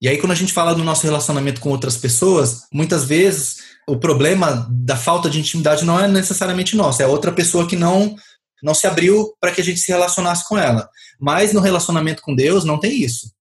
E 0.02 0.08
aí, 0.08 0.18
quando 0.18 0.32
a 0.32 0.36
gente 0.36 0.54
fala 0.54 0.76
do 0.76 0.84
nosso 0.84 1.04
relacionamento 1.04 1.60
com 1.60 1.70
outras 1.70 1.98
pessoas, 1.98 2.68
muitas 2.72 3.06
vezes 3.06 3.58
o 3.88 3.98
problema 3.98 4.68
da 4.70 4.96
falta 4.96 5.30
de 5.30 5.40
intimidade 5.40 5.86
não 5.86 6.00
é 6.00 6.08
necessariamente 6.08 6.76
nosso, 6.76 7.02
é 7.02 7.08
outra 7.08 7.32
pessoa 7.32 7.68
que 7.68 7.76
não 7.76 8.16
não 8.62 8.74
se 8.74 8.88
abriu 8.88 9.36
para 9.40 9.52
que 9.52 9.62
a 9.62 9.64
gente 9.64 9.80
se 9.80 9.92
relacionasse 9.92 10.48
com 10.48 10.58
ela. 10.58 10.90
Mas 11.20 11.54
no 11.54 11.60
relacionamento 11.60 12.24
com 12.24 12.36
Deus 12.36 12.66
não 12.66 12.80
tem 12.80 13.02
isso. 13.02 13.32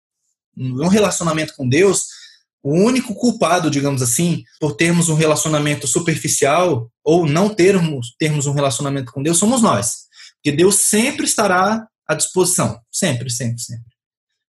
No 0.55 0.89
relacionamento 0.89 1.55
com 1.57 1.67
Deus, 1.67 2.07
o 2.63 2.75
único 2.75 3.15
culpado, 3.15 3.71
digamos 3.71 4.03
assim, 4.03 4.45
por 4.61 4.77
termos 4.77 5.09
um 5.09 5.15
relacionamento 5.15 5.87
superficial 5.87 6.91
ou 7.03 7.27
não 7.27 7.49
termos, 7.49 8.15
termos 8.19 8.47
um 8.47 8.53
relacionamento 8.53 9.13
com 9.13 9.23
Deus 9.23 9.39
somos 9.39 9.63
nós. 9.63 10.07
Porque 10.35 10.55
Deus 10.55 10.77
sempre 10.77 11.25
estará 11.25 11.87
à 12.07 12.15
disposição. 12.15 12.79
Sempre, 12.93 13.31
sempre, 13.31 13.61
sempre. 13.61 13.93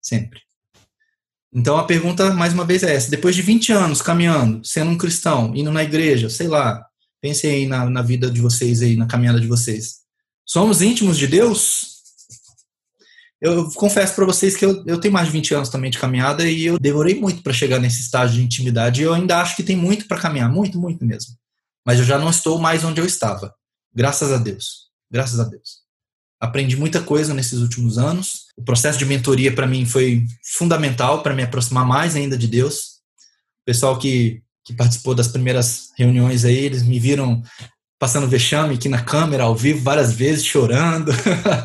Sempre. 0.01 0.44
Então 1.55 1.77
a 1.77 1.85
pergunta, 1.85 2.33
mais 2.33 2.53
uma 2.53 2.65
vez, 2.65 2.83
é 2.83 2.93
essa. 2.93 3.09
Depois 3.09 3.33
de 3.33 3.41
20 3.41 3.71
anos 3.71 4.01
caminhando, 4.01 4.61
sendo 4.65 4.91
um 4.91 4.97
cristão, 4.97 5.55
indo 5.55 5.71
na 5.71 5.85
igreja, 5.85 6.29
sei 6.29 6.49
lá, 6.49 6.85
pense 7.21 7.47
aí 7.47 7.65
na, 7.65 7.89
na 7.89 8.01
vida 8.01 8.29
de 8.29 8.41
vocês 8.41 8.81
aí, 8.81 8.97
na 8.97 9.07
caminhada 9.07 9.39
de 9.39 9.47
vocês. 9.47 10.01
Somos 10.45 10.81
íntimos 10.81 11.17
de 11.17 11.27
Deus? 11.27 11.95
Eu 13.39 13.71
confesso 13.71 14.13
para 14.15 14.25
vocês 14.25 14.57
que 14.57 14.65
eu, 14.65 14.83
eu 14.85 14.99
tenho 14.99 15.13
mais 15.13 15.27
de 15.27 15.31
20 15.31 15.53
anos 15.55 15.69
também 15.69 15.89
de 15.89 15.97
caminhada 15.97 16.45
e 16.45 16.65
eu 16.65 16.77
demorei 16.77 17.15
muito 17.15 17.41
para 17.41 17.53
chegar 17.53 17.79
nesse 17.79 18.01
estágio 18.01 18.35
de 18.35 18.43
intimidade. 18.43 19.01
E 19.01 19.05
eu 19.05 19.13
ainda 19.13 19.39
acho 19.39 19.55
que 19.55 19.63
tem 19.63 19.77
muito 19.77 20.09
para 20.09 20.19
caminhar, 20.19 20.51
muito, 20.51 20.77
muito 20.77 21.05
mesmo. 21.05 21.35
Mas 21.85 21.99
eu 21.99 22.05
já 22.05 22.19
não 22.19 22.29
estou 22.29 22.59
mais 22.59 22.83
onde 22.83 22.99
eu 22.99 23.05
estava. 23.05 23.53
Graças 23.93 24.29
a 24.31 24.37
Deus. 24.37 24.89
Graças 25.09 25.39
a 25.39 25.45
Deus. 25.45 25.74
Aprendi 26.45 26.77
muita 26.77 27.01
coisa 27.01 27.33
nesses 27.33 27.59
últimos 27.59 27.97
anos. 27.97 28.45
O 28.55 28.63
processo 28.63 28.99
de 28.99 29.05
mentoria 29.05 29.51
para 29.51 29.65
mim 29.65 29.83
foi 29.83 30.23
fundamental 30.43 31.23
para 31.23 31.33
me 31.33 31.41
aproximar 31.41 31.85
mais 31.85 32.15
ainda 32.15 32.37
de 32.37 32.47
Deus. 32.47 32.99
O 33.61 33.65
pessoal 33.65 33.97
que, 33.97 34.43
que 34.63 34.73
participou 34.73 35.15
das 35.15 35.27
primeiras 35.27 35.89
reuniões 35.97 36.45
aí, 36.45 36.55
eles 36.55 36.83
me 36.83 36.99
viram 36.99 37.41
passando 37.97 38.27
vexame 38.27 38.75
aqui 38.75 38.87
na 38.87 39.01
câmera, 39.01 39.43
ao 39.43 39.55
vivo, 39.55 39.81
várias 39.81 40.13
vezes, 40.13 40.45
chorando. 40.45 41.11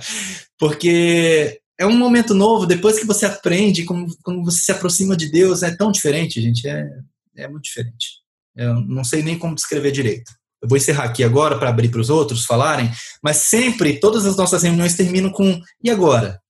Porque 0.59 1.61
é 1.79 1.87
um 1.87 1.97
momento 1.97 2.33
novo, 2.33 2.65
depois 2.65 2.99
que 2.99 3.07
você 3.07 3.27
aprende, 3.27 3.85
como, 3.85 4.07
como 4.23 4.43
você 4.43 4.63
se 4.63 4.73
aproxima 4.73 5.15
de 5.15 5.31
Deus, 5.31 5.63
é 5.63 5.77
tão 5.77 5.93
diferente, 5.93 6.41
gente, 6.41 6.67
é, 6.67 6.89
é 7.37 7.49
muito 7.49 7.65
diferente. 7.65 8.21
Eu 8.57 8.81
não 8.81 9.05
sei 9.05 9.23
nem 9.23 9.39
como 9.39 9.55
descrever 9.55 9.93
direito. 9.93 10.33
Eu 10.63 10.69
vou 10.69 10.77
encerrar 10.77 11.05
aqui 11.05 11.25
agora 11.25 11.59
para 11.59 11.71
abrir 11.71 11.89
para 11.89 12.01
os 12.01 12.11
outros 12.11 12.45
falarem, 12.45 12.91
mas 13.23 13.39
sempre, 13.39 13.99
todas 13.99 14.27
as 14.27 14.37
nossas 14.37 14.63
reuniões 14.63 14.95
terminam 14.95 15.31
com 15.31 15.61
e 15.83 15.91
agora? 15.91 16.41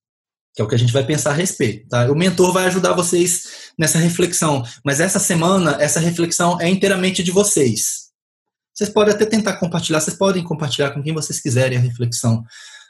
Que 0.53 0.61
é 0.61 0.65
o 0.65 0.67
que 0.67 0.75
a 0.75 0.77
gente 0.77 0.91
vai 0.91 1.05
pensar 1.05 1.31
a 1.31 1.33
respeito. 1.33 1.87
Tá? 1.87 2.11
O 2.11 2.15
mentor 2.15 2.51
vai 2.51 2.65
ajudar 2.65 2.93
vocês 2.93 3.71
nessa 3.77 3.97
reflexão, 3.97 4.63
mas 4.83 4.99
essa 4.99 5.19
semana, 5.19 5.77
essa 5.79 5.99
reflexão 5.99 6.59
é 6.59 6.67
inteiramente 6.69 7.23
de 7.23 7.31
vocês. 7.31 8.11
Vocês 8.73 8.89
podem 8.89 9.13
até 9.13 9.25
tentar 9.25 9.53
compartilhar, 9.53 10.01
vocês 10.01 10.17
podem 10.17 10.43
compartilhar 10.43 10.91
com 10.91 11.01
quem 11.01 11.13
vocês 11.13 11.39
quiserem 11.39 11.77
a 11.77 11.81
reflexão, 11.81 12.43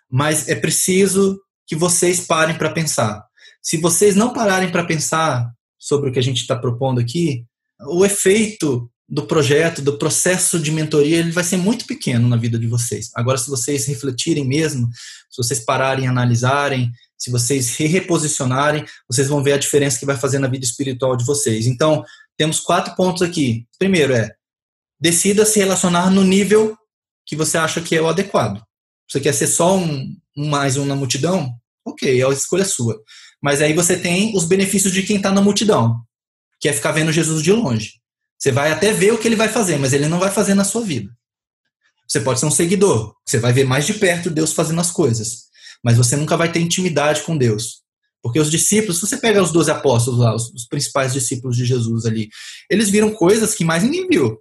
mas 0.10 0.48
é 0.48 0.56
preciso 0.56 1.40
que 1.68 1.76
vocês 1.76 2.22
parem 2.22 2.58
para 2.58 2.72
pensar. 2.72 3.24
Se 3.62 3.78
vocês 3.78 4.16
não 4.16 4.34
pararem 4.34 4.72
para 4.72 4.84
pensar 4.84 5.52
sobre 5.78 6.10
o 6.10 6.14
que 6.14 6.20
a 6.20 6.24
gente 6.24 6.42
está 6.42 6.56
propondo 6.56 7.00
aqui, 7.00 7.46
o 7.82 8.06
efeito 8.06 8.90
do 9.12 9.24
projeto, 9.24 9.82
do 9.82 9.98
processo 9.98 10.58
de 10.58 10.72
mentoria, 10.72 11.18
ele 11.18 11.32
vai 11.32 11.44
ser 11.44 11.58
muito 11.58 11.86
pequeno 11.86 12.30
na 12.30 12.38
vida 12.38 12.58
de 12.58 12.66
vocês. 12.66 13.10
Agora, 13.14 13.38
se 13.38 13.50
vocês 13.50 13.86
refletirem 13.86 14.48
mesmo, 14.48 14.88
se 15.30 15.36
vocês 15.38 15.60
pararem, 15.60 16.08
analisarem, 16.08 16.90
Se 17.22 17.30
vocês 17.30 17.66
se 17.68 17.86
reposicionarem, 17.86 18.84
vocês 19.08 19.28
vão 19.28 19.44
ver 19.44 19.54
a 19.54 19.58
diferença 19.58 20.00
que 20.00 20.08
vai 20.08 20.18
fazer 20.18 20.40
na 20.40 20.48
vida 20.48 20.66
espiritual 20.66 21.16
de 21.16 21.24
vocês. 21.24 21.68
Então, 21.68 22.04
temos 22.36 22.60
quatro 22.60 22.96
pontos 22.96 23.22
aqui. 23.22 23.68
Primeiro 23.78 24.12
é, 24.14 24.32
decida 25.00 25.46
se 25.46 25.60
relacionar 25.60 26.10
no 26.10 26.24
nível 26.24 26.76
que 27.24 27.36
você 27.36 27.60
acha 27.60 27.80
que 27.80 27.96
é 27.96 28.02
o 28.02 28.08
adequado. 28.08 28.60
Você 29.08 29.20
quer 29.20 29.34
ser 29.34 29.46
só 29.46 29.78
um, 29.78 30.16
um 30.36 30.50
mais 30.50 30.78
um 30.78 30.86
na 30.86 30.96
multidão? 30.96 31.54
Ok, 31.86 32.20
é 32.20 32.26
a 32.26 32.30
escolha 32.30 32.66
sua. 32.66 33.00
Mas 33.40 33.62
aí 33.62 33.74
você 33.74 33.96
tem 33.96 34.36
os 34.36 34.46
benefícios 34.46 34.92
de 34.92 35.04
quem 35.04 35.18
está 35.18 35.32
na 35.32 35.42
multidão, 35.42 36.02
que 36.60 36.70
é 36.70 36.74
ficar 36.74 36.92
vendo 36.92 37.12
Jesus 37.12 37.44
de 37.44 37.52
longe. 37.52 38.01
Você 38.42 38.52
vai 38.52 38.72
até 38.72 38.92
ver 38.92 39.14
o 39.14 39.20
que 39.20 39.28
ele 39.28 39.36
vai 39.36 39.48
fazer, 39.48 39.78
mas 39.78 39.94
ele 39.94 40.08
não 40.08 40.18
vai 40.18 40.32
fazer 40.32 40.56
na 40.56 40.64
sua 40.64 40.82
vida. 40.82 41.16
Você 42.08 42.20
pode 42.20 42.40
ser 42.40 42.48
um 42.48 42.52
seguidor, 42.52 43.16
você 43.24 43.38
vai 43.38 43.54
ver 43.54 43.66
mais 43.66 43.86
de 43.86 43.94
perto 43.94 44.32
Deus 44.32 44.52
fazendo 44.52 44.82
as 44.82 44.90
coisas, 44.90 45.44
mas 45.84 45.96
você 45.96 46.16
nunca 46.16 46.36
vai 46.36 46.52
ter 46.52 46.60
intimidade 46.60 47.22
com 47.22 47.38
Deus. 47.38 47.84
Porque 48.20 48.40
os 48.40 48.50
discípulos, 48.50 49.00
se 49.00 49.08
você 49.08 49.18
pega 49.18 49.44
os 49.44 49.52
12 49.52 49.70
apóstolos 49.70 50.20
lá, 50.20 50.34
os, 50.34 50.52
os 50.54 50.66
principais 50.66 51.14
discípulos 51.14 51.56
de 51.56 51.66
Jesus 51.66 52.06
ali, 52.08 52.30
eles 52.68 52.90
viram 52.90 53.14
coisas 53.14 53.54
que 53.54 53.64
mais 53.64 53.84
ninguém 53.84 54.08
viu. 54.08 54.40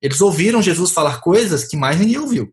Eles 0.00 0.20
ouviram 0.20 0.60
Jesus 0.60 0.90
falar 0.90 1.20
coisas 1.20 1.64
que 1.64 1.76
mais 1.76 2.00
ninguém 2.00 2.18
ouviu. 2.18 2.52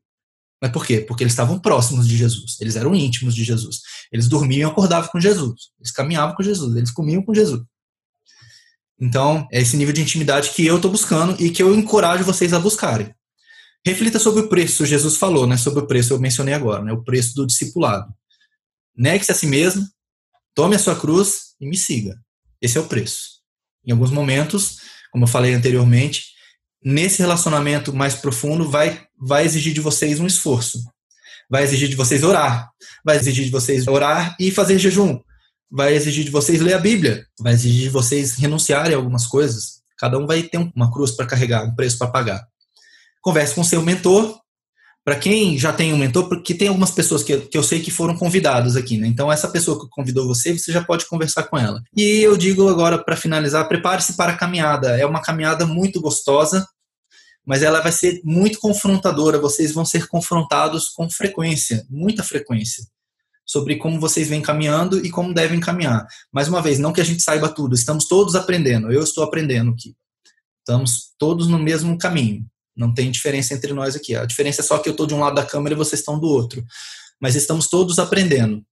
Mas 0.62 0.72
por 0.72 0.86
quê? 0.86 1.02
Porque 1.02 1.24
eles 1.24 1.34
estavam 1.34 1.60
próximos 1.60 2.08
de 2.08 2.16
Jesus, 2.16 2.58
eles 2.62 2.76
eram 2.76 2.94
íntimos 2.94 3.34
de 3.34 3.44
Jesus. 3.44 3.82
Eles 4.12 4.28
dormiam 4.28 4.70
e 4.70 4.72
acordavam 4.72 5.10
com 5.10 5.20
Jesus, 5.20 5.72
eles 5.80 5.92
caminhavam 5.92 6.36
com 6.36 6.44
Jesus, 6.44 6.76
eles 6.76 6.92
comiam 6.92 7.24
com 7.24 7.34
Jesus. 7.34 7.64
Então, 9.00 9.48
é 9.52 9.62
esse 9.62 9.78
nível 9.78 9.94
de 9.94 10.02
intimidade 10.02 10.50
que 10.50 10.66
eu 10.66 10.76
estou 10.76 10.92
buscando 10.92 11.42
e 11.42 11.50
que 11.50 11.64
eu 11.64 11.74
encorajo 11.74 12.24
vocês 12.24 12.54
a 12.54 12.60
buscarem. 12.60 13.14
Reflita 13.86 14.20
sobre 14.20 14.42
o 14.42 14.50
preço, 14.50 14.86
Jesus 14.86 15.16
falou, 15.16 15.48
né? 15.48 15.56
Sobre 15.56 15.80
o 15.80 15.88
preço, 15.88 16.14
eu 16.14 16.20
mencionei 16.20 16.54
agora, 16.54 16.84
né? 16.84 16.92
O 16.92 17.04
preço 17.04 17.34
do 17.34 17.48
discipulado. 17.48 18.14
Negue-se 18.96 19.32
a 19.32 19.36
si 19.36 19.48
mesmo, 19.48 19.88
tome 20.54 20.76
a 20.76 20.80
sua 20.80 20.96
cruz 20.96 21.56
e 21.62 21.68
me 21.68 21.78
siga. 21.78 22.20
Esse 22.62 22.78
é 22.78 22.82
o 22.82 22.88
preço. 22.88 23.40
Em 23.86 23.92
alguns 23.94 24.12
momentos, 24.12 24.78
como 25.12 25.24
eu 25.24 25.28
falei 25.28 25.54
anteriormente, 25.54 26.26
nesse 26.84 27.20
relacionamento 27.20 27.94
mais 27.94 28.16
profundo 28.16 28.70
vai, 28.70 29.06
vai 29.18 29.46
exigir 29.46 29.74
de 29.74 29.80
vocês 29.80 30.20
um 30.20 30.28
esforço. 30.28 30.84
Vai 31.50 31.64
exigir 31.64 31.88
de 31.88 31.96
vocês 31.96 32.24
orar. 32.24 32.70
Vai 33.04 33.16
exigir 33.16 33.46
de 33.46 33.52
vocês 33.52 33.88
orar 33.88 34.36
e 34.40 34.52
fazer 34.52 34.78
jejum. 34.78 35.20
Vai 35.72 35.94
exigir 35.94 36.24
de 36.26 36.32
vocês 36.32 36.62
ler 36.62 36.74
a 36.74 36.80
Bíblia. 36.80 37.26
Vai 37.40 37.54
exigir 37.54 37.84
de 37.84 37.90
vocês 37.90 38.36
renunciarem 38.36 38.94
a 38.94 38.98
algumas 38.98 39.28
coisas. 39.28 39.80
Cada 39.98 40.18
um 40.18 40.26
vai 40.26 40.44
ter 40.44 40.58
uma 40.76 40.92
cruz 40.92 41.12
para 41.12 41.26
carregar, 41.26 41.64
um 41.64 41.76
preço 41.76 41.98
para 41.98 42.08
pagar. 42.08 42.48
Converse 43.22 43.54
com 43.54 43.64
seu 43.64 43.82
mentor. 43.82 44.40
Para 45.04 45.16
quem 45.16 45.58
já 45.58 45.74
tem 45.74 45.94
um 45.94 45.98
mentor, 45.98 46.30
porque 46.30 46.54
tem 46.54 46.68
algumas 46.68 46.92
pessoas 46.92 47.24
que, 47.24 47.36
que 47.38 47.58
eu 47.58 47.64
sei 47.64 47.80
que 47.80 47.90
foram 47.90 48.16
convidadas 48.16 48.76
aqui, 48.76 48.98
né? 48.98 49.08
Então, 49.08 49.32
essa 49.32 49.48
pessoa 49.48 49.80
que 49.80 49.90
convidou 49.90 50.28
você, 50.28 50.58
você 50.58 50.72
já 50.72 50.84
pode 50.84 51.08
conversar 51.08 51.44
com 51.44 51.58
ela. 51.58 51.82
E 51.96 52.20
eu 52.20 52.38
digo 52.38 52.68
agora, 52.70 52.98
para 53.04 53.16
finalizar, 53.16 53.68
prepare-se 53.68 54.16
para 54.16 54.34
a 54.34 54.38
caminhada. 54.38 55.00
É 55.00 55.06
uma 55.06 55.22
caminhada 55.22 55.66
muito 55.66 56.00
gostosa, 56.00 56.68
mas 57.46 57.64
ela 57.64 57.82
vai 57.82 57.92
ser 57.92 58.22
muito 58.24 58.60
confrontadora. 58.60 59.40
Vocês 59.40 59.72
vão 59.72 59.84
ser 59.84 60.08
confrontados 60.08 60.90
com 60.90 61.10
frequência, 61.10 61.86
muita 61.90 62.24
frequência, 62.24 62.84
sobre 63.50 63.78
como 63.78 64.00
vocês 64.00 64.30
vêm 64.30 64.44
caminhando 64.44 65.04
e 65.04 65.10
como 65.10 65.34
devem 65.34 65.60
caminhar. 65.60 66.06
Mais 66.32 66.48
uma 66.48 66.62
vez, 66.62 66.78
não 66.78 66.94
que 66.94 67.02
a 67.02 67.04
gente 67.04 67.24
saiba 67.24 67.50
tudo, 67.50 67.74
estamos 67.74 68.08
todos 68.08 68.36
aprendendo. 68.36 68.92
Eu 68.92 69.02
estou 69.02 69.24
aprendendo 69.24 69.72
aqui. 69.72 69.96
Estamos 70.60 71.16
todos 71.18 71.48
no 71.48 71.58
mesmo 71.58 71.98
caminho. 71.98 72.46
Não 72.78 72.94
tem 72.94 73.10
diferença 73.10 73.56
entre 73.56 73.74
nós 73.74 73.96
aqui. 73.96 74.16
A 74.16 74.24
diferença 74.24 74.62
é 74.62 74.64
só 74.64 74.78
que 74.78 74.88
eu 74.88 74.92
estou 74.92 75.08
de 75.08 75.16
um 75.16 75.20
lado 75.20 75.34
da 75.34 75.44
câmera 75.44 75.74
e 75.74 75.78
vocês 75.78 76.00
estão 76.00 76.20
do 76.20 76.28
outro. 76.28 76.64
Mas 77.20 77.36
estamos 77.36 77.68
todos 77.68 77.98
aprendendo. 77.98 78.64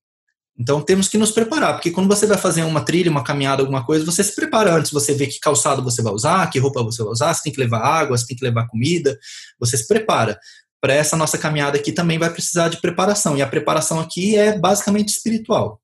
Então 0.56 0.80
temos 0.80 1.10
que 1.10 1.18
nos 1.18 1.32
preparar, 1.32 1.74
porque 1.74 1.90
quando 1.90 2.08
você 2.08 2.28
vai 2.28 2.38
fazer 2.38 2.64
uma 2.64 2.82
trilha, 2.82 3.10
uma 3.10 3.24
caminhada, 3.24 3.64
alguma 3.64 3.84
coisa, 3.84 4.06
você 4.06 4.24
se 4.24 4.36
prepara 4.36 4.76
antes, 4.76 4.92
você 4.92 5.14
vê 5.14 5.26
que 5.26 5.40
calçado 5.40 5.84
você 5.84 6.04
vai 6.04 6.14
usar, 6.14 6.50
que 6.52 6.60
roupa 6.60 6.84
você 6.84 7.02
vai 7.02 7.12
usar, 7.12 7.34
você 7.34 7.44
tem 7.44 7.54
que 7.54 7.60
levar 7.60 7.80
água, 7.80 8.18
você 8.18 8.28
tem 8.28 8.38
que 8.38 8.44
levar 8.44 8.68
comida, 8.68 9.18
você 9.60 9.76
se 9.76 9.88
prepara. 9.88 10.40
Para 10.80 10.94
essa 10.94 11.18
nossa 11.18 11.38
caminhada 11.38 11.78
aqui 11.78 11.92
também 11.92 12.20
vai 12.20 12.32
precisar 12.32 12.70
de 12.70 12.80
preparação, 12.80 13.38
e 13.38 13.42
a 13.42 13.48
preparação 13.48 14.00
aqui 14.00 14.36
é 14.36 14.58
basicamente 14.58 15.10
espiritual. 15.10 15.82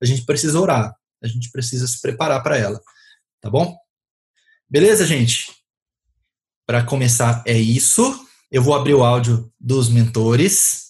A 0.00 0.06
gente 0.06 0.24
precisa 0.24 0.60
orar, 0.60 0.94
a 1.22 1.26
gente 1.26 1.50
precisa 1.50 1.86
se 1.86 2.00
preparar 2.00 2.42
para 2.42 2.56
ela, 2.56 2.80
tá 3.40 3.50
bom? 3.50 3.76
Beleza, 4.68 5.06
gente? 5.06 5.52
Para 6.66 6.82
começar, 6.82 7.42
é 7.46 7.56
isso. 7.56 8.26
Eu 8.50 8.62
vou 8.62 8.74
abrir 8.74 8.94
o 8.94 9.04
áudio 9.04 9.52
dos 9.58 9.88
mentores 9.88 10.86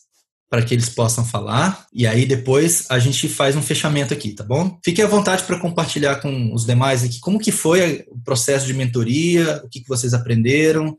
para 0.49 0.63
que 0.63 0.73
eles 0.73 0.89
possam 0.89 1.25
falar 1.25 1.87
e 1.93 2.07
aí 2.07 2.25
depois 2.25 2.87
a 2.89 2.99
gente 2.99 3.29
faz 3.29 3.57
um 3.57 3.63
fechamento 3.63 4.15
aqui, 4.15 4.33
tá 4.33 4.45
bom? 4.45 4.79
Fique 4.85 5.03
à 5.03 5.07
vontade 5.07 5.43
para 5.43 5.59
compartilhar 5.59 6.17
com 6.17 6.53
os 6.55 6.65
demais 6.65 7.03
aqui 7.03 7.19
como 7.21 7.39
que 7.39 7.51
foi 7.51 8.05
o 8.09 8.19
processo 8.21 8.67
de 8.67 8.73
mentoria, 8.73 9.61
o 9.65 9.69
que, 9.69 9.81
que 9.81 9.89
vocês 9.89 10.15
aprenderam, 10.15 10.97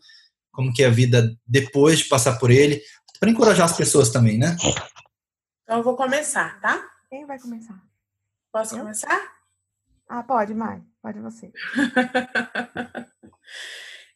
como 0.58 0.74
que 0.74 0.82
é 0.82 0.88
a 0.88 0.90
vida 0.90 1.38
depois 1.46 2.00
de 2.00 2.06
passar 2.06 2.40
por 2.40 2.50
ele, 2.50 2.82
para 3.20 3.30
encorajar 3.30 3.66
as 3.66 3.78
pessoas 3.78 4.10
também, 4.10 4.40
né? 4.40 4.58
Então 5.62 5.78
eu 5.78 5.84
vou 5.84 5.96
começar, 5.96 6.60
tá? 6.60 6.84
Quem 7.12 7.28
vai 7.28 7.40
começar? 7.40 7.80
Posso 8.52 8.74
eu? 8.74 8.80
começar? 8.80 9.36
Ah, 10.10 10.24
pode, 10.24 10.56
Mai. 10.56 10.82
Pode 11.00 11.20
você. 11.20 11.52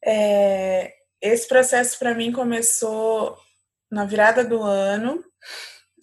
É, 0.04 0.96
esse 1.22 1.48
processo 1.48 2.00
para 2.00 2.16
mim 2.16 2.32
começou 2.32 3.38
na 3.92 4.04
virada 4.04 4.44
do 4.44 4.64
ano. 4.64 5.24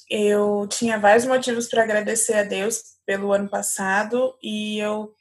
Eu 0.08 0.68
tinha 0.70 1.00
vários 1.00 1.24
motivos 1.24 1.66
para 1.66 1.82
agradecer 1.82 2.34
a 2.34 2.44
Deus 2.44 2.80
pelo 3.04 3.32
ano 3.32 3.48
passado 3.48 4.38
e 4.40 4.78
eu 4.78 5.12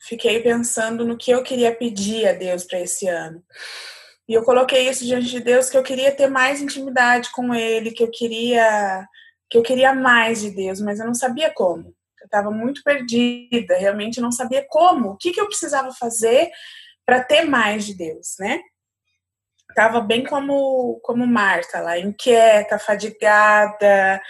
fiquei 0.00 0.40
pensando 0.40 1.04
no 1.04 1.16
que 1.16 1.30
eu 1.30 1.44
queria 1.44 1.72
pedir 1.72 2.26
a 2.26 2.32
Deus 2.32 2.64
para 2.64 2.80
esse 2.80 3.06
ano. 3.06 3.44
E 4.30 4.34
eu 4.34 4.44
coloquei 4.44 4.88
isso 4.88 5.04
diante 5.04 5.26
de 5.26 5.40
Deus 5.40 5.68
que 5.68 5.76
eu 5.76 5.82
queria 5.82 6.14
ter 6.14 6.28
mais 6.28 6.62
intimidade 6.62 7.32
com 7.32 7.52
ele, 7.52 7.90
que 7.90 8.04
eu 8.04 8.08
queria 8.12 9.04
que 9.50 9.58
eu 9.58 9.62
queria 9.64 9.92
mais 9.92 10.40
de 10.40 10.52
Deus, 10.52 10.80
mas 10.80 11.00
eu 11.00 11.06
não 11.06 11.14
sabia 11.14 11.52
como. 11.52 11.88
Eu 12.20 12.26
estava 12.26 12.48
muito 12.52 12.80
perdida, 12.84 13.76
realmente 13.76 14.20
não 14.20 14.30
sabia 14.30 14.64
como, 14.68 15.10
o 15.10 15.16
que, 15.16 15.32
que 15.32 15.40
eu 15.40 15.48
precisava 15.48 15.92
fazer 15.92 16.48
para 17.04 17.24
ter 17.24 17.42
mais 17.42 17.84
de 17.84 17.94
Deus, 17.94 18.36
né? 18.38 18.60
Tava 19.74 20.00
bem 20.00 20.22
como 20.22 21.00
como 21.02 21.26
Marta 21.26 21.80
lá, 21.80 21.98
inquieta, 21.98 22.78
fadigada, 22.78 24.22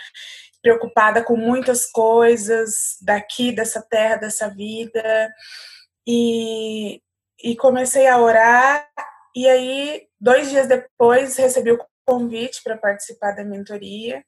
preocupada 0.63 1.23
com 1.23 1.37
muitas 1.37 1.85
coisas 1.85 2.97
daqui 3.03 3.53
dessa 3.53 3.83
terra, 3.83 4.17
dessa 4.17 4.49
vida. 4.49 5.31
E 6.07 7.03
e 7.43 7.57
comecei 7.57 8.07
a 8.07 8.19
orar 8.19 8.87
e 9.35 9.49
aí 9.49 10.07
dois 10.21 10.51
dias 10.51 10.67
depois 10.67 11.37
recebi 11.37 11.73
o 11.73 11.85
convite 12.07 12.63
para 12.63 12.77
participar 12.77 13.33
da 13.33 13.45
mentoria 13.45 14.25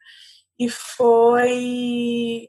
e 0.59 0.69
foi 0.69 2.49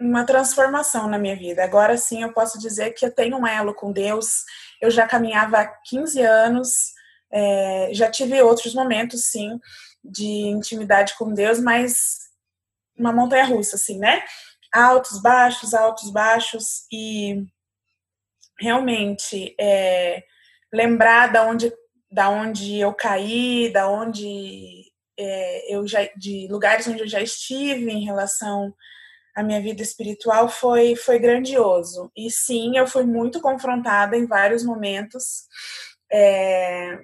uma 0.00 0.24
transformação 0.24 1.08
na 1.08 1.18
minha 1.18 1.36
vida. 1.36 1.62
Agora 1.62 1.96
sim 1.96 2.22
eu 2.22 2.32
posso 2.32 2.58
dizer 2.58 2.92
que 2.92 3.04
eu 3.04 3.14
tenho 3.14 3.36
um 3.36 3.46
elo 3.46 3.74
com 3.74 3.92
Deus. 3.92 4.44
Eu 4.80 4.90
já 4.90 5.06
caminhava 5.06 5.58
há 5.58 5.66
15 5.66 6.22
anos, 6.22 6.92
é, 7.30 7.90
já 7.92 8.10
tive 8.10 8.40
outros 8.42 8.74
momentos, 8.74 9.26
sim, 9.26 9.60
de 10.02 10.24
intimidade 10.48 11.14
com 11.18 11.32
Deus, 11.32 11.60
mas 11.60 12.18
uma 12.96 13.12
montanha 13.12 13.44
russa, 13.44 13.76
assim, 13.76 13.98
né? 13.98 14.22
Altos, 14.72 15.20
baixos, 15.20 15.74
altos, 15.74 16.10
baixos, 16.10 16.86
e 16.92 17.44
realmente 18.58 19.54
é, 19.58 20.22
lembrar 20.72 21.32
da 21.32 21.44
onde, 21.44 21.72
da 22.10 22.28
onde 22.28 22.78
eu 22.78 22.92
caí, 22.94 23.72
da 23.72 23.88
onde 23.88 24.84
é, 25.18 25.74
eu 25.74 25.86
já, 25.86 26.08
de 26.16 26.48
lugares 26.50 26.86
onde 26.86 27.00
eu 27.00 27.08
já 27.08 27.20
estive 27.20 27.90
em 27.90 28.04
relação 28.04 28.74
a 29.34 29.42
minha 29.42 29.60
vida 29.60 29.82
espiritual 29.82 30.48
foi, 30.48 30.96
foi 30.96 31.18
grandioso. 31.18 32.10
E 32.16 32.30
sim, 32.30 32.76
eu 32.76 32.86
fui 32.86 33.04
muito 33.04 33.40
confrontada 33.40 34.16
em 34.16 34.26
vários 34.26 34.64
momentos. 34.64 35.46
É, 36.12 36.98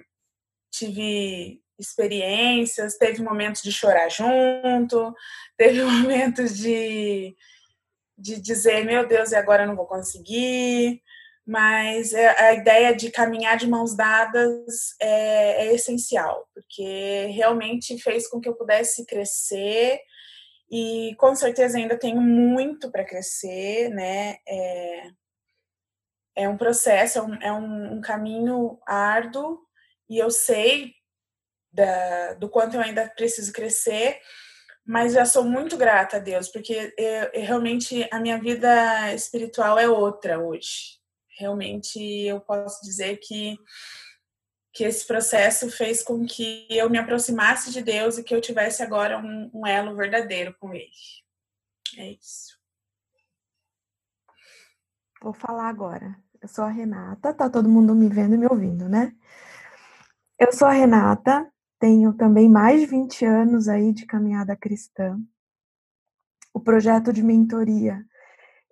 tive 0.71 1.61
experiências, 1.79 2.97
teve 2.97 3.23
momentos 3.23 3.61
de 3.61 3.71
chorar 3.71 4.09
junto, 4.09 5.13
teve 5.57 5.83
momentos 5.83 6.57
de, 6.57 7.35
de 8.17 8.41
dizer, 8.41 8.83
meu 8.83 9.07
Deus, 9.07 9.31
e 9.31 9.35
agora 9.35 9.63
eu 9.63 9.67
não 9.67 9.75
vou 9.75 9.85
conseguir. 9.85 11.01
Mas 11.47 12.13
é, 12.13 12.27
a 12.41 12.53
ideia 12.53 12.93
de 12.93 13.09
caminhar 13.09 13.55
de 13.55 13.67
mãos 13.67 13.95
dadas 13.95 14.95
é, 14.99 15.67
é 15.67 15.73
essencial, 15.73 16.45
porque 16.53 17.27
realmente 17.27 17.97
fez 17.99 18.27
com 18.27 18.41
que 18.41 18.49
eu 18.49 18.53
pudesse 18.53 19.05
crescer 19.05 20.01
e 20.69 21.15
com 21.17 21.33
certeza 21.33 21.77
ainda 21.77 21.97
tenho 21.97 22.19
muito 22.19 22.91
para 22.91 23.05
crescer, 23.05 23.89
né? 23.91 24.35
É, 24.45 25.11
é 26.35 26.49
um 26.49 26.57
processo, 26.57 27.17
é, 27.17 27.21
um, 27.21 27.33
é 27.35 27.51
um, 27.53 27.93
um, 27.93 28.01
caminho 28.01 28.77
árduo 28.85 29.59
e 30.09 30.17
eu 30.17 30.29
sei 30.29 30.93
da, 31.71 32.33
do 32.33 32.49
quanto 32.49 32.75
eu 32.75 32.81
ainda 32.81 33.07
preciso 33.07 33.53
crescer, 33.53 34.19
mas 34.85 35.13
já 35.13 35.25
sou 35.25 35.45
muito 35.45 35.77
grata 35.77 36.17
a 36.17 36.19
Deus, 36.19 36.49
porque 36.49 36.93
eu, 36.97 37.05
eu, 37.05 37.41
realmente 37.41 38.05
a 38.11 38.19
minha 38.19 38.37
vida 38.37 39.13
espiritual 39.13 39.79
é 39.79 39.87
outra 39.87 40.39
hoje. 40.39 40.96
Realmente 41.37 41.99
eu 41.99 42.39
posso 42.41 42.81
dizer 42.83 43.17
que 43.17 43.57
que 44.77 44.83
esse 44.83 45.07
processo 45.07 45.71
fez 45.71 46.03
com 46.03 46.23
que 46.23 46.67
eu 46.69 46.87
me 46.87 46.99
aproximasse 46.99 47.71
de 47.71 47.81
Deus 47.81 48.19
e 48.19 48.23
que 48.23 48.35
eu 48.35 48.39
tivesse 48.39 48.83
agora 48.83 49.17
um, 49.17 49.49
um 49.51 49.65
elo 49.65 49.95
verdadeiro 49.95 50.55
com 50.59 50.71
Ele. 50.71 50.91
É 51.97 52.11
isso. 52.11 52.55
Vou 55.19 55.33
falar 55.33 55.67
agora. 55.67 56.15
Eu 56.39 56.47
sou 56.47 56.63
a 56.63 56.69
Renata, 56.69 57.33
tá 57.33 57.49
todo 57.49 57.67
mundo 57.67 57.95
me 57.95 58.07
vendo 58.07 58.35
e 58.35 58.37
me 58.37 58.45
ouvindo, 58.45 58.87
né? 58.87 59.15
Eu 60.37 60.53
sou 60.53 60.67
a 60.67 60.71
Renata, 60.71 61.51
tenho 61.79 62.13
também 62.13 62.47
mais 62.47 62.81
de 62.81 62.85
20 62.85 63.25
anos 63.25 63.67
aí 63.67 63.91
de 63.91 64.05
caminhada 64.05 64.55
cristã. 64.55 65.19
O 66.53 66.59
projeto 66.59 67.11
de 67.11 67.23
mentoria, 67.23 68.05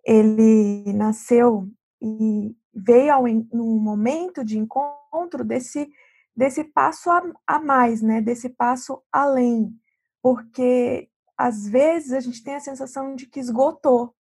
ele 0.06 0.94
nasceu 0.94 1.68
e 2.06 2.56
veio 2.72 3.14
ao, 3.14 3.24
no 3.52 3.80
momento 3.80 4.44
de 4.44 4.60
encontro 4.60 5.44
desse, 5.44 5.90
desse 6.36 6.64
passo 6.64 7.10
a, 7.10 7.24
a 7.48 7.60
mais, 7.60 8.02
né? 8.02 8.22
Desse 8.22 8.50
passo 8.50 9.02
além. 9.12 9.74
Porque 10.22 11.10
às 11.36 11.68
vezes 11.68 12.14
a 12.14 12.20
gente 12.20 12.44
tem 12.44 12.56
a 12.56 12.60
sensação 12.60 13.16
de 13.16 13.26
que 13.26 13.40
esgotou. 13.40 14.14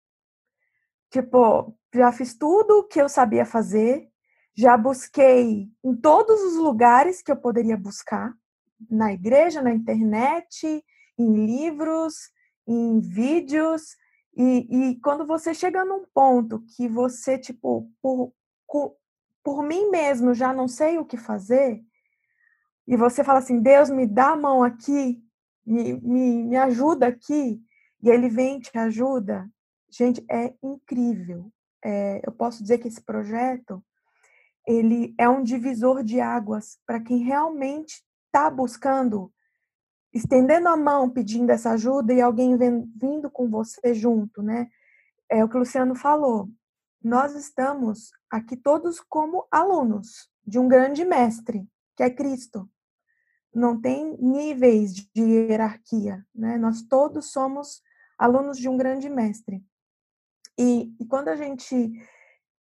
Tipo, 1.10 1.76
já 1.94 2.10
fiz 2.10 2.34
tudo 2.36 2.78
o 2.78 2.84
que 2.84 3.00
eu 3.00 3.08
sabia 3.08 3.44
fazer, 3.44 4.08
já 4.56 4.76
busquei 4.76 5.68
em 5.84 5.94
todos 5.94 6.40
os 6.42 6.56
lugares 6.56 7.22
que 7.22 7.30
eu 7.30 7.36
poderia 7.36 7.76
buscar, 7.76 8.34
na 8.90 9.12
igreja, 9.12 9.62
na 9.62 9.72
internet, 9.72 10.84
em 11.18 11.46
livros, 11.46 12.14
em 12.66 12.98
vídeos, 12.98 13.96
e, 14.36 14.90
e 14.90 15.00
quando 15.00 15.26
você 15.26 15.54
chega 15.54 15.84
num 15.84 16.04
ponto 16.12 16.64
que 16.76 16.88
você, 16.88 17.38
tipo, 17.38 17.90
por, 18.02 18.32
por 19.42 19.62
mim 19.62 19.90
mesmo 19.90 20.34
já 20.34 20.52
não 20.52 20.66
sei 20.66 20.98
o 20.98 21.04
que 21.04 21.16
fazer, 21.16 21.82
e 22.86 22.96
você 22.96 23.22
fala 23.22 23.38
assim, 23.38 23.60
Deus, 23.60 23.88
me 23.88 24.06
dá 24.06 24.30
a 24.30 24.36
mão 24.36 24.62
aqui, 24.62 25.22
me, 25.64 25.94
me, 26.00 26.42
me 26.44 26.56
ajuda 26.56 27.06
aqui, 27.06 27.62
e 28.02 28.10
ele 28.10 28.28
vem 28.28 28.60
te 28.60 28.76
ajuda, 28.76 29.48
gente, 29.90 30.24
é 30.30 30.52
incrível. 30.62 31.50
É, 31.82 32.20
eu 32.26 32.32
posso 32.32 32.62
dizer 32.62 32.78
que 32.78 32.88
esse 32.88 33.00
projeto, 33.00 33.82
ele 34.66 35.14
é 35.18 35.28
um 35.28 35.42
divisor 35.42 36.02
de 36.02 36.20
águas 36.20 36.78
para 36.86 37.00
quem 37.00 37.18
realmente 37.18 38.02
está 38.26 38.50
buscando, 38.50 39.32
estendendo 40.14 40.68
a 40.68 40.76
mão, 40.76 41.10
pedindo 41.10 41.50
essa 41.50 41.72
ajuda 41.72 42.14
e 42.14 42.20
alguém 42.20 42.56
vem, 42.56 42.90
vindo 42.96 43.30
com 43.30 43.50
você 43.50 43.92
junto, 43.92 44.42
né? 44.42 44.68
É 45.28 45.44
o 45.44 45.48
que 45.48 45.56
o 45.56 45.58
Luciano 45.58 45.94
falou. 45.94 46.48
Nós 47.02 47.34
estamos 47.34 48.12
aqui 48.30 48.56
todos 48.56 49.00
como 49.00 49.46
alunos 49.50 50.30
de 50.46 50.58
um 50.58 50.68
grande 50.68 51.04
mestre, 51.04 51.68
que 51.96 52.02
é 52.02 52.10
Cristo 52.10 52.68
não 53.54 53.80
tem 53.80 54.16
níveis 54.18 54.92
de 54.94 55.22
hierarquia, 55.22 56.26
né? 56.34 56.58
Nós 56.58 56.82
todos 56.82 57.30
somos 57.30 57.80
alunos 58.18 58.58
de 58.58 58.68
um 58.68 58.76
grande 58.76 59.08
mestre. 59.08 59.64
E, 60.58 60.94
e, 61.00 61.06
quando 61.06 61.28
a 61.28 61.36
gente 61.36 61.92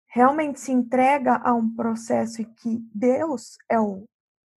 realmente 0.07 0.59
se 0.59 0.71
entrega 0.71 1.37
a 1.37 1.53
um 1.53 1.73
processo 1.73 2.41
em 2.41 2.53
que 2.55 2.79
Deus 2.93 3.57
é 3.69 3.79
o 3.79 4.03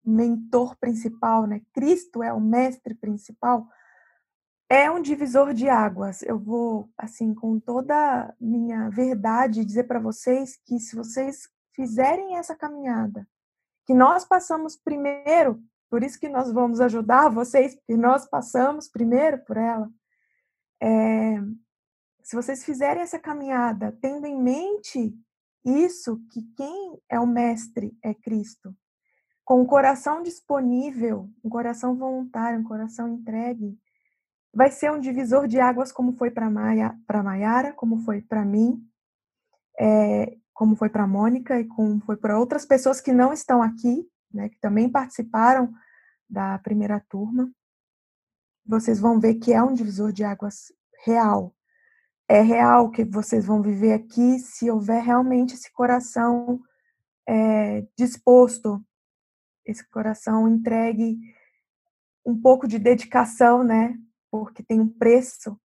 mentor 0.05 0.75
principal, 0.77 1.45
né? 1.47 1.61
Cristo 1.73 2.21
é 2.21 2.33
o 2.33 2.39
mestre 2.41 2.93
principal, 2.95 3.67
é 4.69 4.89
um 4.89 5.01
divisor 5.01 5.53
de 5.53 5.69
águas. 5.69 6.21
Eu 6.23 6.39
vou, 6.39 6.89
assim, 6.97 7.33
com 7.33 7.59
toda 7.59 8.33
minha 8.39 8.89
verdade, 8.89 9.65
dizer 9.65 9.83
para 9.85 9.99
vocês 9.99 10.57
que 10.65 10.79
se 10.79 10.95
vocês 10.95 11.47
fizerem 11.73 12.37
essa 12.37 12.55
caminhada, 12.55 13.27
que 13.85 13.93
nós 13.93 14.25
passamos 14.25 14.75
primeiro 14.75 15.61
por 15.93 16.01
isso 16.01 16.19
que 16.19 16.27
nós 16.27 16.51
vamos 16.51 16.81
ajudar 16.81 17.29
vocês, 17.29 17.75
porque 17.75 17.95
nós 17.95 18.25
passamos 18.25 18.87
primeiro 18.87 19.37
por 19.45 19.57
ela. 19.57 19.87
É, 20.81 21.39
se 22.23 22.35
vocês 22.35 22.65
fizerem 22.65 23.03
essa 23.03 23.19
caminhada 23.19 23.95
tendo 24.01 24.25
em 24.25 24.35
mente 24.35 25.15
isso, 25.63 26.19
que 26.31 26.41
quem 26.57 26.99
é 27.07 27.19
o 27.19 27.27
mestre 27.27 27.95
é 28.01 28.11
Cristo, 28.11 28.75
com 29.45 29.61
o 29.61 29.65
coração 29.65 30.23
disponível, 30.23 31.29
um 31.43 31.49
coração 31.49 31.95
voluntário, 31.95 32.59
um 32.59 32.63
coração 32.63 33.09
entregue, 33.09 33.77
vai 34.53 34.71
ser 34.71 34.91
um 34.91 34.99
divisor 34.99 35.47
de 35.47 35.59
águas, 35.59 35.91
como 35.91 36.13
foi 36.13 36.31
para 36.31 36.49
Maia, 36.49 36.97
para 37.05 37.23
Maiara, 37.23 37.73
como 37.73 37.97
foi 37.99 38.21
para 38.21 38.45
mim, 38.45 38.81
é, 39.79 40.37
como 40.53 40.75
foi 40.75 40.89
para 40.89 41.07
Mônica 41.07 41.59
e 41.59 41.65
como 41.65 41.99
foi 42.01 42.15
para 42.15 42.39
outras 42.39 42.65
pessoas 42.65 43.01
que 43.01 43.11
não 43.11 43.33
estão 43.33 43.61
aqui, 43.61 44.07
né, 44.31 44.49
que 44.49 44.59
também 44.59 44.89
participaram 44.89 45.73
da 46.29 46.57
primeira 46.59 46.99
turma. 47.09 47.51
Vocês 48.65 48.99
vão 48.99 49.19
ver 49.19 49.35
que 49.35 49.51
é 49.51 49.61
um 49.61 49.73
divisor 49.73 50.13
de 50.13 50.23
águas 50.23 50.71
real. 51.03 51.53
É 52.29 52.41
real 52.41 52.89
que 52.89 53.03
vocês 53.03 53.45
vão 53.45 53.61
viver 53.61 53.93
aqui 53.93 54.39
se 54.39 54.71
houver 54.71 55.03
realmente 55.03 55.55
esse 55.55 55.71
coração 55.73 56.61
é, 57.27 57.85
disposto, 57.97 58.81
esse 59.65 59.87
coração 59.89 60.47
entregue, 60.47 61.17
um 62.25 62.39
pouco 62.39 62.67
de 62.67 62.79
dedicação, 62.79 63.63
né? 63.63 63.97
Porque 64.31 64.63
tem 64.63 64.79
um 64.79 64.87
preço, 64.87 65.59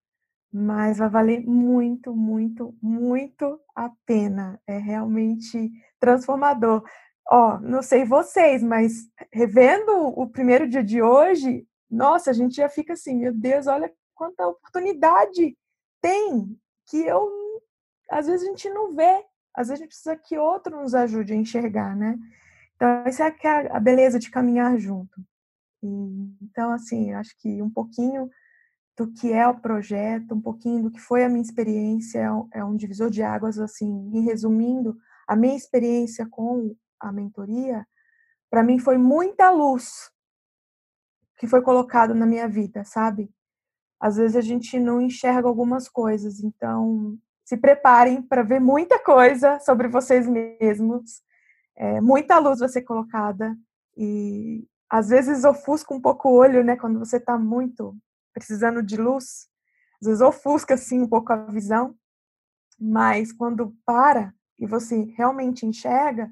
mas 0.53 0.99
vai 0.99 1.09
valer 1.09 1.41
muito, 1.47 2.15
muito, 2.15 2.77
muito 2.83 3.61
a 3.75 3.91
pena. 4.05 4.61
É 4.67 4.79
realmente 4.79 5.71
transformador. 6.01 6.85
Ó, 7.31 7.59
não 7.61 7.83
sei 7.83 8.05
vocês, 8.05 8.63
mas 8.63 9.09
revendo 9.33 9.93
o 9.93 10.29
primeiro 10.29 10.69
dia 10.69 10.83
de 10.83 11.03
hoje, 11.03 11.67
nossa, 11.91 12.31
a 12.31 12.33
gente 12.33 12.57
já 12.57 12.69
fica 12.69 12.95
assim, 12.95 13.17
meu 13.17 13.33
Deus, 13.33 13.67
olha 13.67 13.93
quanta 14.15 14.47
oportunidade 14.47 15.57
tem 16.01 16.59
que 16.89 16.99
eu 16.99 17.39
às 18.11 18.27
vezes 18.27 18.47
a 18.47 18.51
gente 18.51 18.71
não 18.71 18.95
vê, 18.95 19.25
às 19.55 19.69
vezes 19.69 19.73
a 19.73 19.77
gente 19.77 19.89
precisa 19.89 20.17
que 20.17 20.39
outro 20.39 20.81
nos 20.81 20.95
ajude 20.95 21.33
a 21.33 21.37
enxergar, 21.37 21.95
né? 21.95 22.19
Então, 22.79 23.03
essa 23.05 23.27
é, 23.27 23.37
é 23.43 23.73
a 23.73 23.81
beleza 23.81 24.21
de 24.21 24.31
caminhar 24.31 24.79
junto. 24.79 25.21
E, 25.83 25.89
então, 26.41 26.71
assim, 26.71 27.13
acho 27.13 27.37
que 27.39 27.61
um 27.61 27.69
pouquinho 27.69 28.31
do 28.97 29.13
que 29.13 29.33
é 29.33 29.47
o 29.49 29.61
projeto, 29.61 30.33
um 30.35 30.41
pouquinho 30.41 30.85
do 30.85 30.91
que 30.93 31.01
foi 31.01 31.25
a 31.25 31.29
minha 31.29 31.43
experiência, 31.43 32.21
é 32.21 32.33
um, 32.33 32.49
é 32.55 32.65
um 32.65 32.77
divisor 32.77 33.11
de 33.11 33.21
águas, 33.21 33.59
assim, 33.59 34.11
e 34.15 34.21
resumindo, 34.21 34.97
a 35.27 35.35
minha 35.35 35.57
experiência 35.57 36.25
com 36.31 36.75
a 37.01 37.13
mentoria, 37.13 37.85
para 38.49 38.63
mim 38.63 38.79
foi 38.79 38.97
muita 38.97 39.51
luz 39.51 40.11
que 41.37 41.47
foi 41.47 41.63
colocado 41.63 42.15
na 42.15 42.27
minha 42.27 42.49
vida, 42.49 42.85
sabe? 42.85 43.31
Às 44.01 44.17
vezes 44.17 44.37
a 44.37 44.41
gente 44.41 44.79
não 44.79 45.01
enxerga 45.01 45.49
algumas 45.49 45.89
coisas, 45.89 46.41
então 46.41 47.19
se 47.45 47.57
preparem 47.57 48.21
para 48.21 48.43
ver 48.43 48.61
muita 48.61 48.99
coisa 49.03 49.59
sobre 49.61 49.89
vocês 49.89 50.27
mesmos. 50.29 51.23
É, 51.79 52.01
muita 52.01 52.39
luz 52.41 52.59
vai 52.59 52.69
ser 52.69 52.83
colocada 52.83 53.57
e 53.97 54.67
às 54.91 55.11
vezes 55.11 55.45
ofusca 55.45 55.95
um 55.95 56.01
pouco 56.01 56.29
o 56.29 56.35
olho, 56.35 56.65
né? 56.65 56.77
Quando 56.77 56.99
você 56.99 57.19
está 57.19 57.39
muito 57.39 57.97
precisando 58.35 58.83
de 58.83 58.97
luz, 58.97 59.49
às 60.03 60.09
vezes 60.09 60.21
ofusca 60.21 60.75
assim 60.75 61.01
um 61.01 61.09
pouco 61.09 61.33
a 61.33 61.37
visão, 61.47 61.95
mas 62.79 63.33
quando 63.33 63.77
para 63.87 64.35
e 64.59 64.67
você 64.67 65.05
realmente 65.17 65.65
enxerga, 65.65 66.29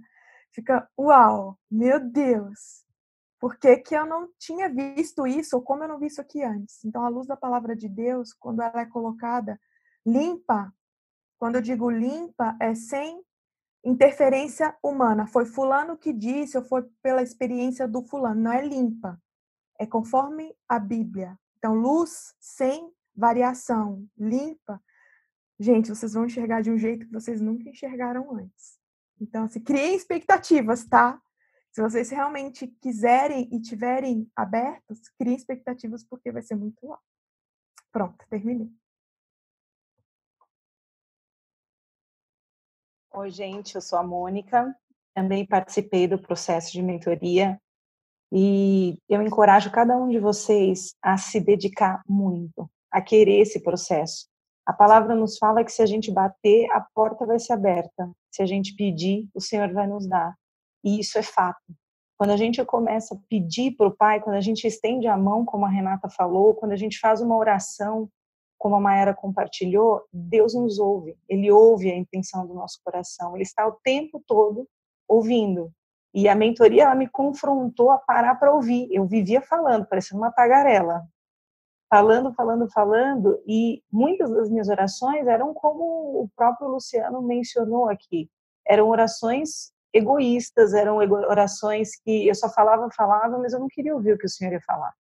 fica, 0.53 0.89
uau, 0.99 1.57
meu 1.71 2.01
Deus, 2.01 2.85
por 3.39 3.57
que, 3.57 3.77
que 3.77 3.95
eu 3.95 4.05
não 4.05 4.29
tinha 4.39 4.69
visto 4.69 5.27
isso 5.29 5.57
ou 5.57 5.63
como 5.63 5.85
eu 5.85 5.89
não 5.89 5.99
vi 5.99 6.07
isso 6.07 6.21
aqui 6.21 6.43
antes? 6.43 6.85
Então, 6.85 7.05
a 7.05 7.09
luz 7.09 7.27
da 7.29 7.37
palavra 7.37 7.77
de 7.77 7.89
Deus, 7.89 8.33
quando 8.33 8.63
ela 8.63 8.81
é 8.81 8.87
colocada 8.87 9.61
limpa, 10.05 10.73
quando 11.39 11.57
eu 11.57 11.63
digo 11.63 11.89
limpa, 11.89 12.57
é 12.61 12.75
sem 12.75 13.23
interferência 13.87 14.77
humana. 14.83 15.27
Foi 15.29 15.47
fulano 15.47 15.97
que 15.97 16.13
disse 16.13 16.59
ou 16.59 16.65
foi 16.65 16.83
pela 17.01 17.23
experiência 17.23 17.87
do 17.87 18.03
fulano. 18.03 18.41
Não 18.41 18.53
é 18.53 18.67
limpa. 18.67 19.21
É 19.79 19.87
conforme 19.87 20.55
a 20.69 20.79
Bíblia. 20.79 21.39
Então, 21.57 21.75
luz 21.75 22.35
sem 22.41 22.93
variação, 23.15 24.05
limpa. 24.19 24.83
Gente, 25.59 25.89
vocês 25.89 26.13
vão 26.13 26.27
enxergar 26.27 26.61
de 26.61 26.71
um 26.71 26.77
jeito 26.77 27.07
que 27.07 27.13
vocês 27.13 27.41
nunca 27.41 27.71
enxergaram 27.71 28.35
antes. 28.35 28.79
Então, 29.21 29.45
assim, 29.45 29.61
criem 29.61 29.95
expectativas, 29.95 30.85
tá? 30.85 31.21
Se 31.71 31.81
vocês 31.81 32.11
realmente 32.11 32.67
quiserem 32.81 33.49
e 33.53 33.61
tiverem 33.61 34.31
abertos, 34.35 35.09
criem 35.19 35.37
expectativas 35.37 36.05
porque 36.05 36.33
vai 36.33 36.43
ser 36.43 36.57
muito 36.57 36.87
lá. 36.87 36.99
Pronto, 37.93 38.25
terminei. 38.29 38.71
Oi, 43.17 43.31
gente, 43.31 43.75
eu 43.75 43.81
sou 43.81 43.99
a 43.99 44.03
Mônica. 44.03 44.77
Também 45.15 45.47
participei 45.47 46.07
do 46.07 46.19
processo 46.19 46.71
de 46.71 46.83
mentoria 46.83 47.59
E 48.31 48.99
eu 49.09 49.23
encorajo 49.23 49.73
cada 49.73 49.97
um 49.97 50.11
de 50.11 50.19
vocês 50.19 50.95
a 51.01 51.17
se 51.17 51.41
dedicar 51.41 52.03
muito, 52.07 52.71
a 52.93 53.01
querer 53.01 53.41
esse 53.41 53.63
processo. 53.63 54.27
A 54.67 54.73
palavra 54.75 55.15
nos 55.15 55.39
fala 55.39 55.65
que 55.65 55.73
se 55.73 55.81
a 55.81 55.87
gente 55.87 56.13
bater, 56.13 56.71
a 56.73 56.87
porta 56.95 57.25
vai 57.25 57.39
ser 57.39 57.55
aberta. 57.55 58.11
Se 58.31 58.43
a 58.43 58.47
gente 58.47 58.77
pedir, 58.77 59.27
o 59.35 59.41
Senhor 59.41 59.73
vai 59.73 59.87
nos 59.87 60.07
dar. 60.07 60.35
E 60.85 61.01
isso 61.01 61.17
é 61.17 61.23
fato. 61.23 61.75
Quando 62.19 62.33
a 62.33 62.37
gente 62.37 62.63
começa 62.67 63.15
a 63.15 63.19
pedir 63.31 63.77
para 63.79 63.87
o 63.89 63.97
Pai, 63.97 64.21
quando 64.21 64.37
a 64.37 64.43
gente 64.43 64.67
estende 64.67 65.07
a 65.07 65.17
mão, 65.17 65.43
como 65.43 65.65
a 65.65 65.71
Renata 65.71 66.11
falou, 66.11 66.55
quando 66.55 66.73
a 66.73 66.77
gente 66.77 66.99
faz 66.99 67.23
uma 67.23 67.39
oração, 67.39 68.11
como 68.67 68.75
a 68.75 68.81
Maera 68.81 69.15
compartilhou, 69.15 70.03
Deus 70.13 70.53
nos 70.53 70.81
ouve. 70.81 71.17
Ele 71.29 71.53
ouve 71.53 71.89
a 71.89 71.97
intenção 71.97 72.45
do 72.45 72.53
nosso 72.53 72.81
coração. 72.83 73.37
Ele 73.37 73.45
está 73.45 73.65
o 73.65 73.79
tempo 73.85 74.21
todo 74.27 74.69
ouvindo. 75.07 75.71
E 76.13 76.29
a 76.29 76.35
mentoria 76.35 76.83
ela 76.83 76.97
me 76.97 77.09
confrontou 77.09 77.93
a 77.93 77.99
parar 77.99 78.35
para 78.35 78.53
ouvir. 78.53 78.89
Eu 78.91 79.07
vivia 79.07 79.41
falando, 79.41 79.87
parecendo 79.87 80.21
uma 80.21 80.33
tagarela 80.33 81.07
falando, 81.89 82.35
falando, 82.35 82.69
falando, 82.69 83.41
e 83.47 83.81
muitas 83.93 84.29
das 84.29 84.51
minhas 84.51 84.69
orações 84.69 85.25
eram 85.29 85.55
como 85.55 86.25
o 86.25 86.29
próprio 86.35 86.67
Luciano 86.67 87.23
mencionou 87.23 87.89
aqui, 87.89 88.29
eram 88.67 88.89
orações 88.89 89.71
egoístas, 89.93 90.75
eram 90.75 90.97
orações 90.97 91.91
que 91.95 92.27
eu 92.27 92.35
só 92.35 92.51
falava, 92.51 92.89
falava, 92.91 93.39
mas 93.39 93.53
eu 93.53 93.61
não 93.61 93.69
queria 93.69 93.95
ouvir 93.95 94.15
o 94.15 94.19
que 94.19 94.27
o 94.27 94.29
Senhor 94.29 94.53
ia 94.53 94.61
falar. 94.61 94.93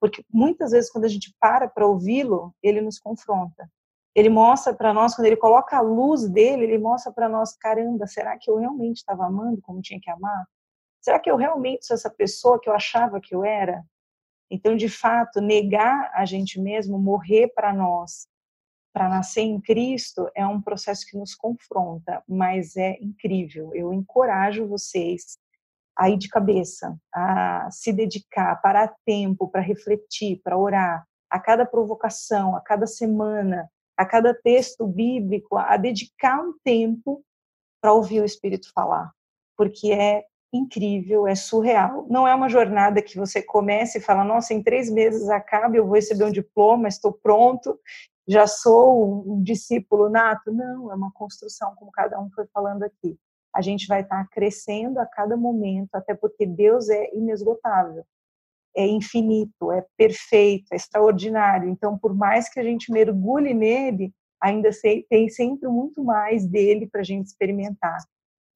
Porque 0.00 0.24
muitas 0.32 0.70
vezes 0.70 0.90
quando 0.90 1.04
a 1.04 1.08
gente 1.08 1.34
para 1.38 1.68
para 1.68 1.86
ouvi-lo, 1.86 2.54
ele 2.62 2.80
nos 2.80 2.98
confronta. 2.98 3.70
Ele 4.14 4.28
mostra 4.28 4.74
para 4.74 4.92
nós, 4.92 5.14
quando 5.14 5.26
ele 5.26 5.36
coloca 5.36 5.76
a 5.76 5.80
luz 5.80 6.28
dele, 6.28 6.64
ele 6.64 6.78
mostra 6.78 7.12
para 7.12 7.28
nós, 7.28 7.54
caramba, 7.56 8.06
será 8.06 8.36
que 8.36 8.50
eu 8.50 8.56
realmente 8.56 8.96
estava 8.96 9.26
amando 9.26 9.60
como 9.60 9.80
tinha 9.80 10.00
que 10.00 10.10
amar? 10.10 10.46
Será 11.00 11.18
que 11.18 11.30
eu 11.30 11.36
realmente 11.36 11.86
sou 11.86 11.94
essa 11.94 12.10
pessoa 12.10 12.58
que 12.60 12.68
eu 12.68 12.74
achava 12.74 13.20
que 13.20 13.34
eu 13.34 13.44
era? 13.44 13.84
Então, 14.50 14.76
de 14.76 14.88
fato, 14.88 15.40
negar 15.40 16.10
a 16.12 16.24
gente 16.24 16.60
mesmo, 16.60 16.98
morrer 16.98 17.52
para 17.54 17.72
nós, 17.72 18.26
para 18.92 19.08
nascer 19.08 19.42
em 19.42 19.60
Cristo, 19.60 20.28
é 20.34 20.44
um 20.44 20.60
processo 20.60 21.06
que 21.06 21.16
nos 21.16 21.34
confronta, 21.34 22.22
mas 22.28 22.76
é 22.76 22.98
incrível. 23.00 23.72
Eu 23.74 23.92
encorajo 23.92 24.66
vocês 24.66 25.38
a 25.96 26.08
ir 26.08 26.16
de 26.16 26.28
cabeça, 26.28 26.96
a 27.14 27.68
se 27.70 27.92
dedicar, 27.92 28.60
parar 28.60 28.94
tempo 29.04 29.48
para 29.48 29.60
refletir, 29.60 30.40
para 30.42 30.56
orar, 30.56 31.04
a 31.30 31.38
cada 31.38 31.64
provocação, 31.64 32.56
a 32.56 32.60
cada 32.60 32.86
semana, 32.86 33.70
a 33.96 34.04
cada 34.04 34.34
texto 34.34 34.86
bíblico, 34.86 35.56
a 35.56 35.76
dedicar 35.76 36.40
um 36.40 36.54
tempo 36.64 37.22
para 37.80 37.92
ouvir 37.92 38.20
o 38.20 38.24
Espírito 38.24 38.72
falar, 38.72 39.10
porque 39.56 39.92
é 39.92 40.24
incrível, 40.52 41.26
é 41.26 41.34
surreal. 41.34 42.06
Não 42.10 42.26
é 42.26 42.34
uma 42.34 42.48
jornada 42.48 43.00
que 43.00 43.16
você 43.16 43.40
comece 43.40 43.98
e 43.98 44.00
fala, 44.00 44.24
nossa, 44.24 44.52
em 44.52 44.62
três 44.62 44.90
meses 44.90 45.28
acaba, 45.28 45.76
eu 45.76 45.84
vou 45.84 45.94
receber 45.94 46.24
um 46.24 46.32
diploma, 46.32 46.88
estou 46.88 47.12
pronto, 47.12 47.78
já 48.26 48.46
sou 48.46 49.24
um 49.26 49.42
discípulo 49.42 50.08
nato. 50.08 50.52
Não, 50.52 50.90
é 50.90 50.94
uma 50.94 51.12
construção, 51.12 51.74
como 51.76 51.90
cada 51.90 52.20
um 52.20 52.30
foi 52.30 52.46
falando 52.52 52.82
aqui. 52.82 53.18
A 53.54 53.60
gente 53.60 53.86
vai 53.86 54.02
estar 54.02 54.28
crescendo 54.28 54.98
a 55.00 55.06
cada 55.06 55.36
momento, 55.36 55.94
até 55.94 56.14
porque 56.14 56.46
Deus 56.46 56.88
é 56.88 57.14
inesgotável, 57.14 58.04
é 58.76 58.86
infinito, 58.86 59.72
é 59.72 59.84
perfeito, 59.96 60.72
é 60.72 60.76
extraordinário. 60.76 61.68
Então, 61.68 61.98
por 61.98 62.14
mais 62.14 62.48
que 62.48 62.60
a 62.60 62.62
gente 62.62 62.92
mergulhe 62.92 63.52
nele, 63.52 64.12
ainda 64.40 64.70
tem 65.08 65.28
sempre 65.28 65.68
muito 65.68 66.02
mais 66.02 66.46
dele 66.46 66.86
para 66.86 67.00
a 67.00 67.04
gente 67.04 67.26
experimentar. 67.26 67.98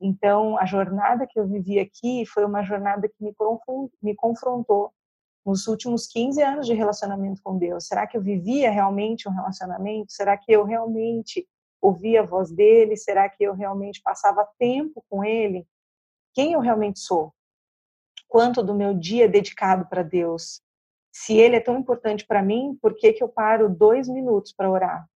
Então, 0.01 0.59
a 0.59 0.67
jornada 0.67 1.27
que 1.29 1.39
eu 1.39 1.47
vivi 1.47 1.79
aqui 1.79 2.25
foi 2.27 2.45
uma 2.45 2.63
jornada 2.63 3.09
que 3.09 3.25
me 4.03 4.15
confrontou 4.15 4.93
nos 5.45 5.67
últimos 5.67 6.07
15 6.07 6.43
anos 6.43 6.67
de 6.67 6.73
relacionamento 6.73 7.43
com 7.43 7.59
Deus. 7.59 7.87
Será 7.87 8.07
que 8.07 8.17
eu 8.17 8.23
vivia 8.23 8.71
realmente 8.71 9.29
um 9.29 9.33
relacionamento? 9.33 10.13
Será 10.13 10.39
que 10.39 10.51
eu 10.51 10.65
realmente 10.65 11.47
ouvia 11.87 12.21
a 12.21 12.27
voz 12.27 12.51
dele? 12.51 12.97
Será 12.97 13.29
que 13.29 13.45
eu 13.45 13.55
realmente 13.55 14.01
passava 14.03 14.49
tempo 14.59 15.05
com 15.09 15.25
ele? 15.25 15.67
Quem 16.33 16.53
eu 16.53 16.61
realmente 16.61 17.01
sou? 17.01 17.33
Quanto 18.29 18.63
do 18.63 18.75
meu 18.75 18.95
dia 18.95 19.27
é 19.27 19.29
dedicado 19.29 19.87
para 19.89 20.03
Deus? 20.03 20.61
Se 21.13 21.37
ele 21.37 21.57
é 21.57 21.61
tão 21.61 21.79
importante 21.79 22.27
para 22.27 22.43
mim, 22.43 22.77
por 22.83 22.95
que, 22.95 23.13
que 23.13 23.23
eu 23.23 23.29
paro 23.29 23.69
dois 23.69 24.09
minutos 24.09 24.53
para 24.53 24.71
orar? 24.71 25.09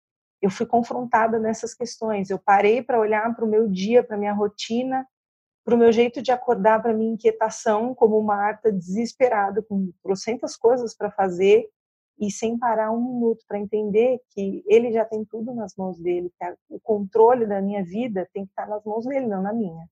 eu 0.41 0.49
fui 0.49 0.65
confrontada 0.65 1.39
nessas 1.39 1.73
questões. 1.73 2.29
Eu 2.29 2.39
parei 2.39 2.81
para 2.81 2.99
olhar 2.99 3.35
para 3.35 3.45
o 3.45 3.47
meu 3.47 3.67
dia, 3.67 4.03
para 4.03 4.17
minha 4.17 4.33
rotina, 4.33 5.07
para 5.65 5.75
o 5.75 5.77
meu 5.77 5.91
jeito 5.91 6.21
de 6.21 6.31
acordar, 6.31 6.81
para 6.81 6.93
minha 6.93 7.13
inquietação, 7.13 7.93
como 7.93 8.21
Marta 8.21 8.71
desesperada, 8.71 9.61
com 9.61 9.91
trocentas 10.01 10.55
coisas 10.55 10.95
para 10.95 11.11
fazer 11.11 11.67
e 12.19 12.31
sem 12.31 12.57
parar 12.57 12.91
um 12.91 13.13
minuto 13.13 13.43
para 13.47 13.59
entender 13.59 14.19
que 14.31 14.63
ele 14.67 14.91
já 14.91 15.05
tem 15.05 15.23
tudo 15.25 15.53
nas 15.53 15.75
mãos 15.75 15.99
dele, 15.99 16.31
que 16.37 16.45
o 16.69 16.79
controle 16.79 17.45
da 17.45 17.61
minha 17.61 17.83
vida 17.83 18.27
tem 18.33 18.45
que 18.45 18.51
estar 18.51 18.67
nas 18.67 18.83
mãos 18.83 19.05
dele, 19.05 19.27
não 19.27 19.41
na 19.41 19.53
minha. 19.53 19.87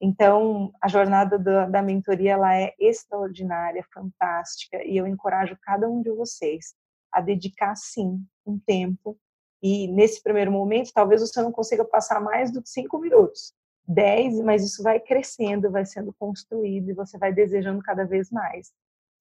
Então, 0.00 0.72
a 0.80 0.88
jornada 0.88 1.38
da, 1.38 1.66
da 1.66 1.82
mentoria 1.82 2.32
ela 2.32 2.56
é 2.56 2.74
extraordinária, 2.78 3.84
fantástica, 3.92 4.82
e 4.84 4.96
eu 4.96 5.06
encorajo 5.06 5.56
cada 5.62 5.88
um 5.88 6.02
de 6.02 6.10
vocês 6.10 6.74
a 7.12 7.20
dedicar 7.20 7.76
sim 7.76 8.20
um 8.44 8.58
tempo 8.58 9.16
e 9.66 9.88
nesse 9.88 10.22
primeiro 10.22 10.52
momento, 10.52 10.92
talvez 10.92 11.22
você 11.22 11.40
não 11.40 11.50
consiga 11.50 11.86
passar 11.86 12.20
mais 12.20 12.52
do 12.52 12.60
que 12.60 12.68
cinco 12.68 12.98
minutos, 12.98 13.54
dez, 13.88 14.38
mas 14.40 14.62
isso 14.62 14.82
vai 14.82 15.00
crescendo, 15.00 15.70
vai 15.70 15.86
sendo 15.86 16.12
construído 16.18 16.90
e 16.90 16.92
você 16.92 17.16
vai 17.16 17.32
desejando 17.32 17.82
cada 17.82 18.04
vez 18.04 18.30
mais. 18.30 18.70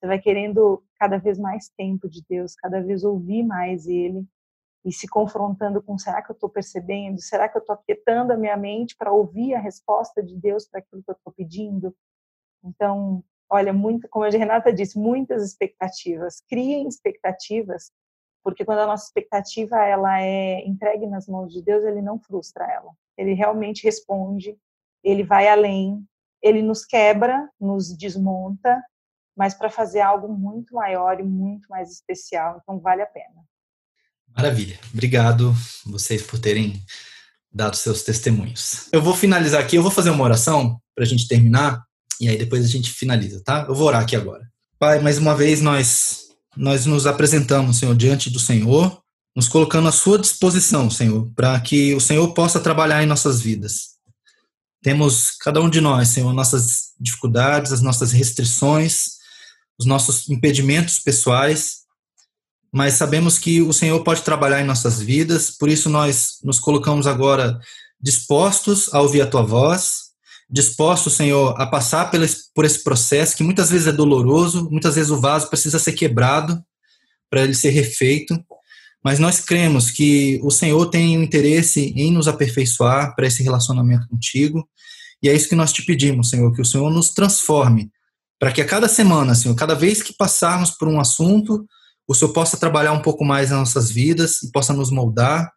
Você 0.03 0.07
vai 0.07 0.19
querendo 0.19 0.83
cada 0.99 1.17
vez 1.17 1.39
mais 1.39 1.69
tempo 1.69 2.09
de 2.09 2.21
Deus, 2.27 2.55
cada 2.55 2.81
vez 2.81 3.05
ouvir 3.05 3.41
mais 3.41 3.87
Ele 3.87 4.27
e 4.83 4.91
se 4.91 5.07
confrontando 5.07 5.81
com: 5.81 5.97
será 5.97 6.21
que 6.21 6.29
eu 6.29 6.33
estou 6.33 6.49
percebendo? 6.49 7.21
Será 7.21 7.47
que 7.47 7.57
eu 7.57 7.61
estou 7.61 7.73
aquietando 7.73 8.33
a 8.33 8.37
minha 8.37 8.57
mente 8.57 8.97
para 8.97 9.13
ouvir 9.13 9.53
a 9.53 9.61
resposta 9.61 10.21
de 10.21 10.35
Deus 10.35 10.67
para 10.67 10.81
aquilo 10.81 11.01
que 11.01 11.09
eu 11.09 11.15
estou 11.15 11.31
pedindo? 11.31 11.95
Então, 12.61 13.23
olha, 13.49 13.71
muito, 13.71 14.09
como 14.09 14.25
a 14.25 14.29
Renata 14.29 14.73
disse, 14.73 14.99
muitas 14.99 15.41
expectativas. 15.41 16.43
Criem 16.49 16.85
expectativas 16.85 17.89
porque 18.43 18.65
quando 18.65 18.79
a 18.79 18.87
nossa 18.87 19.05
expectativa 19.05 19.85
ela 19.85 20.21
é 20.21 20.67
entregue 20.67 21.07
nas 21.07 21.29
mãos 21.29 21.53
de 21.53 21.61
Deus, 21.61 21.81
ele 21.85 22.01
não 22.01 22.19
frustra 22.19 22.69
ela. 22.69 22.91
Ele 23.17 23.31
realmente 23.31 23.85
responde, 23.85 24.57
ele 25.01 25.23
vai 25.23 25.47
além, 25.47 26.05
ele 26.41 26.61
nos 26.61 26.83
quebra, 26.83 27.49
nos 27.57 27.95
desmonta, 27.95 28.83
mas 29.35 29.53
para 29.53 29.69
fazer 29.69 30.01
algo 30.01 30.27
muito 30.27 30.75
maior 30.75 31.19
e 31.19 31.23
muito 31.23 31.67
mais 31.69 31.91
especial. 31.91 32.59
Então 32.61 32.79
vale 32.79 33.01
a 33.01 33.05
pena. 33.05 33.43
Maravilha. 34.35 34.79
Obrigado 34.91 35.55
vocês 35.85 36.21
por 36.21 36.39
terem 36.39 36.81
dado 37.51 37.75
seus 37.75 38.03
testemunhos. 38.03 38.87
Eu 38.91 39.01
vou 39.01 39.15
finalizar 39.15 39.61
aqui, 39.61 39.75
eu 39.75 39.83
vou 39.83 39.91
fazer 39.91 40.09
uma 40.09 40.23
oração 40.23 40.79
para 40.95 41.03
a 41.03 41.07
gente 41.07 41.27
terminar 41.27 41.83
e 42.19 42.27
aí 42.27 42.37
depois 42.37 42.63
a 42.65 42.67
gente 42.67 42.89
finaliza, 42.91 43.43
tá? 43.43 43.65
Eu 43.67 43.75
vou 43.75 43.87
orar 43.87 44.01
aqui 44.01 44.15
agora. 44.15 44.47
Pai, 44.79 44.99
mais 44.99 45.17
uma 45.17 45.35
vez 45.35 45.61
nós 45.61 46.23
nós 46.55 46.85
nos 46.85 47.07
apresentamos, 47.07 47.77
Senhor, 47.77 47.95
diante 47.95 48.29
do 48.29 48.39
Senhor, 48.39 49.01
nos 49.35 49.47
colocando 49.47 49.87
à 49.87 49.91
sua 49.91 50.19
disposição, 50.19 50.89
Senhor, 50.89 51.31
para 51.35 51.59
que 51.59 51.95
o 51.95 51.99
Senhor 51.99 52.31
possa 52.33 52.59
trabalhar 52.59 53.01
em 53.01 53.07
nossas 53.07 53.41
vidas. 53.41 53.93
Temos, 54.83 55.31
cada 55.39 55.61
um 55.61 55.69
de 55.69 55.81
nós, 55.81 56.09
Senhor, 56.09 56.31
nossas 56.33 56.91
dificuldades, 56.99 57.71
as 57.71 57.81
nossas 57.81 58.11
restrições, 58.11 59.17
os 59.79 59.85
nossos 59.85 60.29
impedimentos 60.29 60.99
pessoais, 60.99 61.83
mas 62.71 62.93
sabemos 62.93 63.37
que 63.37 63.61
o 63.61 63.71
Senhor 63.71 64.03
pode 64.03 64.23
trabalhar 64.23 64.61
em 64.61 64.65
nossas 64.65 64.99
vidas, 64.99 65.51
por 65.51 65.69
isso 65.69 65.89
nós 65.89 66.39
nos 66.43 66.59
colocamos 66.59 67.05
agora 67.05 67.59
dispostos 68.01 68.91
a 68.93 68.99
ouvir 68.99 69.21
a 69.21 69.27
tua 69.27 69.43
voz, 69.43 70.13
disposto, 70.49 71.09
Senhor, 71.09 71.59
a 71.59 71.65
passar 71.65 72.11
por 72.53 72.65
esse 72.65 72.83
processo 72.83 73.35
que 73.35 73.43
muitas 73.43 73.69
vezes 73.69 73.87
é 73.87 73.91
doloroso, 73.91 74.69
muitas 74.69 74.95
vezes 74.95 75.11
o 75.11 75.19
vaso 75.19 75.49
precisa 75.49 75.79
ser 75.79 75.93
quebrado 75.93 76.63
para 77.29 77.43
ele 77.43 77.53
ser 77.53 77.69
refeito, 77.69 78.37
mas 79.03 79.19
nós 79.19 79.39
cremos 79.39 79.91
que 79.91 80.39
o 80.43 80.51
Senhor 80.51 80.85
tem 80.87 81.17
um 81.17 81.23
interesse 81.23 81.93
em 81.95 82.11
nos 82.11 82.27
aperfeiçoar 82.27 83.15
para 83.15 83.27
esse 83.27 83.43
relacionamento 83.43 84.07
contigo, 84.07 84.67
e 85.21 85.29
é 85.29 85.33
isso 85.33 85.49
que 85.49 85.55
nós 85.55 85.71
te 85.71 85.83
pedimos, 85.83 86.29
Senhor, 86.29 86.53
que 86.53 86.61
o 86.61 86.65
Senhor 86.65 86.91
nos 86.91 87.09
transforme, 87.09 87.91
para 88.39 88.51
que 88.51 88.61
a 88.61 88.65
cada 88.65 88.87
semana, 88.87 89.35
Senhor, 89.35 89.55
cada 89.55 89.75
vez 89.75 90.01
que 90.01 90.13
passarmos 90.13 90.71
por 90.71 90.87
um 90.87 90.99
assunto, 90.99 91.65
o 92.07 92.13
Senhor 92.13 92.33
possa 92.33 92.57
trabalhar 92.57 92.91
um 92.91 93.01
pouco 93.01 93.23
mais 93.23 93.49
nas 93.49 93.59
nossas 93.59 93.89
vidas 93.89 94.43
e 94.43 94.51
possa 94.51 94.73
nos 94.73 94.91
moldar 94.91 95.51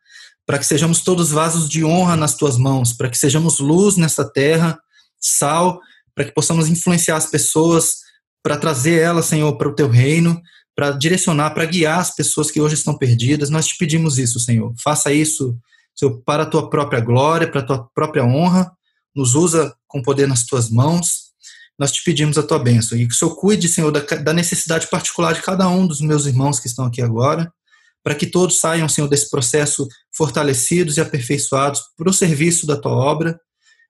para 0.46 0.58
que 0.58 0.64
sejamos 0.64 1.00
todos 1.00 1.32
vasos 1.32 1.68
de 1.68 1.84
honra 1.84 2.16
nas 2.16 2.34
tuas 2.34 2.56
mãos, 2.56 2.92
para 2.92 3.10
que 3.10 3.18
sejamos 3.18 3.58
luz 3.58 3.96
nessa 3.96 4.24
terra, 4.24 4.78
sal, 5.20 5.80
para 6.14 6.24
que 6.24 6.32
possamos 6.32 6.68
influenciar 6.68 7.16
as 7.16 7.26
pessoas, 7.26 7.96
para 8.42 8.56
trazer 8.56 9.00
elas, 9.00 9.26
Senhor, 9.26 9.58
para 9.58 9.68
o 9.68 9.74
teu 9.74 9.88
reino, 9.88 10.40
para 10.74 10.92
direcionar, 10.92 11.50
para 11.50 11.64
guiar 11.64 11.98
as 11.98 12.14
pessoas 12.14 12.48
que 12.48 12.60
hoje 12.60 12.74
estão 12.74 12.96
perdidas. 12.96 13.50
Nós 13.50 13.66
te 13.66 13.76
pedimos 13.76 14.18
isso, 14.18 14.38
Senhor. 14.38 14.72
Faça 14.82 15.12
isso, 15.12 15.58
Senhor, 15.96 16.22
para 16.24 16.44
a 16.44 16.46
tua 16.46 16.70
própria 16.70 17.00
glória, 17.00 17.50
para 17.50 17.60
a 17.60 17.64
tua 17.64 17.88
própria 17.92 18.24
honra. 18.24 18.70
Nos 19.14 19.34
usa 19.34 19.74
com 19.88 20.00
poder 20.00 20.28
nas 20.28 20.44
tuas 20.44 20.70
mãos. 20.70 21.25
Nós 21.78 21.92
te 21.92 22.02
pedimos 22.02 22.38
a 22.38 22.42
tua 22.42 22.58
bênção 22.58 22.96
e 22.96 23.06
que 23.06 23.14
o 23.14 23.16
Senhor 23.16 23.34
cuide, 23.36 23.68
Senhor, 23.68 23.90
da, 23.90 24.00
da 24.00 24.32
necessidade 24.32 24.88
particular 24.88 25.34
de 25.34 25.42
cada 25.42 25.68
um 25.68 25.86
dos 25.86 26.00
meus 26.00 26.26
irmãos 26.26 26.58
que 26.58 26.66
estão 26.66 26.86
aqui 26.86 27.02
agora, 27.02 27.52
para 28.02 28.14
que 28.14 28.26
todos 28.26 28.60
saiam, 28.60 28.88
Senhor, 28.88 29.08
desse 29.08 29.28
processo 29.28 29.86
fortalecidos 30.16 30.96
e 30.96 31.00
aperfeiçoados 31.00 31.82
para 31.96 32.08
o 32.08 32.14
serviço 32.14 32.66
da 32.66 32.76
tua 32.76 32.92
obra. 32.92 33.38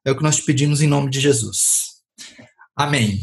É 0.05 0.11
o 0.11 0.17
que 0.17 0.23
nós 0.23 0.37
te 0.37 0.43
pedimos 0.43 0.81
em 0.81 0.87
nome 0.87 1.11
de 1.11 1.21
Jesus. 1.21 1.97
Amém. 2.75 3.21